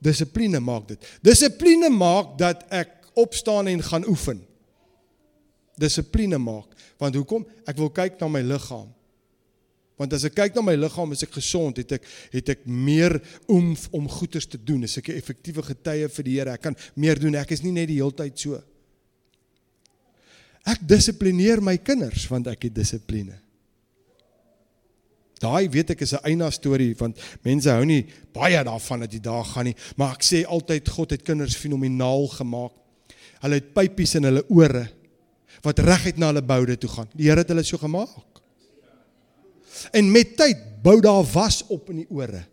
dissipline 0.00 0.60
maak 0.60 0.88
dit. 0.88 0.98
Dissipline 1.22 1.88
maak 1.88 2.38
dat 2.38 2.64
ek 2.70 2.88
opstaan 3.14 3.66
en 3.66 3.82
gaan 3.82 4.08
oefen. 4.08 4.42
Dissipline 5.78 6.38
maak, 6.38 6.66
want 6.98 7.14
hoekom? 7.14 7.46
Ek 7.66 7.76
wil 7.76 7.90
kyk 7.90 8.20
na 8.20 8.28
my 8.28 8.42
liggaam. 8.42 8.92
Want 9.96 10.12
as 10.12 10.24
ek 10.24 10.34
kyk 10.34 10.56
na 10.56 10.64
my 10.66 10.74
liggaam, 10.74 11.12
is 11.12 11.22
ek 11.22 11.36
gesond, 11.36 11.76
het 11.76 11.92
ek 11.92 12.06
het 12.32 12.48
ek 12.56 12.64
meer 12.66 13.18
oomf 13.46 13.88
om 13.94 14.08
goeders 14.08 14.48
te 14.50 14.58
doen. 14.58 14.82
Is 14.82 14.98
ek 14.98 15.08
'n 15.08 15.16
effektiewe 15.20 15.62
getuie 15.62 16.08
vir 16.08 16.24
die 16.24 16.38
Here. 16.38 16.50
Ek 16.50 16.62
kan 16.62 16.76
meer 16.96 17.18
doen. 17.18 17.34
Ek 17.34 17.52
is 17.52 17.62
nie 17.62 17.72
net 17.72 17.88
die 17.88 18.00
heeltyd 18.00 18.38
so. 18.38 18.62
Ek 20.68 20.82
dissiplineer 20.86 21.62
my 21.64 21.76
kinders 21.82 22.28
want 22.30 22.46
ek 22.50 22.68
het 22.68 22.76
dissipline. 22.76 23.34
Daai 25.42 25.66
weet 25.72 25.90
ek 25.96 26.04
is 26.06 26.14
'n 26.14 26.22
eina 26.22 26.50
storie 26.50 26.94
want 26.94 27.18
mense 27.42 27.68
hou 27.70 27.84
nie 27.84 28.06
baie 28.32 28.62
daarvan 28.62 29.00
dat 29.00 29.12
jy 29.12 29.20
daar 29.20 29.44
gaan 29.44 29.64
nie, 29.64 29.76
maar 29.96 30.14
ek 30.14 30.22
sê 30.22 30.46
altyd 30.46 30.88
God 30.88 31.10
het 31.10 31.22
kinders 31.22 31.56
fenomenaal 31.56 32.28
gemaak. 32.28 32.72
Hulle 33.42 33.54
het 33.54 33.74
pypies 33.74 34.14
in 34.14 34.24
hulle 34.24 34.44
ore 34.48 34.88
wat 35.62 35.78
reguit 35.78 36.18
na 36.18 36.26
hulle 36.30 36.42
boude 36.42 36.78
toe 36.78 36.90
gaan. 36.90 37.08
Die 37.14 37.26
Here 37.28 37.40
het 37.40 37.48
hulle 37.48 37.64
so 37.64 37.78
gemaak. 37.78 38.40
En 39.92 40.10
met 40.12 40.36
tyd 40.36 40.82
bou 40.82 41.00
daar 41.00 41.24
was 41.24 41.62
op 41.66 41.90
in 41.90 41.96
die 41.96 42.10
ore. 42.10 42.44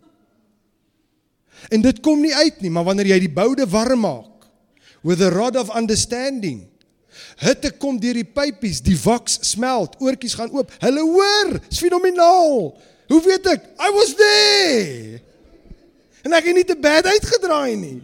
En 1.69 1.81
dit 1.81 1.99
kom 1.99 2.21
nie 2.21 2.33
uit 2.35 2.61
nie, 2.61 2.69
maar 2.69 2.83
wanneer 2.87 3.05
jy 3.13 3.19
die 3.19 3.33
boude 3.33 3.67
warm 3.67 3.99
maak 3.99 4.47
with 5.03 5.21
a 5.21 5.29
rod 5.29 5.55
of 5.55 5.75
understanding 5.75 6.67
Hitte 7.39 7.71
kom 7.71 7.99
deur 8.01 8.17
die 8.19 8.27
pypies, 8.27 8.81
die 8.83 8.97
waks 9.03 9.39
smelt, 9.51 9.97
oortjies 10.03 10.35
gaan 10.39 10.51
oop. 10.55 10.71
Hulle 10.83 11.03
hoor, 11.05 11.55
is 11.69 11.81
fenomenaal. 11.81 12.71
Hoe 13.09 13.21
weet 13.25 13.47
ek? 13.49 13.65
I 13.81 13.89
was 13.95 14.13
there. 14.17 15.19
En 16.25 16.35
ek 16.35 16.49
het 16.51 16.57
nie 16.59 16.67
te 16.67 16.77
bad 16.77 17.07
uitgedraai 17.09 17.75
nie. 17.79 17.99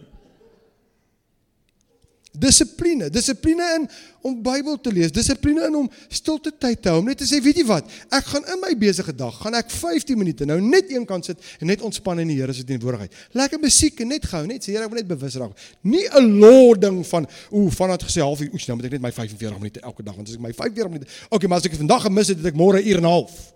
Dissipline, 2.40 3.10
dissipline 3.10 3.68
in 3.78 3.88
om 4.26 4.36
Bybel 4.42 4.78
te 4.82 4.92
lees, 4.94 5.12
dissipline 5.14 5.68
in 5.68 5.76
om 5.76 5.90
stilte 6.10 6.52
tyd 6.52 6.82
te 6.82 6.90
hou, 6.90 7.00
om 7.00 7.10
net 7.10 7.20
te 7.22 7.28
sê, 7.30 7.40
weet 7.46 7.62
jy 7.62 7.66
wat? 7.70 7.90
Ek 8.14 8.26
gaan 8.32 8.46
in 8.54 8.62
my 8.62 8.74
besige 8.82 9.14
dag, 9.16 9.36
gaan 9.42 9.58
ek 9.60 9.70
15 9.74 10.18
minute 10.18 10.48
nou 10.50 10.58
net 10.64 10.90
een 10.92 11.06
kant 11.06 11.30
sit 11.30 11.42
en 11.60 11.70
net 11.70 11.84
ontspan 11.86 12.24
in 12.24 12.32
die 12.34 12.40
Here 12.40 12.54
se 12.54 12.66
teenwoordigheid. 12.68 13.14
Lekker 13.38 13.62
musiek 13.62 14.02
en 14.04 14.12
net 14.16 14.26
gou, 14.30 14.44
net 14.50 14.66
sê 14.66 14.74
Here, 14.74 14.86
ek 14.86 14.94
wil 14.94 15.02
net 15.02 15.10
bewus 15.10 15.40
raak. 15.42 15.66
Nie 15.84 16.08
'n 16.10 16.40
lording 16.42 17.04
van 17.08 17.28
ooh, 17.52 17.72
vanat 17.72 18.04
gesê 18.04 18.22
halfuur, 18.22 18.54
oes, 18.54 18.68
nou 18.68 18.78
moet 18.78 18.86
ek 18.86 18.98
net 18.98 19.02
my 19.02 19.12
45 19.12 19.60
minute 19.60 19.80
elke 19.82 20.04
dag, 20.04 20.16
want 20.16 20.28
as 20.28 20.36
ek 20.36 20.42
my 20.42 20.54
45 20.54 20.92
minute. 20.92 21.12
Okay, 21.30 21.48
maar 21.48 21.60
as 21.60 21.66
ek 21.66 21.78
vandag 21.78 22.02
gemis 22.02 22.28
het, 22.28 22.38
het 22.38 22.54
ek 22.54 22.58
môre 22.58 22.82
'n 22.82 22.88
uur 22.88 22.98
en 22.98 23.06
'n 23.06 23.14
half. 23.14 23.55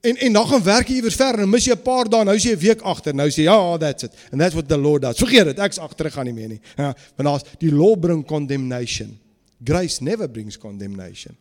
En 0.00 0.16
en 0.16 0.32
dan 0.32 0.46
gaan 0.46 0.62
werk 0.62 0.88
jy 0.88 0.94
iewers 0.94 1.16
ver 1.18 1.38
en 1.42 1.50
mis 1.50 1.64
jy 1.64 1.74
'n 1.74 1.82
paar 1.82 2.08
dae, 2.08 2.24
nou 2.24 2.36
is 2.36 2.44
jy 2.44 2.52
'n 2.52 2.58
week 2.58 2.80
agter. 2.80 3.14
Nou 3.14 3.28
sê 3.28 3.42
ja, 3.42 3.56
oh, 3.58 3.78
that's 3.78 4.02
it. 4.02 4.12
And 4.30 4.40
that's 4.40 4.54
what 4.54 4.68
the 4.68 4.78
Lord 4.78 5.02
does. 5.02 5.18
Vergeet 5.18 5.44
dit, 5.44 5.58
ek's 5.58 5.78
agter 5.78 6.10
gaan 6.10 6.24
nie 6.24 6.34
meer 6.34 6.48
nie. 6.48 6.60
Ja, 6.76 6.94
want 7.16 7.28
daar's 7.28 7.44
die 7.58 7.72
law 7.72 7.98
bring 7.98 8.24
condemnation. 8.24 9.18
Grace 9.64 10.02
never 10.02 10.28
brings 10.28 10.58
condemnation. 10.58 11.36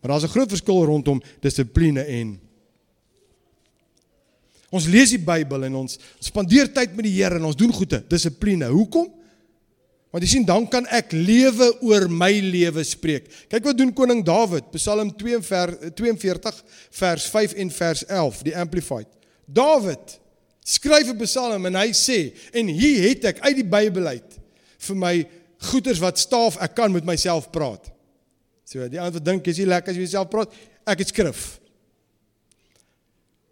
Maar 0.00 0.10
daar's 0.10 0.24
'n 0.24 0.28
groot 0.28 0.48
verskil 0.48 0.84
rondom 0.84 1.22
dissipline 1.40 2.04
en 2.04 2.40
Ons 4.70 4.86
lees 4.86 5.12
die 5.14 5.22
Bybel 5.22 5.64
en 5.64 5.74
ons 5.74 5.98
spandeer 6.18 6.72
tyd 6.74 6.96
met 6.96 7.06
die 7.06 7.14
Here 7.14 7.38
en 7.38 7.44
ons 7.44 7.56
doen 7.56 7.72
goeie, 7.72 8.00
dissipline. 8.10 8.66
Hoekom? 8.66 9.06
Want 10.16 10.24
jy 10.24 10.30
sien 10.30 10.46
dan 10.48 10.64
kan 10.64 10.86
ek 10.96 11.10
lewe 11.12 11.66
oor 11.84 12.06
my 12.08 12.30
lewe 12.40 12.80
spreek. 12.88 13.26
Kyk 13.52 13.66
wat 13.68 13.76
doen 13.76 13.90
koning 13.92 14.22
Dawid, 14.24 14.70
Psalm 14.72 15.10
42 15.12 16.60
vers 16.96 17.26
5 17.34 17.52
en 17.60 17.72
vers 17.76 18.04
11, 18.06 18.38
die 18.46 18.54
amplified. 18.56 19.10
Dawid 19.44 20.14
skryf 20.64 21.12
'n 21.12 21.20
psalm 21.20 21.68
en 21.68 21.76
hy 21.76 21.92
sê 21.92 22.32
en 22.56 22.66
hier 22.66 23.10
het 23.10 23.28
ek 23.28 23.44
uit 23.44 23.56
die 23.60 23.68
Bybel 23.68 24.08
uit 24.08 24.40
vir 24.88 24.96
my 24.96 25.28
goeders 25.68 26.00
wat 26.00 26.16
staaf 26.16 26.56
ek 26.64 26.74
kan 26.74 26.90
met 26.92 27.04
myself 27.04 27.52
praat. 27.52 27.92
So 28.64 28.88
die 28.88 28.98
ander 29.00 29.20
dink 29.20 29.46
is 29.46 29.58
jy 29.58 29.68
lekker 29.68 29.90
as 29.90 29.96
jy 29.96 30.08
jouself 30.08 30.30
praat. 30.30 30.48
Ek 30.86 30.98
het 30.98 31.12
skrif. 31.12 31.60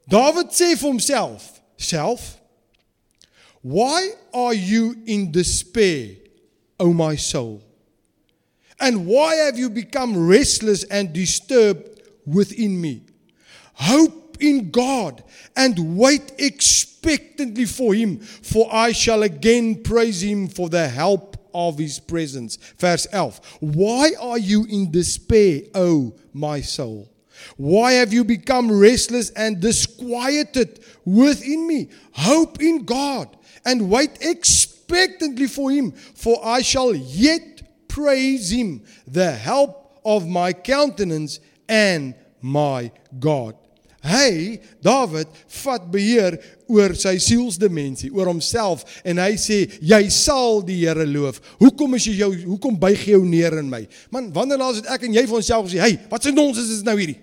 Dawid 0.08 0.48
sê 0.48 0.72
vir 0.72 0.88
homself, 0.88 1.60
self, 1.76 2.40
why 3.60 4.16
are 4.32 4.56
you 4.56 4.96
in 5.04 5.30
despair? 5.30 6.23
O 6.78 6.92
my 6.92 7.16
soul? 7.16 7.62
And 8.80 9.06
why 9.06 9.36
have 9.36 9.58
you 9.58 9.70
become 9.70 10.26
restless 10.26 10.84
and 10.84 11.12
disturbed 11.12 12.02
within 12.26 12.80
me? 12.80 13.02
Hope 13.74 14.36
in 14.40 14.70
God 14.70 15.22
and 15.56 15.96
wait 15.96 16.32
expectantly 16.38 17.64
for 17.64 17.94
him, 17.94 18.18
for 18.18 18.68
I 18.72 18.92
shall 18.92 19.22
again 19.22 19.82
praise 19.82 20.22
him 20.22 20.48
for 20.48 20.68
the 20.68 20.88
help 20.88 21.36
of 21.54 21.78
his 21.78 22.00
presence. 22.00 22.56
Verse 22.78 23.06
11. 23.12 23.40
Why 23.60 24.12
are 24.20 24.38
you 24.38 24.64
in 24.64 24.90
despair, 24.90 25.62
O 25.74 26.14
my 26.32 26.60
soul? 26.60 27.10
Why 27.56 27.92
have 27.92 28.12
you 28.12 28.24
become 28.24 28.70
restless 28.70 29.30
and 29.30 29.60
disquieted 29.60 30.84
within 31.04 31.66
me? 31.66 31.90
Hope 32.12 32.60
in 32.60 32.84
God 32.84 33.36
and 33.64 33.88
wait 33.88 34.10
expectantly 34.20 34.73
expectantly 34.84 35.46
for 35.46 35.70
him, 35.70 35.92
for 35.92 36.38
I 36.44 36.62
shall 36.62 36.94
yet 36.94 37.62
praise 37.88 38.50
him, 38.50 38.82
the 39.06 39.32
help 39.32 40.00
of 40.04 40.28
my 40.28 40.52
countenance 40.52 41.40
and 41.68 42.14
my 42.40 42.92
God. 43.18 43.56
Hy, 44.04 44.60
Dawid, 44.84 45.30
vat 45.48 45.84
beheer 45.88 46.34
oor 46.68 46.92
sy 46.92 47.14
sielsdimensie, 47.24 48.10
oor 48.12 48.28
homself 48.28 48.82
en 49.00 49.16
hy 49.22 49.30
sê 49.40 49.62
jy 49.80 50.02
sal 50.12 50.60
die 50.66 50.82
Here 50.82 51.06
loof. 51.08 51.38
Hoekom 51.56 51.96
is 51.96 52.10
jy 52.10 52.18
jou 52.18 52.28
hoekom 52.42 52.76
buig 52.76 53.00
jy 53.00 53.14
jou 53.14 53.22
neer 53.24 53.56
in 53.62 53.70
my? 53.72 53.80
Man, 54.12 54.28
wanneer 54.34 54.60
laas 54.60 54.82
het 54.82 54.90
ek 54.92 55.06
en 55.08 55.16
jy 55.16 55.24
vir 55.24 55.38
onsself 55.40 55.70
gesê, 55.70 55.80
"Hey, 55.80 55.98
wat 56.10 56.22
se 56.22 56.32
nonsens 56.36 56.68
is 56.68 56.82
dit 56.82 56.84
nou 56.84 56.98
hierdie?" 56.98 57.16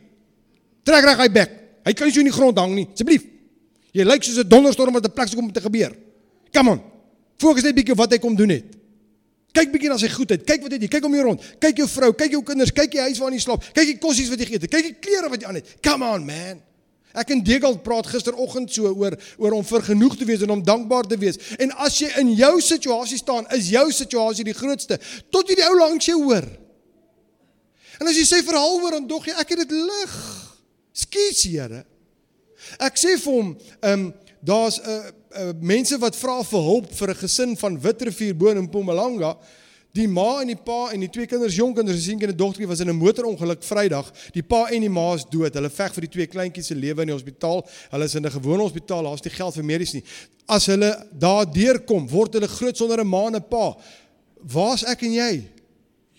Trek 0.84 1.06
reg 1.06 1.18
hy 1.18 1.30
bek. 1.30 1.52
Hy 1.86 1.94
kan 1.94 2.08
nie 2.08 2.14
so 2.14 2.20
in 2.20 2.32
die 2.32 2.34
grond 2.34 2.58
hang 2.58 2.74
nie. 2.74 2.88
Asseblief. 2.88 3.26
Jy 3.94 4.04
lyk 4.04 4.24
soos 4.24 4.40
'n 4.40 4.50
donderstorm 4.50 4.94
wat 4.94 5.06
'n 5.06 5.14
plek 5.14 5.36
kom 5.36 5.52
te 5.52 5.62
gebeur. 5.62 5.94
Come 6.52 6.72
on. 6.72 6.91
Fokus 7.42 7.66
net 7.66 7.76
bietjie 7.78 7.96
op 7.96 8.04
wat 8.04 8.16
hy 8.16 8.22
kom 8.22 8.38
doen 8.38 8.54
het. 8.54 8.78
Kyk 9.52 9.72
bietjie 9.74 9.92
na 9.92 9.98
sy 10.00 10.08
goedheid. 10.14 10.44
Kyk 10.48 10.66
wat 10.66 10.76
het 10.78 10.84
jy? 10.86 10.90
Kyk 10.92 11.06
om 11.08 11.16
jou 11.18 11.24
rond. 11.28 11.48
Kyk 11.64 11.82
jou 11.84 11.88
vrou, 11.92 12.12
kyk 12.16 12.36
jou 12.38 12.44
kinders, 12.48 12.72
kyk 12.76 12.94
die 12.94 13.02
huis 13.04 13.20
waarin 13.20 13.40
jy 13.40 13.44
slaap. 13.44 13.66
Kyk 13.76 13.90
die 13.90 14.02
kossies 14.04 14.30
wat 14.32 14.40
jy 14.40 14.48
geëet 14.48 14.68
het. 14.68 14.72
Kyk 14.72 14.86
die 14.88 15.00
klere 15.04 15.32
wat 15.32 15.44
jy 15.44 15.50
aan 15.50 15.60
het. 15.60 15.74
Come 15.84 16.08
on 16.08 16.28
man. 16.28 16.62
Ek 17.12 17.34
en 17.36 17.42
Degel 17.44 17.76
praat 17.84 18.08
gisteroggend 18.08 18.72
so 18.72 18.88
oor 18.88 19.18
oor 19.36 19.58
om 19.58 19.66
vergenoeg 19.68 20.16
te 20.16 20.28
wees 20.28 20.46
en 20.46 20.54
om 20.56 20.64
dankbaar 20.64 21.10
te 21.12 21.18
wees. 21.20 21.40
En 21.60 21.74
as 21.84 21.98
jy 22.00 22.08
in 22.22 22.32
jou 22.40 22.54
situasie 22.64 23.20
staan, 23.20 23.50
is 23.56 23.68
jou 23.74 23.84
situasie 23.92 24.48
die 24.48 24.56
grootste 24.56 25.00
tot 25.34 25.52
jy 25.52 25.60
die 25.60 25.68
ou 25.68 25.76
langs 25.82 26.08
jou 26.08 26.22
hoor. 26.24 26.48
En 28.00 28.08
as 28.08 28.18
jy 28.18 28.24
sê 28.30 28.40
verhaal 28.46 28.80
hoor 28.80 28.96
en 29.02 29.10
dog 29.10 29.28
jy 29.28 29.36
ek 29.44 29.52
het 29.54 29.66
dit 29.66 29.76
lig. 29.76 30.16
Skus 31.04 31.44
Here. 31.44 31.84
Ek 32.80 33.00
sê 33.00 33.18
vir 33.20 33.34
hom, 33.34 33.56
ehm 33.82 34.08
um, 34.08 34.12
daar's 34.42 34.80
'n 34.80 34.90
uh, 34.90 35.12
uh, 35.36 35.52
mense 35.60 35.98
wat 35.98 36.16
vra 36.16 36.44
vir 36.44 36.62
hulp 36.62 36.94
vir 36.94 37.10
'n 37.10 37.16
gesin 37.16 37.58
van 37.58 37.80
Witrifuur 37.80 38.36
bo 38.36 38.48
in 38.50 38.64
Mpumalanga. 38.68 39.38
Die 39.92 40.08
ma 40.08 40.40
en 40.40 40.48
die 40.48 40.56
pa 40.56 40.92
en 40.94 41.02
die 41.04 41.10
twee 41.12 41.28
kinders, 41.28 41.56
jong 41.56 41.76
kinders, 41.76 41.98
'n 41.98 42.02
seentjie 42.02 42.28
en 42.28 42.34
'n 42.34 42.38
dogtertjie 42.38 42.68
was 42.68 42.80
in 42.80 42.90
'n 42.90 42.96
motorongeluk 42.96 43.64
Vrydag. 43.64 44.12
Die 44.32 44.44
pa 44.44 44.70
en 44.70 44.80
die 44.80 44.90
ma 44.90 45.14
is 45.14 45.26
dood. 45.30 45.54
Hulle 45.54 45.70
veg 45.70 45.94
vir 45.94 46.02
die 46.02 46.10
twee 46.10 46.28
kleintjies 46.28 46.68
se 46.68 46.76
lewe 46.76 47.02
in 47.02 47.08
die 47.08 47.14
hospitaal. 47.14 47.68
Hulle 47.92 48.06
is 48.06 48.16
in 48.16 48.26
'n 48.26 48.32
gewone 48.32 48.64
hospitaal. 48.64 49.04
Daar's 49.04 49.24
nie 49.24 49.34
geld 49.34 49.54
vir 49.54 49.64
medies 49.64 49.94
nie. 49.94 50.04
As 50.48 50.66
hulle 50.66 51.08
daar 51.12 51.46
deurkom, 51.46 52.08
word 52.08 52.34
hulle 52.34 52.48
groot 52.48 52.78
sonder 52.78 53.00
'n 53.00 53.08
ma 53.08 53.28
en 53.28 53.36
'n 53.36 53.48
pa. 53.50 53.76
Waar's 54.48 54.84
ek 54.84 55.02
en 55.04 55.12
jy? 55.12 55.44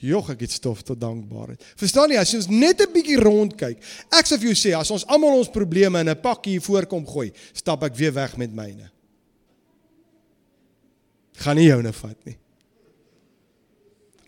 Jog, 0.03 0.31
ek 0.31 0.41
het 0.41 0.51
stof 0.51 0.83
tot 0.83 1.01
dankbaarheid. 1.01 1.63
Verstaan 1.79 2.11
jy, 2.11 2.19
as 2.19 2.31
jy 2.31 2.37
ons 2.37 2.49
net 2.49 2.81
'n 2.81 2.93
bietjie 2.93 3.17
rond 3.17 3.57
kyk. 3.57 3.79
Ek 4.11 4.27
sê 4.27 4.37
vir 4.39 4.53
jou 4.53 4.59
sê, 4.59 4.77
as 4.77 4.91
ons 4.91 5.07
almal 5.07 5.39
ons 5.39 5.49
probleme 5.49 6.01
in 6.01 6.09
'n 6.09 6.21
pakkie 6.21 6.61
voorkom 6.61 7.07
gooi, 7.07 7.33
stap 7.55 7.83
ek 7.85 7.95
weer 7.95 8.13
weg 8.13 8.37
met 8.37 8.53
myne. 8.53 8.92
Gaan 11.41 11.57
nie 11.57 11.69
joune 11.69 11.93
vat 11.93 12.19
nie. 12.25 12.37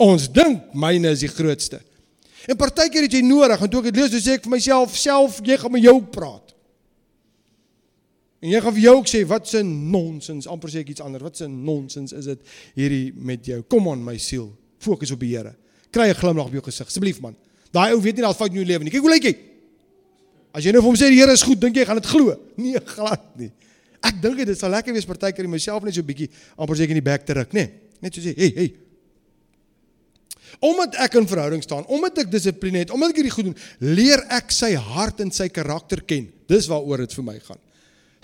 Ons 0.02 0.28
dink 0.32 0.72
myne 0.74 1.12
is 1.14 1.20
die 1.20 1.30
grootste. 1.30 1.80
En 2.50 2.58
partykeer 2.60 3.06
het 3.06 3.14
jy 3.14 3.22
nodig 3.24 3.60
en 3.62 3.70
toe 3.70 3.80
ek 3.80 3.92
dit 3.92 4.00
lees, 4.02 4.24
sê 4.24 4.36
ek 4.36 4.44
vir 4.44 4.56
myself 4.56 4.96
self, 4.98 5.38
jy 5.44 5.56
gaan 5.60 5.72
met 5.72 5.84
jou 5.84 5.96
praat. 6.12 6.52
En 8.44 8.50
jy 8.52 8.60
gaan 8.60 8.74
vir 8.76 8.84
jou 8.84 8.96
ook 8.98 9.08
sê 9.08 9.22
wat 9.24 9.48
'n 9.54 9.90
nonsens, 9.90 10.46
amper 10.46 10.68
sê 10.68 10.80
ek 10.80 10.90
iets 10.90 11.00
anders. 11.00 11.22
Wat 11.22 11.40
'n 11.40 11.64
nonsens 11.64 12.12
is 12.12 12.24
dit 12.24 12.40
hierdie 12.74 13.12
met 13.16 13.44
jou? 13.44 13.62
Kom 13.62 13.88
aan 13.88 14.04
my 14.04 14.18
siel, 14.18 14.52
fokus 14.78 15.10
op 15.10 15.20
die 15.20 15.36
Here. 15.36 15.54
Kry 15.90 16.08
'n 16.08 16.14
glimlag 16.14 16.46
op 16.46 16.52
jou 16.52 16.62
gesig, 16.62 16.86
asseblief 16.86 17.20
man. 17.20 17.36
Daai 17.72 17.92
ou 17.94 18.00
weet 18.00 18.16
nie 18.16 18.22
daar's 18.22 18.36
fout 18.36 18.50
in 18.50 18.56
jou 18.56 18.64
lewe 18.64 18.84
nie. 18.84 18.90
Kyk 18.90 19.00
hoe 19.00 19.10
lyk 19.10 19.22
jy? 19.22 19.36
As 20.52 20.64
jy 20.64 20.72
nou 20.72 20.82
vir 20.82 20.90
hom 20.90 20.96
sê 20.96 21.08
die 21.08 21.18
Here 21.18 21.32
is 21.32 21.42
goed, 21.42 21.60
dink 21.60 21.76
jy 21.76 21.84
gaan 21.84 21.96
dit 21.96 22.06
glo? 22.06 22.36
Nee, 22.56 22.78
glad 22.84 23.36
nie. 23.36 23.50
Ek 24.04 24.20
dink 24.22 24.42
dit 24.44 24.58
sal 24.58 24.72
lekker 24.74 24.92
wees 24.92 25.08
partykeer 25.08 25.46
in 25.46 25.50
myself 25.50 25.84
net 25.84 25.94
so 25.94 26.02
'n 26.02 26.06
bietjie 26.06 26.30
amper 26.56 26.82
ek 26.82 26.90
in 26.90 27.00
die 27.00 27.10
bek 27.10 27.24
te 27.24 27.34
ruk, 27.34 27.52
nê? 27.52 27.64
Nee, 27.64 27.72
net 28.02 28.14
so 28.14 28.20
sê, 28.20 28.34
hey, 28.36 28.52
hey, 28.54 28.74
Omdat 30.62 30.94
ek 31.02 31.16
in 31.18 31.26
verhouding 31.26 31.62
staan, 31.64 31.86
omdat 31.90 32.20
ek 32.24 32.30
dissipline 32.30 32.84
het, 32.84 32.92
omdat 32.94 33.14
ek 33.14 33.20
hierdie 33.22 33.34
goed 33.34 33.48
doen, 33.50 33.56
leer 33.80 34.22
ek 34.34 34.52
sy 34.54 34.74
hart 34.78 35.22
en 35.24 35.32
sy 35.34 35.48
karakter 35.52 36.04
ken. 36.06 36.28
Dis 36.50 36.68
waaroor 36.70 37.04
dit 37.04 37.16
vir 37.16 37.26
my 37.26 37.36
gaan. 37.42 37.60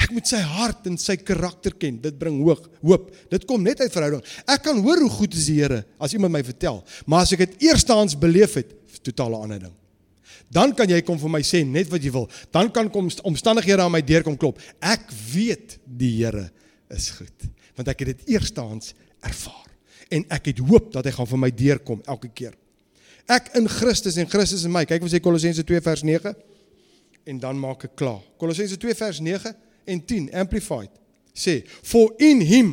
Ek 0.01 0.15
moet 0.17 0.29
sy 0.31 0.39
hart 0.41 0.87
en 0.89 0.97
sy 1.01 1.19
karakter 1.21 1.75
ken. 1.77 1.99
Dit 2.01 2.17
bring 2.21 2.39
hoog, 2.41 2.63
hoop. 2.87 3.11
Dit 3.33 3.45
kom 3.49 3.65
net 3.67 3.83
uit 3.83 3.93
verhouding. 3.93 4.23
Ek 4.49 4.63
kan 4.65 4.79
hoor 4.81 5.03
hoe 5.05 5.11
goed 5.13 5.37
is 5.37 5.51
die 5.51 5.59
Here 5.61 5.83
as 6.01 6.15
iemand 6.17 6.33
my 6.39 6.45
vertel, 6.47 6.81
maar 7.05 7.27
as 7.27 7.35
ek 7.37 7.45
dit 7.45 7.69
eerstehands 7.69 8.17
beleef 8.21 8.57
het, 8.61 8.73
totale 9.05 9.37
ander 9.41 9.67
ding. 9.67 9.77
Dan 10.51 10.75
kan 10.75 10.91
jy 10.91 10.99
kom 11.07 11.19
vir 11.21 11.31
my 11.31 11.41
sê 11.47 11.63
net 11.67 11.91
wat 11.93 12.03
jy 12.03 12.11
wil. 12.15 12.27
Dan 12.51 12.73
kan 12.75 12.91
kom 12.91 13.09
omstandighede 13.29 13.85
aan 13.85 13.95
my 13.95 14.03
deur 14.03 14.27
kom 14.27 14.39
klop. 14.39 14.59
Ek 14.83 15.07
weet 15.31 15.79
die 15.87 16.17
Here 16.19 16.49
is 16.91 17.13
goed, 17.15 17.47
want 17.79 17.91
ek 17.93 18.03
het 18.03 18.17
dit 18.17 18.33
eerstehands 18.35 18.97
ervaar 19.23 19.69
en 20.11 20.25
ek 20.35 20.51
het 20.51 20.63
hoop 20.67 20.89
dat 20.91 21.07
hy 21.07 21.13
gaan 21.15 21.29
vir 21.31 21.39
my 21.39 21.51
deurkom 21.55 22.01
elke 22.11 22.33
keer. 22.35 22.57
Ek 23.31 23.53
in 23.55 23.69
Christus 23.71 24.19
en 24.19 24.27
Christus 24.27 24.65
in 24.67 24.75
my. 24.75 24.83
Kyk 24.89 25.05
wat 25.05 25.13
sê 25.13 25.21
Kolossense 25.23 25.63
2 25.67 25.83
vers 25.87 26.03
9 26.03 26.33
en 27.31 27.39
dan 27.39 27.59
maak 27.61 27.87
ek 27.87 27.95
klaar. 28.01 28.23
Kolossense 28.41 28.75
2 28.81 28.97
vers 28.99 29.21
9 29.23 29.53
en 29.87 30.03
10 30.03 30.33
amplified 30.43 30.91
sê 31.31 31.61
for 31.67 32.11
in 32.19 32.43
him 32.43 32.73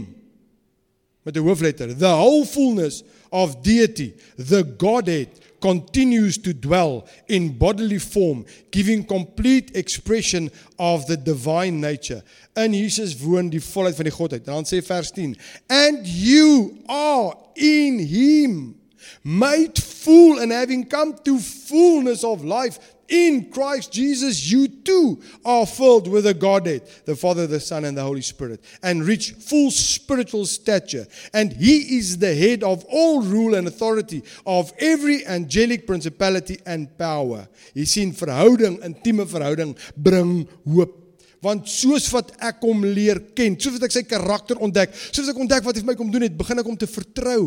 met 1.27 1.35
die 1.37 1.43
hoofletter 1.43 1.93
the 1.93 2.09
whole 2.09 2.45
fullness 2.47 3.03
of 3.29 3.59
deity 3.61 4.13
the 4.35 4.63
godhead 4.81 5.29
continues 5.59 6.37
to 6.37 6.53
dwell 6.53 7.07
in 7.27 7.57
bodily 7.57 7.99
form 7.99 8.45
giving 8.71 9.03
complete 9.03 9.75
expression 9.75 10.49
of 10.77 11.05
the 11.07 11.17
divine 11.17 11.79
nature. 11.79 12.23
In 12.55 12.73
Jesus 12.73 13.17
woon 13.17 13.49
die 13.49 13.61
volheid 13.61 13.95
van 13.95 14.09
die 14.09 14.13
godheid. 14.13 14.47
En 14.47 14.53
dan 14.53 14.67
sê 14.69 14.81
vers 14.85 15.11
10 15.11 15.37
and 15.67 16.07
you 16.07 16.77
are 16.85 17.35
in 17.53 17.99
him 17.99 18.75
made 19.23 19.81
full 19.81 20.39
and 20.39 20.51
having 20.51 20.87
come 20.87 21.15
to 21.23 21.37
fullness 21.39 22.23
of 22.23 22.43
life 22.43 22.79
in 23.07 23.49
Christ 23.51 23.91
Jesus, 23.91 24.51
you 24.51 24.67
too 24.67 25.21
are 25.45 25.65
filled 25.65 26.07
with 26.07 26.25
the 26.25 26.33
Godhead, 26.33 26.83
the 27.05 27.15
Father, 27.15 27.47
the 27.47 27.59
Son, 27.59 27.85
and 27.85 27.97
the 27.97 28.03
Holy 28.03 28.21
Spirit, 28.21 28.63
and 28.83 29.05
reach 29.05 29.31
full 29.31 29.71
spiritual 29.71 30.45
stature. 30.45 31.07
And 31.33 31.53
He 31.53 31.97
is 31.97 32.17
the 32.17 32.35
head 32.35 32.63
of 32.63 32.85
all 32.89 33.21
rule 33.21 33.55
and 33.55 33.67
authority 33.67 34.23
of 34.45 34.71
every 34.79 35.25
angelic 35.25 35.87
principality 35.87 36.59
and 36.65 36.95
power. 36.97 37.47
Jy 37.73 37.85
sien 37.87 38.13
verhouding, 38.13 38.79
intieme 38.83 39.27
verhouding 39.27 39.75
bring 39.95 40.47
hoop. 40.67 41.03
Want 41.45 41.69
soos 41.69 42.09
wat 42.11 42.33
ek 42.43 42.63
hom 42.65 42.81
leer 42.81 43.21
ken, 43.37 43.55
soos 43.61 43.77
wat 43.77 43.87
ek 43.87 43.93
sy 43.93 44.03
karakter 44.09 44.57
ontdek, 44.59 44.95
soos 45.13 45.29
ek 45.29 45.37
ontdek 45.37 45.63
wat 45.63 45.77
hy 45.77 45.83
vir 45.85 45.91
my 45.93 45.97
kom 45.99 46.09
doen 46.11 46.25
het, 46.25 46.35
begin 46.35 46.59
ek 46.59 46.67
hom 46.67 46.79
te 46.79 46.89
vertrou. 46.89 47.43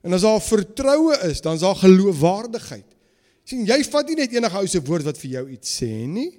En 0.00 0.16
as 0.16 0.24
daar 0.24 0.40
vertroue 0.40 1.18
is, 1.28 1.42
dan 1.44 1.58
is 1.60 1.66
daar 1.66 1.76
geloofwaardigheid 1.76 2.89
sien 3.50 3.66
jy 3.66 3.80
vat 3.90 4.06
nie 4.10 4.20
net 4.22 4.36
enige 4.36 4.62
ou 4.62 4.70
se 4.70 4.80
woord 4.86 5.08
wat 5.10 5.18
vir 5.18 5.36
jou 5.38 5.44
iets 5.56 5.74
sê 5.80 5.90
nie. 6.06 6.30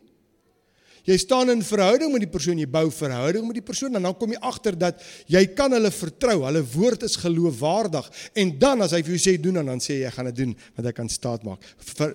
Jy 1.07 1.17
staan 1.17 1.49
in 1.49 1.63
verhouding 1.65 2.11
met 2.13 2.21
die 2.21 2.29
persoon, 2.29 2.59
jy 2.61 2.67
bou 2.69 2.85
verhouding 2.93 3.45
met 3.47 3.57
die 3.57 3.65
persoon 3.65 3.97
en 3.97 4.05
dan 4.05 4.13
kom 4.17 4.35
jy 4.35 4.41
agter 4.45 4.75
dat 4.77 4.99
jy 5.33 5.41
kan 5.57 5.73
hulle 5.73 5.89
vertrou. 5.93 6.43
Hulle 6.45 6.61
woord 6.75 7.07
is 7.07 7.17
geloofwaardig 7.17 8.09
en 8.37 8.51
dan 8.61 8.85
as 8.85 8.93
hy 8.93 9.01
vir 9.07 9.15
jou 9.17 9.23
sê 9.23 9.33
doen 9.41 9.63
en 9.63 9.71
dan 9.73 9.81
sê 9.81 9.97
jy 9.97 10.11
ek 10.11 10.19
gaan 10.19 10.29
dit 10.29 10.43
doen 10.43 10.53
want 10.77 10.91
ek 10.91 10.99
kan 11.01 11.09
staat 11.09 11.47
maak. 11.47 11.65
Ver, 11.97 12.13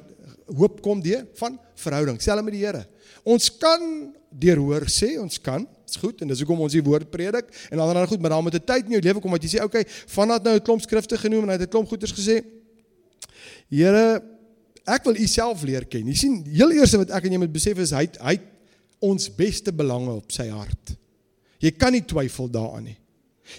hoop 0.55 0.79
kom 0.85 1.03
deur 1.03 1.27
van 1.41 1.59
verhouding, 1.83 2.21
selfs 2.23 2.47
met 2.47 2.55
die 2.55 2.63
Here. 2.63 2.85
Ons 3.27 3.51
kan 3.59 3.83
deur 4.31 4.63
hoor 4.63 4.87
sê, 4.93 5.17
ons 5.19 5.43
kan 5.43 5.67
Dit's 5.87 6.01
goed 6.03 6.23
en 6.23 6.31
dis 6.31 6.41
hoekom 6.43 6.65
ons 6.65 6.75
die 6.75 6.83
woord 6.83 7.13
predik 7.13 7.47
en 7.71 7.79
dan 7.79 7.93
dan 7.95 8.09
goed, 8.11 8.19
maar 8.19 8.35
dan 8.35 8.43
moet 8.43 8.59
'n 8.59 8.67
tyd 8.67 8.87
in 8.87 8.99
jou 8.99 9.03
lewe 9.07 9.21
kom 9.23 9.31
wat 9.31 9.43
jy 9.43 9.59
sê, 9.59 9.63
okay, 9.63 9.85
vandat 9.87 10.43
nou 10.43 10.55
'n 10.55 10.63
klomp 10.63 10.83
skrifte 10.83 11.17
genoem 11.17 11.43
en 11.43 11.49
hy 11.51 11.59
het 11.59 11.63
'n 11.63 11.71
klomp 11.71 11.89
goeters 11.89 12.13
gesê. 12.13 12.43
Here, 13.71 14.23
ek 14.87 15.09
wil 15.09 15.19
u 15.19 15.27
self 15.31 15.65
leer 15.67 15.87
ken. 15.91 16.07
Jy 16.11 16.19
sien, 16.19 16.37
heel 16.51 16.77
eerste 16.77 17.01
wat 17.03 17.15
ek 17.17 17.27
en 17.27 17.37
jy 17.37 17.41
moet 17.43 17.55
besef 17.55 17.81
is 17.83 17.95
hy 17.97 18.07
hy 18.21 18.37
ons 19.05 19.29
beste 19.37 19.75
belange 19.77 20.15
op 20.15 20.33
sy 20.33 20.47
hart. 20.49 20.95
Jy 21.63 21.73
kan 21.77 21.93
nie 21.95 22.05
twyfel 22.09 22.49
daaraan 22.53 22.89
nie. 22.91 22.97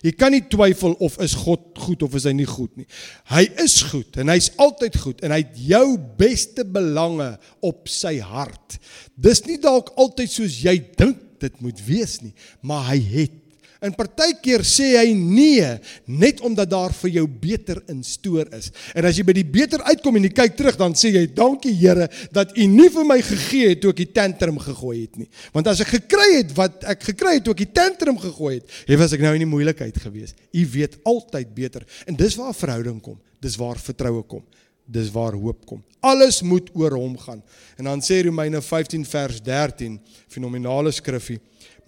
Jy 0.04 0.12
kan 0.20 0.34
nie 0.36 0.44
twyfel 0.52 0.98
of 1.04 1.16
is 1.24 1.34
God 1.40 1.78
goed 1.80 2.04
of 2.04 2.16
is 2.20 2.26
hy 2.28 2.34
nie 2.36 2.48
goed 2.50 2.74
nie. 2.80 2.88
Hy 3.32 3.46
is 3.64 3.80
goed 3.88 4.18
en 4.20 4.32
hy's 4.34 4.50
altyd 4.62 4.98
goed 5.00 5.24
en 5.24 5.34
hy 5.34 5.40
het 5.46 5.62
jou 5.70 5.86
beste 6.20 6.66
belange 6.68 7.30
op 7.66 7.88
sy 7.92 8.18
hart. 8.20 8.80
Dis 9.16 9.46
nie 9.48 9.60
dalk 9.64 9.94
altyd 10.00 10.34
soos 10.34 10.60
jy 10.66 10.76
dink 11.00 11.24
dit 11.42 11.60
moet 11.62 11.80
wees 11.86 12.18
nie, 12.24 12.34
maar 12.66 12.90
hy 12.90 12.98
het 13.14 13.36
En 13.84 13.94
partykeer 13.94 14.64
sê 14.66 14.88
hy 14.98 15.12
nee 15.14 15.68
net 16.10 16.42
omdat 16.46 16.70
daar 16.72 16.94
vir 17.04 17.12
jou 17.20 17.26
beter 17.30 17.82
in 17.92 18.02
stoor 18.06 18.50
is. 18.58 18.72
En 18.98 19.06
as 19.06 19.20
jy 19.20 19.26
by 19.28 19.36
die 19.38 19.46
beter 19.46 19.84
uitkom 19.86 20.18
en 20.18 20.26
jy 20.26 20.32
kyk 20.34 20.56
terug 20.58 20.80
dan 20.80 20.96
sê 20.98 21.12
jy 21.14 21.26
dankie 21.30 21.76
Here 21.78 22.08
dat 22.34 22.56
U 22.58 22.66
nie 22.72 22.90
vir 22.94 23.06
my 23.06 23.20
gegee 23.22 23.74
het 23.74 23.84
toe 23.84 23.94
ek 23.94 24.02
die 24.02 24.12
tantrum 24.18 24.58
gegooi 24.64 24.96
het 25.04 25.20
nie. 25.22 25.30
Want 25.54 25.70
as 25.70 25.84
ek 25.86 25.94
gekry 26.00 26.30
het 26.40 26.54
wat 26.58 26.88
ek 26.90 27.06
gekry 27.12 27.38
het 27.38 27.46
toe 27.46 27.54
ek 27.54 27.66
die 27.68 27.74
tantrum 27.78 28.18
gegooi 28.22 28.56
het, 28.58 28.78
het 28.88 29.00
was 29.00 29.14
ek 29.14 29.22
nou 29.26 29.36
in 29.38 29.46
die 29.46 29.50
moeilikheid 29.50 30.00
gewees. 30.02 30.34
U 30.34 30.64
weet 30.74 30.98
altyd 31.06 31.54
beter. 31.54 31.86
En 32.10 32.18
dis 32.18 32.38
waar 32.40 32.56
verhouding 32.58 33.02
kom. 33.04 33.20
Dis 33.44 33.60
waar 33.62 33.78
vertroue 33.78 34.24
kom. 34.26 34.42
Dis 34.88 35.12
waar 35.14 35.36
hoop 35.38 35.66
kom. 35.68 35.84
Alles 36.08 36.40
moet 36.42 36.70
oor 36.74 36.96
hom 36.96 37.18
gaan. 37.20 37.44
En 37.78 37.90
dan 37.92 38.02
sê 38.02 38.22
Romeine 38.26 38.62
15 38.64 39.04
vers 39.06 39.42
13, 39.44 40.00
fenominale 40.32 40.94
skriffie 40.96 41.38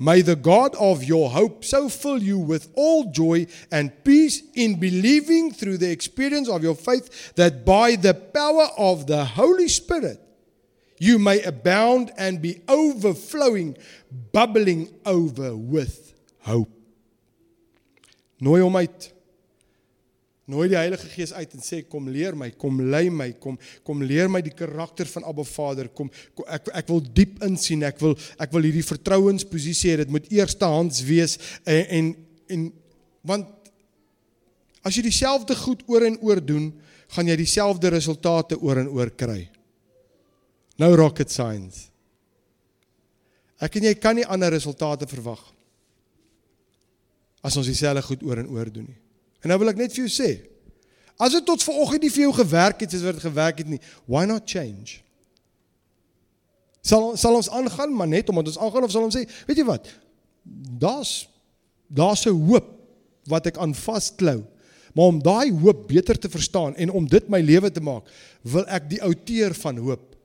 May 0.01 0.21
the 0.21 0.37
God 0.37 0.75
of 0.75 1.03
your 1.03 1.29
hope 1.29 1.65
so 1.65 1.89
fill 1.89 2.23
you 2.23 2.39
with 2.39 2.71
all 2.75 3.11
joy 3.11 3.47
and 3.69 3.91
peace 4.05 4.41
in 4.55 4.79
believing 4.79 5.51
through 5.51 5.77
the 5.77 5.91
experience 5.91 6.47
of 6.47 6.63
your 6.63 6.75
faith 6.75 7.33
that 7.35 7.65
by 7.65 7.97
the 7.97 8.13
power 8.13 8.69
of 8.77 9.07
the 9.07 9.25
Holy 9.25 9.67
Spirit 9.67 10.21
you 10.99 11.19
may 11.19 11.41
abound 11.43 12.11
and 12.17 12.41
be 12.41 12.61
overflowing, 12.69 13.77
bubbling 14.31 14.89
over 15.05 15.55
with 15.55 16.13
hope. 16.39 16.69
Nooi 18.41 18.61
hom 18.61 18.75
uit. 18.75 19.11
Nooi 20.49 20.65
die 20.71 20.79
Heilige 20.79 21.05
Gees 21.11 21.29
uit 21.35 21.51
en 21.53 21.61
sê 21.61 21.83
kom 21.85 22.07
leer 22.09 22.33
my, 22.37 22.47
kom 22.57 22.79
lei 22.89 23.05
my, 23.13 23.27
kom 23.41 23.57
kom 23.85 24.01
leer 24.01 24.31
my 24.31 24.39
die 24.41 24.53
karakter 24.57 25.05
van 25.11 25.27
Abba 25.29 25.43
Vader. 25.45 25.91
Kom, 25.93 26.07
kom 26.33 26.47
ek 26.49 26.71
ek 26.79 26.87
wil 26.89 27.03
diep 27.05 27.43
insien. 27.45 27.83
Ek 27.85 27.99
wil 28.01 28.15
ek 28.41 28.55
wil 28.55 28.65
hierdie 28.65 28.85
vertrouensposisie 28.85 29.91
hê. 29.91 29.99
Dit 30.01 30.13
moet 30.13 30.29
eerstehands 30.33 31.03
wees 31.05 31.37
en 31.69 31.83
en, 31.99 32.09
en 32.55 32.63
want 33.29 33.51
as 34.81 34.95
jy 34.97 35.03
dieselfde 35.05 35.53
goed 35.59 35.83
oor 35.91 36.07
en 36.07 36.17
oor 36.25 36.41
doen, 36.41 36.71
gaan 37.13 37.29
jy 37.29 37.35
dieselfde 37.37 37.91
resultate 37.93 38.57
oor 38.57 38.81
en 38.81 38.89
oor 38.95 39.11
kry. 39.13 39.43
Nou 40.81 40.89
rocket 40.97 41.29
science. 41.29 41.91
Ek 43.61 43.77
en 43.77 43.85
jy 43.89 43.93
kan 44.01 44.17
nie 44.17 44.25
ander 44.25 44.55
resultate 44.55 45.05
verwag 45.11 45.43
as 47.45 47.59
ons 47.59 47.69
dieselfde 47.69 48.01
goed 48.07 48.25
oor 48.25 48.41
en 48.41 48.49
oor 48.55 48.73
doen 48.73 48.89
nie. 48.89 48.97
En 49.41 49.51
nou 49.51 49.59
wil 49.59 49.71
ek 49.71 49.77
net 49.79 49.93
vir 49.93 50.05
jou 50.05 50.11
sê, 50.11 50.31
as 51.19 51.31
dit 51.35 51.45
tot 51.45 51.63
vanoggend 51.63 52.01
nie 52.01 52.11
vir 52.11 52.25
jou 52.27 52.33
gewerk 52.33 52.81
het 52.83 52.91
soos 52.91 53.03
wat 53.03 53.19
dit 53.19 53.27
gewerk 53.27 53.57
het 53.63 53.67
nie, 53.67 53.81
why 54.07 54.25
not 54.25 54.47
change? 54.47 54.99
Sal 56.81 57.17
sal 57.19 57.35
ons 57.35 57.49
aangaan 57.51 57.91
maar 57.95 58.07
net 58.07 58.29
omdat 58.29 58.47
ons 58.53 58.59
aangaan 58.59 58.87
of 58.87 58.91
sal 58.91 59.03
ons 59.03 59.15
sê, 59.15 59.25
weet 59.47 59.59
jy 59.59 59.67
wat? 59.67 59.89
daar's 60.79 61.29
daar's 61.87 62.25
'n 62.25 62.45
hoop 62.47 62.67
wat 63.23 63.45
ek 63.45 63.57
aan 63.57 63.75
vasklou. 63.75 64.43
Maar 64.93 65.05
om 65.05 65.21
daai 65.21 65.51
hoop 65.51 65.87
beter 65.87 66.19
te 66.19 66.29
verstaan 66.29 66.75
en 66.75 66.89
om 66.89 67.07
dit 67.07 67.29
my 67.29 67.41
lewe 67.41 67.71
te 67.71 67.81
maak, 67.81 68.09
wil 68.41 68.65
ek 68.67 68.89
die 68.89 69.01
outeur 69.01 69.53
van 69.53 69.77
hoop 69.77 70.15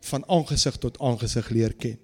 van 0.00 0.24
aangesig 0.28 0.76
tot 0.76 0.98
aangesig 0.98 1.48
leer 1.48 1.74
ken. 1.74 1.98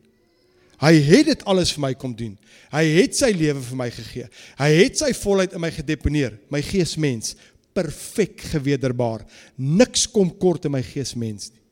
Hy 0.82 0.92
het 1.06 1.28
dit 1.30 1.44
alles 1.50 1.72
vir 1.74 1.84
my 1.86 1.92
kom 1.98 2.14
doen. 2.16 2.32
Hy 2.72 2.84
het 2.98 3.18
sy 3.18 3.30
lewe 3.34 3.62
vir 3.62 3.78
my 3.78 3.90
gegee. 3.94 4.30
Hy 4.58 4.70
het 4.80 5.02
sy 5.02 5.12
volheid 5.18 5.54
in 5.54 5.62
my 5.62 5.70
gedeponeer, 5.74 6.38
my 6.50 6.62
geesmens, 6.64 7.36
perfek 7.74 8.42
gewederbaar. 8.54 9.22
Niks 9.58 10.08
kom 10.10 10.30
kort 10.40 10.66
in 10.66 10.74
my 10.74 10.82
geesmens 10.86 11.50
nie. 11.52 11.62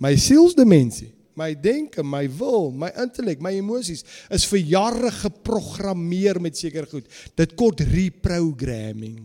My 0.00 0.14
sielsdimensie 0.16 1.10
my 1.40 1.54
denke, 1.54 2.02
my 2.04 2.26
wil, 2.38 2.70
my 2.74 2.90
intellek, 3.00 3.40
my 3.42 3.52
emosies 3.56 4.04
is 4.32 4.46
vir 4.50 4.62
jare 4.74 5.12
geprogrammeer 5.22 6.40
met 6.42 6.58
seker 6.58 6.88
goed. 6.90 7.06
Dit 7.38 7.54
kort 7.58 7.82
reprogramming. 7.86 9.22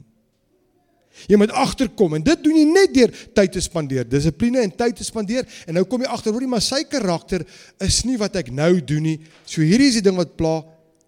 Jy 1.30 1.38
moet 1.39 1.53
agterkom 1.55 2.18
en 2.18 2.24
dit 2.26 2.43
doen 2.43 2.57
jy 2.59 2.66
net 2.68 2.93
deur 2.95 3.13
tyd 3.38 3.53
te 3.55 3.63
spandeer, 3.63 4.07
dissipline 4.09 4.61
en 4.66 4.74
tyd 4.76 4.97
te 4.99 5.07
spandeer 5.07 5.47
en 5.66 5.78
nou 5.80 5.86
kom 5.89 6.03
jy 6.03 6.11
agter 6.11 6.36
hoorie 6.36 6.49
maar 6.51 6.63
sy 6.63 6.84
karakter 6.89 7.45
is 7.84 8.01
nie 8.07 8.18
wat 8.22 8.36
ek 8.41 8.51
nou 8.53 8.74
doen 8.84 9.07
nie. 9.11 9.16
So 9.47 9.63
hierdie 9.63 9.89
is 9.93 9.99
die 10.01 10.05
ding 10.05 10.20
wat 10.20 10.36
pla. 10.39 10.59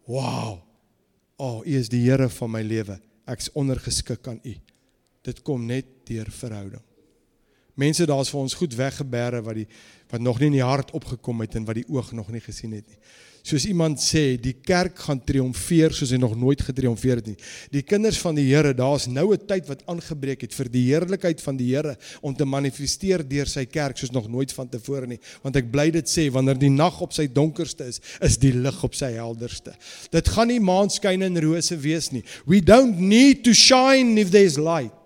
Wow. 0.08 0.58
O, 1.38 1.46
oh, 1.46 1.58
U 1.62 1.78
is 1.78 1.92
die 1.92 2.02
Here 2.08 2.30
van 2.34 2.54
my 2.56 2.64
lewe. 2.66 2.98
Ek's 3.30 3.52
ondergeskik 3.60 4.32
aan 4.32 4.40
U. 4.42 4.56
Dit 5.28 5.44
kom 5.46 5.68
net 5.68 5.90
deur 6.08 6.32
verhouding. 6.34 6.82
Mense 7.78 8.08
daar's 8.10 8.32
vir 8.34 8.42
ons 8.42 8.56
goed 8.58 8.74
weggebere 8.74 9.44
wat 9.46 9.60
die 9.60 9.68
wat 10.08 10.24
nog 10.24 10.40
nie 10.40 10.48
in 10.48 10.56
die 10.56 10.66
hart 10.66 10.94
opgekom 10.96 11.44
het 11.44 11.58
en 11.60 11.66
wat 11.68 11.76
die 11.76 11.90
oog 11.92 12.14
nog 12.16 12.30
nie 12.32 12.42
gesien 12.42 12.72
het 12.74 12.86
nie. 12.88 12.98
Soos 13.48 13.64
iemand 13.64 14.02
sê, 14.04 14.36
die 14.36 14.58
kerk 14.60 14.98
gaan 15.06 15.22
triomfeer 15.24 15.94
soos 15.96 16.10
hy 16.12 16.18
nog 16.20 16.34
nooit 16.36 16.60
getriomfeer 16.68 17.22
het 17.22 17.30
nie. 17.30 17.38
Die 17.72 17.84
kinders 17.88 18.18
van 18.20 18.36
die 18.36 18.44
Here, 18.50 18.74
daar's 18.76 19.06
nou 19.08 19.32
'n 19.32 19.48
tyd 19.48 19.70
wat 19.70 19.86
aangebreek 19.88 20.42
het 20.42 20.54
vir 20.54 20.68
die 20.68 20.84
heerlikheid 20.92 21.40
van 21.40 21.56
die 21.56 21.70
Here 21.72 21.96
om 22.22 22.36
te 22.36 22.44
manifesteer 22.44 23.24
deur 23.24 23.48
sy 23.48 23.64
kerk 23.66 23.98
soos 23.98 24.12
nog 24.12 24.28
nooit 24.28 24.52
vantevore 24.52 25.08
nie. 25.08 25.20
Want 25.44 25.56
ek 25.56 25.72
bly 25.72 25.92
dit 25.92 26.06
sê, 26.06 26.30
wanneer 26.30 26.60
die 26.60 26.70
nag 26.70 27.00
op 27.00 27.14
sy 27.14 27.28
donkerste 27.28 27.88
is, 27.88 28.02
is 28.22 28.38
die 28.38 28.52
lig 28.52 28.84
op 28.84 28.94
sy 28.94 29.14
helderste. 29.14 29.74
Dit 30.12 30.28
gaan 30.28 30.48
nie 30.48 30.60
maanskyn 30.60 31.22
en 31.22 31.40
rose 31.40 31.78
wees 31.78 32.12
nie. 32.12 32.24
We 32.46 32.60
don't 32.60 33.00
need 33.00 33.44
to 33.46 33.54
shine 33.54 34.20
if 34.20 34.30
there's 34.30 34.58
light. 34.58 34.97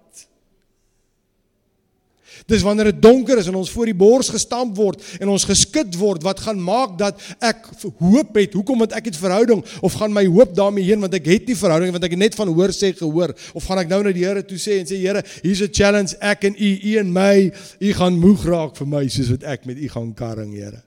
Dis 2.50 2.64
wanneer 2.66 2.92
dit 2.92 3.02
donker 3.02 3.38
is 3.38 3.48
en 3.48 3.56
ons 3.60 3.72
voor 3.72 3.92
die 3.92 3.98
bors 3.98 4.30
gestamp 4.34 4.76
word 4.78 5.02
en 5.20 5.30
ons 5.34 5.46
geskit 5.46 5.96
word 6.00 6.24
wat 6.26 6.42
gaan 6.46 6.62
maak 6.62 6.98
dat 7.00 7.20
ek 7.40 7.70
hoop 8.00 8.36
het. 8.40 8.56
Hoekom 8.58 8.84
want 8.86 8.96
ek 8.98 9.12
het 9.12 9.20
verhouding 9.20 9.64
of 9.82 9.98
gaan 10.00 10.14
my 10.14 10.26
hoop 10.26 10.56
daarmee 10.58 10.88
heen 10.88 11.02
want 11.04 11.16
ek 11.18 11.30
het 11.32 11.50
nie 11.50 11.58
verhouding 11.58 11.94
want 11.96 12.08
ek 12.08 12.18
net 12.18 12.38
van 12.38 12.54
hoor 12.54 12.74
sê 12.76 12.94
gehoor 12.98 13.36
of 13.54 13.66
gaan 13.66 13.84
ek 13.84 13.92
nou 13.92 14.04
na 14.04 14.14
die 14.16 14.26
Here 14.26 14.44
toe 14.46 14.60
sê 14.62 14.78
en 14.82 14.86
sê 14.86 15.00
Here, 15.02 15.24
hier's 15.42 15.62
'n 15.62 15.74
challenge 15.74 16.16
ek 16.22 16.46
en 16.46 16.56
u, 16.56 16.70
u 16.84 16.98
en 16.98 17.12
my, 17.14 17.52
u 17.82 17.94
gaan 17.94 18.20
moeg 18.20 18.46
raak 18.46 18.78
vir 18.78 18.88
my 18.88 19.08
soos 19.08 19.30
wat 19.30 19.44
ek 19.44 19.66
met 19.66 19.78
u 19.78 19.90
gaan 19.90 20.14
karring, 20.14 20.54
Here. 20.54 20.84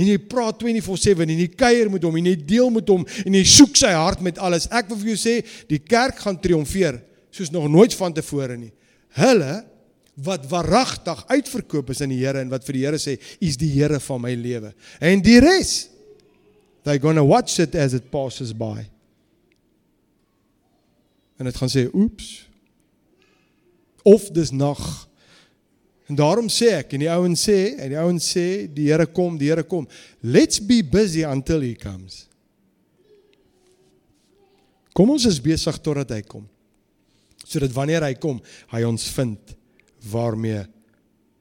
En 0.00 0.06
jy 0.06 0.18
praat 0.18 0.62
24/7 0.62 1.28
en 1.28 1.38
jy 1.38 1.48
kuier 1.48 1.90
met 1.90 2.02
hom 2.02 2.16
en 2.16 2.28
jy 2.30 2.36
deel 2.36 2.70
met 2.70 2.88
hom 2.88 3.04
en 3.26 3.34
jy 3.34 3.44
soek 3.44 3.76
sy 3.76 3.90
hart 3.92 4.22
met 4.24 4.38
alles. 4.38 4.68
Ek 4.70 4.88
wil 4.88 4.96
vir 4.96 5.14
jou 5.14 5.20
sê, 5.20 5.44
die 5.68 5.78
kerk 5.78 6.22
gaan 6.24 6.40
triomfeer 6.40 7.00
soos 7.30 7.50
nog 7.50 7.68
nooit 7.68 7.94
vantevore 7.94 8.56
nie. 8.56 8.72
Hulle 9.18 9.64
wat 10.14 10.46
waaragtig 10.50 11.22
uitverkoop 11.26 11.90
is 11.90 12.00
aan 12.00 12.12
die 12.12 12.20
Here 12.20 12.40
en 12.42 12.50
wat 12.52 12.64
vir 12.66 12.76
die 12.76 12.84
Here 12.84 12.98
sê, 12.98 13.18
"U's 13.40 13.56
die 13.56 13.70
Here 13.70 14.00
van 14.00 14.20
my 14.20 14.34
lewe." 14.34 14.74
En 15.00 15.20
die 15.20 15.40
res, 15.40 15.88
they 16.82 16.98
going 16.98 17.16
to 17.16 17.24
watch 17.24 17.58
it 17.58 17.74
as 17.74 17.94
it 17.94 18.10
passes 18.10 18.52
by. 18.52 18.86
En 21.38 21.44
dit 21.44 21.56
gaan 21.56 21.68
sê, 21.68 21.88
"Oeps." 21.94 22.48
Of 24.02 24.30
dis 24.30 24.50
nag. 24.50 25.08
En 26.06 26.16
daarom 26.16 26.48
sê 26.48 26.72
ek 26.78 26.92
en 26.92 27.00
die 27.00 27.10
ouens 27.10 27.48
sê, 27.48 27.78
en 27.78 27.88
die 27.88 27.98
ouens 27.98 28.36
sê, 28.36 28.66
"Die 28.74 28.88
Here 28.88 29.06
kom, 29.06 29.38
die 29.38 29.48
Here 29.48 29.62
kom." 29.62 29.88
Let's 30.22 30.58
be 30.58 30.82
busy 30.82 31.22
until 31.22 31.60
he 31.60 31.74
comes. 31.74 32.26
Kom 34.92 35.10
ons 35.10 35.24
is 35.24 35.40
besig 35.40 35.78
totdat 35.78 36.10
hy 36.10 36.22
kom. 36.22 36.48
Sodat 37.44 37.72
wanneer 37.72 38.02
hy 38.02 38.14
kom, 38.14 38.40
hy 38.68 38.82
ons 38.84 39.08
vind 39.08 39.56
waarmee 40.08 40.64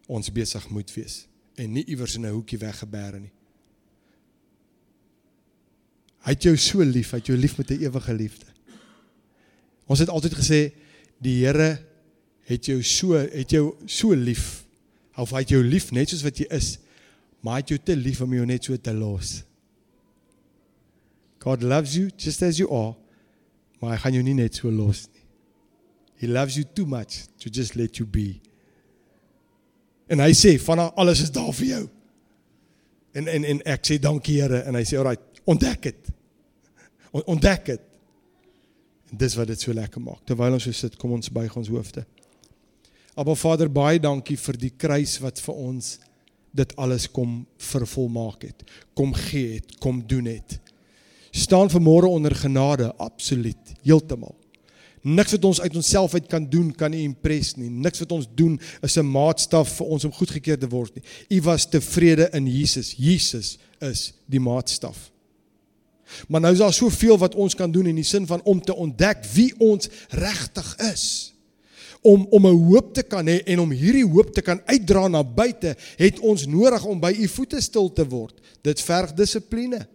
ons 0.07 0.31
besig 0.31 0.69
moet 0.69 0.93
wees 0.93 1.27
en 1.59 1.73
nie 1.75 1.85
iewers 1.85 2.15
in 2.15 2.25
'n 2.25 2.33
hoekie 2.33 2.57
weggebêre 2.57 3.19
nie. 3.19 3.31
Hy 6.23 6.31
het 6.35 6.43
jou 6.43 6.57
so 6.57 6.83
lief, 6.83 7.11
hy 7.11 7.17
het 7.17 7.27
jou 7.27 7.37
lief 7.37 7.57
met 7.57 7.71
'n 7.71 7.81
ewige 7.83 8.13
liefde. 8.13 8.45
Ons 9.85 9.99
het 9.99 10.09
altyd 10.09 10.33
gesê 10.33 10.71
die 11.21 11.45
Here 11.45 11.85
het 12.49 12.65
jou 12.65 12.83
so 12.83 13.13
het 13.13 13.49
jou 13.49 13.75
so 13.85 14.13
lief. 14.13 14.65
Of 15.15 15.31
hy 15.31 15.43
het 15.43 15.49
jou 15.49 15.63
lief 15.63 15.91
net 15.91 16.09
soos 16.09 16.23
wat 16.23 16.37
jy 16.37 16.45
is, 16.49 16.79
maar 17.41 17.53
hy 17.53 17.59
het 17.59 17.69
jou 17.69 17.79
te 17.83 17.95
lief 17.95 18.21
om 18.21 18.33
jou 18.33 18.45
net 18.45 18.63
so 18.63 18.77
te 18.77 18.93
los. 18.93 19.43
God 21.39 21.63
loves 21.63 21.95
you 21.95 22.09
just 22.17 22.41
as 22.43 22.57
you 22.57 22.69
are, 22.71 22.95
maar 23.79 23.91
hy 23.91 23.97
gaan 23.97 24.13
jou 24.13 24.23
nie 24.23 24.33
net 24.33 24.55
so 24.55 24.71
los 24.71 25.07
nie. 25.13 25.23
He 26.19 26.27
loves 26.27 26.55
you 26.55 26.65
too 26.75 26.85
much 26.85 27.27
to 27.39 27.49
just 27.49 27.75
let 27.75 27.97
you 27.97 28.05
be. 28.05 28.41
En 30.09 30.23
hy 30.23 30.31
sê 30.37 30.55
van 30.61 30.87
alles 30.89 31.23
is 31.25 31.33
daar 31.33 31.51
vir 31.53 31.67
jou. 31.73 31.83
En 33.17 33.27
en 33.27 33.45
en 33.53 33.61
ek 33.65 33.85
sê 33.85 33.99
dankie 34.01 34.39
Here 34.41 34.63
en 34.65 34.77
hy 34.77 34.85
sê 34.87 34.97
alraai 34.97 35.17
ontdek 35.49 35.81
dit. 35.89 36.11
Ontdek 37.25 37.65
dit. 37.65 37.85
En 39.09 39.17
dis 39.17 39.35
wat 39.37 39.49
dit 39.49 39.61
so 39.61 39.73
lekker 39.73 40.01
maak. 40.01 40.21
Terwyl 40.29 40.57
ons 40.57 40.65
so 40.69 40.75
sit, 40.75 40.97
kom 40.97 41.15
ons 41.17 41.31
buig 41.33 41.55
ons 41.57 41.71
hoofde. 41.73 42.05
Aba 43.19 43.35
Vader, 43.35 43.69
baie 43.69 43.99
dankie 43.99 44.37
vir 44.39 44.57
die 44.61 44.71
kruis 44.77 45.17
wat 45.23 45.41
vir 45.43 45.57
ons 45.57 45.97
dit 46.55 46.73
alles 46.81 47.07
kom 47.11 47.43
vervolmaak 47.61 48.45
het. 48.47 48.63
Kom 48.97 49.13
gee 49.17 49.57
het, 49.57 49.75
kom 49.81 50.01
doen 50.07 50.29
het. 50.29 50.57
Staan 51.35 51.69
vanmôre 51.69 52.09
onder 52.09 52.33
genade, 52.35 52.89
absoluut, 52.97 53.73
heeltemal. 53.85 54.38
Niks 55.01 55.31
wat 55.31 55.45
ons 55.45 55.61
uit 55.61 55.75
onsself 55.75 56.13
uit 56.13 56.27
kan 56.27 56.49
doen 56.49 56.71
kan 56.75 56.91
nie 56.91 57.03
impres 57.07 57.55
nie. 57.55 57.69
Niks 57.69 57.99
wat 57.99 58.11
ons 58.11 58.27
doen 58.35 58.59
is 58.81 58.97
'n 58.97 59.05
maatstaf 59.05 59.77
vir 59.77 59.87
ons 59.87 60.05
om 60.05 60.11
goedgekeur 60.11 60.57
te 60.57 60.67
word 60.67 60.95
nie. 60.95 61.03
U 61.37 61.41
was 61.41 61.69
tevrede 61.69 62.29
in 62.33 62.47
Jesus. 62.47 62.93
Jesus 62.97 63.57
is 63.79 64.13
die 64.25 64.39
maatstaf. 64.39 65.11
Maar 66.27 66.41
nou 66.41 66.53
is 66.53 66.59
daar 66.59 66.73
soveel 66.73 67.17
wat 67.17 67.35
ons 67.35 67.55
kan 67.55 67.71
doen 67.71 67.85
in 67.85 67.95
die 67.95 68.03
sin 68.03 68.27
van 68.27 68.41
om 68.43 68.61
te 68.61 68.75
ontdek 68.75 69.25
wie 69.33 69.53
ons 69.57 69.89
regtig 70.09 70.75
is. 70.93 71.33
Om 72.01 72.27
om 72.29 72.47
'n 72.47 72.63
hoop 72.67 72.93
te 72.93 73.03
kan 73.03 73.27
hê 73.27 73.43
en 73.43 73.59
om 73.59 73.71
hierdie 73.71 74.07
hoop 74.07 74.33
te 74.33 74.41
kan 74.41 74.61
uitdra 74.65 75.07
na 75.07 75.23
buite, 75.23 75.75
het 75.95 76.19
ons 76.19 76.45
nodig 76.45 76.85
om 76.85 76.99
by 76.99 77.15
u 77.19 77.27
voete 77.27 77.61
stil 77.61 77.93
te 77.93 78.07
word. 78.07 78.33
Dit 78.61 78.81
verg 78.81 79.13
dissipline. 79.13 79.87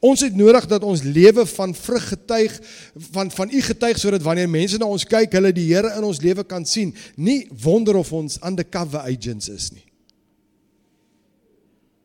Ons 0.00 0.24
het 0.24 0.36
nodig 0.36 0.66
dat 0.70 0.82
ons 0.82 1.02
lewe 1.02 1.46
van 1.46 1.74
vrug 1.74 2.08
getuig 2.08 2.58
van 3.12 3.30
van 3.30 3.50
u 3.52 3.62
getuig 3.62 3.98
sodat 3.98 4.22
wanneer 4.22 4.50
mense 4.50 4.78
na 4.78 4.86
ons 4.86 5.06
kyk, 5.08 5.32
hulle 5.32 5.52
die 5.54 5.70
Here 5.72 5.94
in 5.96 6.04
ons 6.04 6.20
lewe 6.22 6.44
kan 6.44 6.64
sien. 6.64 6.94
Nie 7.16 7.44
wonder 7.62 7.96
of 7.96 8.12
ons 8.12 8.38
undercover 8.42 9.04
agents 9.04 9.48
is 9.48 9.72
nie. 9.72 9.84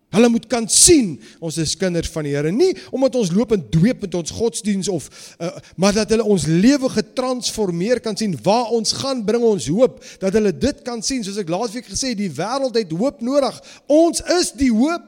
Hulle 0.09 0.29
moet 0.33 0.47
kan 0.49 0.65
sien 0.73 1.19
ons 1.37 1.57
is 1.61 1.75
kinders 1.77 2.09
van 2.09 2.25
die 2.25 2.33
Here, 2.33 2.49
nie 2.53 2.71
omdat 2.89 3.19
ons 3.19 3.29
loop 3.33 3.53
en 3.53 3.61
dweep 3.69 4.07
met 4.07 4.15
ons 4.17 4.33
godsdiens 4.33 4.89
of 4.89 5.05
uh, 5.37 5.51
maar 5.77 5.93
dat 5.93 6.09
hulle 6.15 6.25
ons 6.25 6.47
lewe 6.49 6.89
getransformeer 6.95 8.01
kan 8.01 8.17
sien. 8.17 8.33
Waar 8.43 8.73
ons 8.73 8.95
gaan 8.97 9.21
bring 9.25 9.45
ons 9.45 9.69
hoop 9.69 10.01
dat 10.21 10.33
hulle 10.33 10.53
dit 10.55 10.81
kan 10.87 11.03
sien 11.05 11.21
soos 11.25 11.37
ek 11.41 11.53
laasweek 11.53 11.91
gesê 11.91 12.15
die 12.17 12.31
wêreld 12.33 12.79
het 12.79 12.97
hoop 12.97 13.21
nodig. 13.21 13.61
Ons 13.85 14.25
is 14.39 14.53
die 14.57 14.73
hoop. 14.73 15.05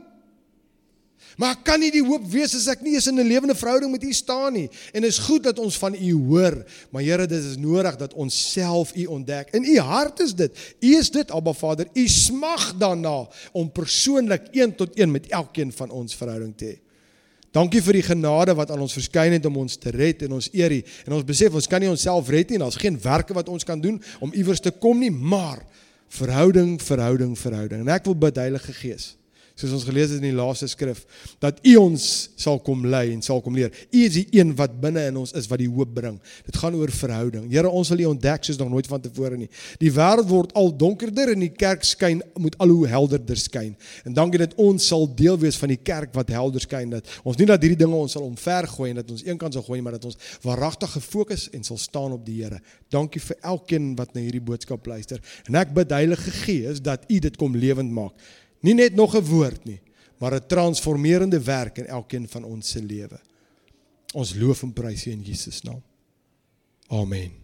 Maar 1.37 1.55
ek 1.55 1.63
kan 1.63 1.79
nie 1.79 1.91
die 1.93 2.03
hoop 2.03 2.25
wees 2.31 2.55
as 2.57 2.67
ek 2.71 2.81
nie 2.83 2.95
eens 2.97 3.07
in 3.07 3.19
'n 3.19 3.27
lewende 3.27 3.55
verhouding 3.55 3.91
met 3.91 4.03
U 4.03 4.13
staan 4.13 4.53
nie. 4.53 4.69
En 4.93 5.03
is 5.03 5.17
goed 5.17 5.43
dat 5.43 5.59
ons 5.59 5.77
van 5.77 5.95
U 5.95 6.13
hoor, 6.13 6.65
maar 6.91 7.01
Here, 7.01 7.27
dit 7.27 7.43
is 7.43 7.57
nodig 7.57 7.95
dat 7.97 8.13
ons 8.13 8.51
self 8.51 8.95
U 8.95 9.05
ontdek. 9.05 9.53
In 9.53 9.63
U 9.63 9.77
hart 9.79 10.19
is 10.19 10.35
dit. 10.35 10.51
U 10.79 10.95
is 10.97 11.11
dit, 11.11 11.31
Abba 11.31 11.53
Vader. 11.53 11.87
U 11.93 12.07
smag 12.07 12.73
daarna 12.77 13.27
om 13.51 13.71
persoonlik 13.71 14.47
een 14.51 14.75
tot 14.75 14.99
een 14.99 15.11
met 15.11 15.27
elkeen 15.27 15.71
van 15.71 15.89
ons 15.89 16.15
verhouding 16.15 16.57
te 16.57 16.65
hê. 16.65 16.79
Dankie 17.51 17.81
vir 17.83 17.93
die 17.93 18.05
genade 18.07 18.53
wat 18.55 18.71
aan 18.71 18.79
ons 18.79 18.93
verskyn 18.93 19.31
het 19.31 19.45
om 19.45 19.57
ons 19.57 19.75
te 19.75 19.91
red 19.91 20.21
en 20.21 20.31
ons 20.31 20.49
eer 20.53 20.71
U. 20.71 20.83
En 21.05 21.13
ons 21.13 21.23
besef 21.23 21.53
ons 21.53 21.67
kan 21.67 21.79
nie 21.83 21.89
onsself 21.89 22.29
red 22.29 22.49
nie 22.49 22.55
en 22.55 22.63
daar's 22.63 22.79
geen 22.79 22.99
werke 23.01 23.33
wat 23.33 23.49
ons 23.49 23.63
kan 23.63 23.81
doen 23.81 24.01
om 24.19 24.31
iewers 24.33 24.59
te 24.59 24.71
kom 24.71 24.99
nie, 24.99 25.11
maar 25.11 25.59
verhouding, 26.07 26.81
verhouding, 26.81 27.35
verhouding. 27.39 27.81
En 27.81 27.91
ek 27.91 28.07
wil 28.07 28.15
bid 28.15 28.39
Heilige 28.39 28.73
Gees 28.73 29.15
soos 29.61 29.75
ons 29.77 29.85
gelees 29.87 30.11
het 30.11 30.21
in 30.21 30.29
die 30.31 30.37
laaste 30.37 30.67
skrif, 30.71 31.03
dat 31.43 31.61
U 31.67 31.75
ons 31.81 32.05
sal 32.39 32.59
kom 32.65 32.85
lei 32.89 33.11
en 33.13 33.21
sal 33.25 33.41
kom 33.45 33.55
leer. 33.57 33.71
U 33.91 34.03
is 34.03 34.17
die 34.17 34.25
een 34.35 34.53
wat 34.59 34.73
binne 34.81 35.03
in 35.11 35.19
ons 35.21 35.33
is 35.37 35.47
wat 35.51 35.61
die 35.61 35.69
hoop 35.71 35.93
bring. 35.95 36.17
Dit 36.47 36.57
gaan 36.61 36.75
oor 36.77 36.91
verhouding. 36.93 37.47
Here, 37.51 37.69
ons 37.69 37.91
wil 37.93 38.03
U 38.05 38.09
ontdek 38.11 38.47
soos 38.47 38.59
nog 38.59 38.71
nooit 38.73 38.89
vantevore 38.89 39.37
nie. 39.39 39.49
Die 39.81 39.91
wêreld 39.93 40.29
word 40.31 40.55
al 40.57 40.71
donkerder 40.75 41.33
en 41.35 41.45
die 41.45 41.51
kerk 41.53 41.85
skyn 41.87 42.23
moet 42.41 42.57
al 42.63 42.73
hoe 42.73 42.89
helderder 42.89 43.39
skyn. 43.39 43.73
En 44.07 44.15
dankie 44.17 44.41
dat 44.41 44.55
ons 44.61 44.87
sal 44.91 45.07
deel 45.15 45.39
wees 45.41 45.59
van 45.61 45.71
die 45.73 45.79
kerk 45.79 46.15
wat 46.17 46.31
helder 46.33 46.63
skyn 46.63 46.95
dat 46.95 47.07
ons 47.27 47.39
nie 47.39 47.47
dat 47.49 47.61
hierdie 47.63 47.79
dinge 47.79 47.97
ons 47.97 48.15
sal 48.17 48.25
omvergooi 48.25 48.91
en 48.91 49.01
dat 49.01 49.11
ons 49.13 49.23
eenkant 49.27 49.55
sal 49.55 49.65
gooi 49.65 49.81
maar 49.83 49.97
dat 49.97 50.07
ons 50.09 50.17
waaragtig 50.45 50.95
gefokus 50.97 51.47
en 51.55 51.65
sal 51.67 51.79
staan 51.81 52.15
op 52.17 52.25
die 52.25 52.39
Here. 52.41 52.61
Dankie 52.89 53.21
vir 53.21 53.37
elkeen 53.53 53.91
wat 53.99 54.15
na 54.15 54.23
hierdie 54.23 54.43
boodskap 54.43 54.87
luister. 54.89 55.21
En 55.49 55.59
ek 55.61 55.75
bid 55.75 55.93
Heilige 55.93 56.33
Gees 56.41 56.81
dat 56.83 57.05
U 57.11 57.19
dit 57.21 57.37
kom 57.37 57.55
lewend 57.57 57.91
maak. 57.93 58.15
Nie 58.61 58.73
net 58.73 58.95
nog 58.95 59.15
'n 59.15 59.25
woord 59.25 59.63
nie, 59.65 59.81
maar 60.17 60.33
'n 60.33 60.47
transformerende 60.47 61.41
werk 61.41 61.77
in 61.77 61.87
elkeen 61.87 62.27
van 62.27 62.43
ons 62.43 62.69
se 62.69 62.83
lewe. 62.83 63.19
Ons 64.13 64.35
loof 64.35 64.63
en 64.63 64.73
prys 64.73 65.05
U 65.05 65.11
in 65.11 65.21
Jesus 65.21 65.61
naam. 65.61 65.81
Amen. 66.87 67.40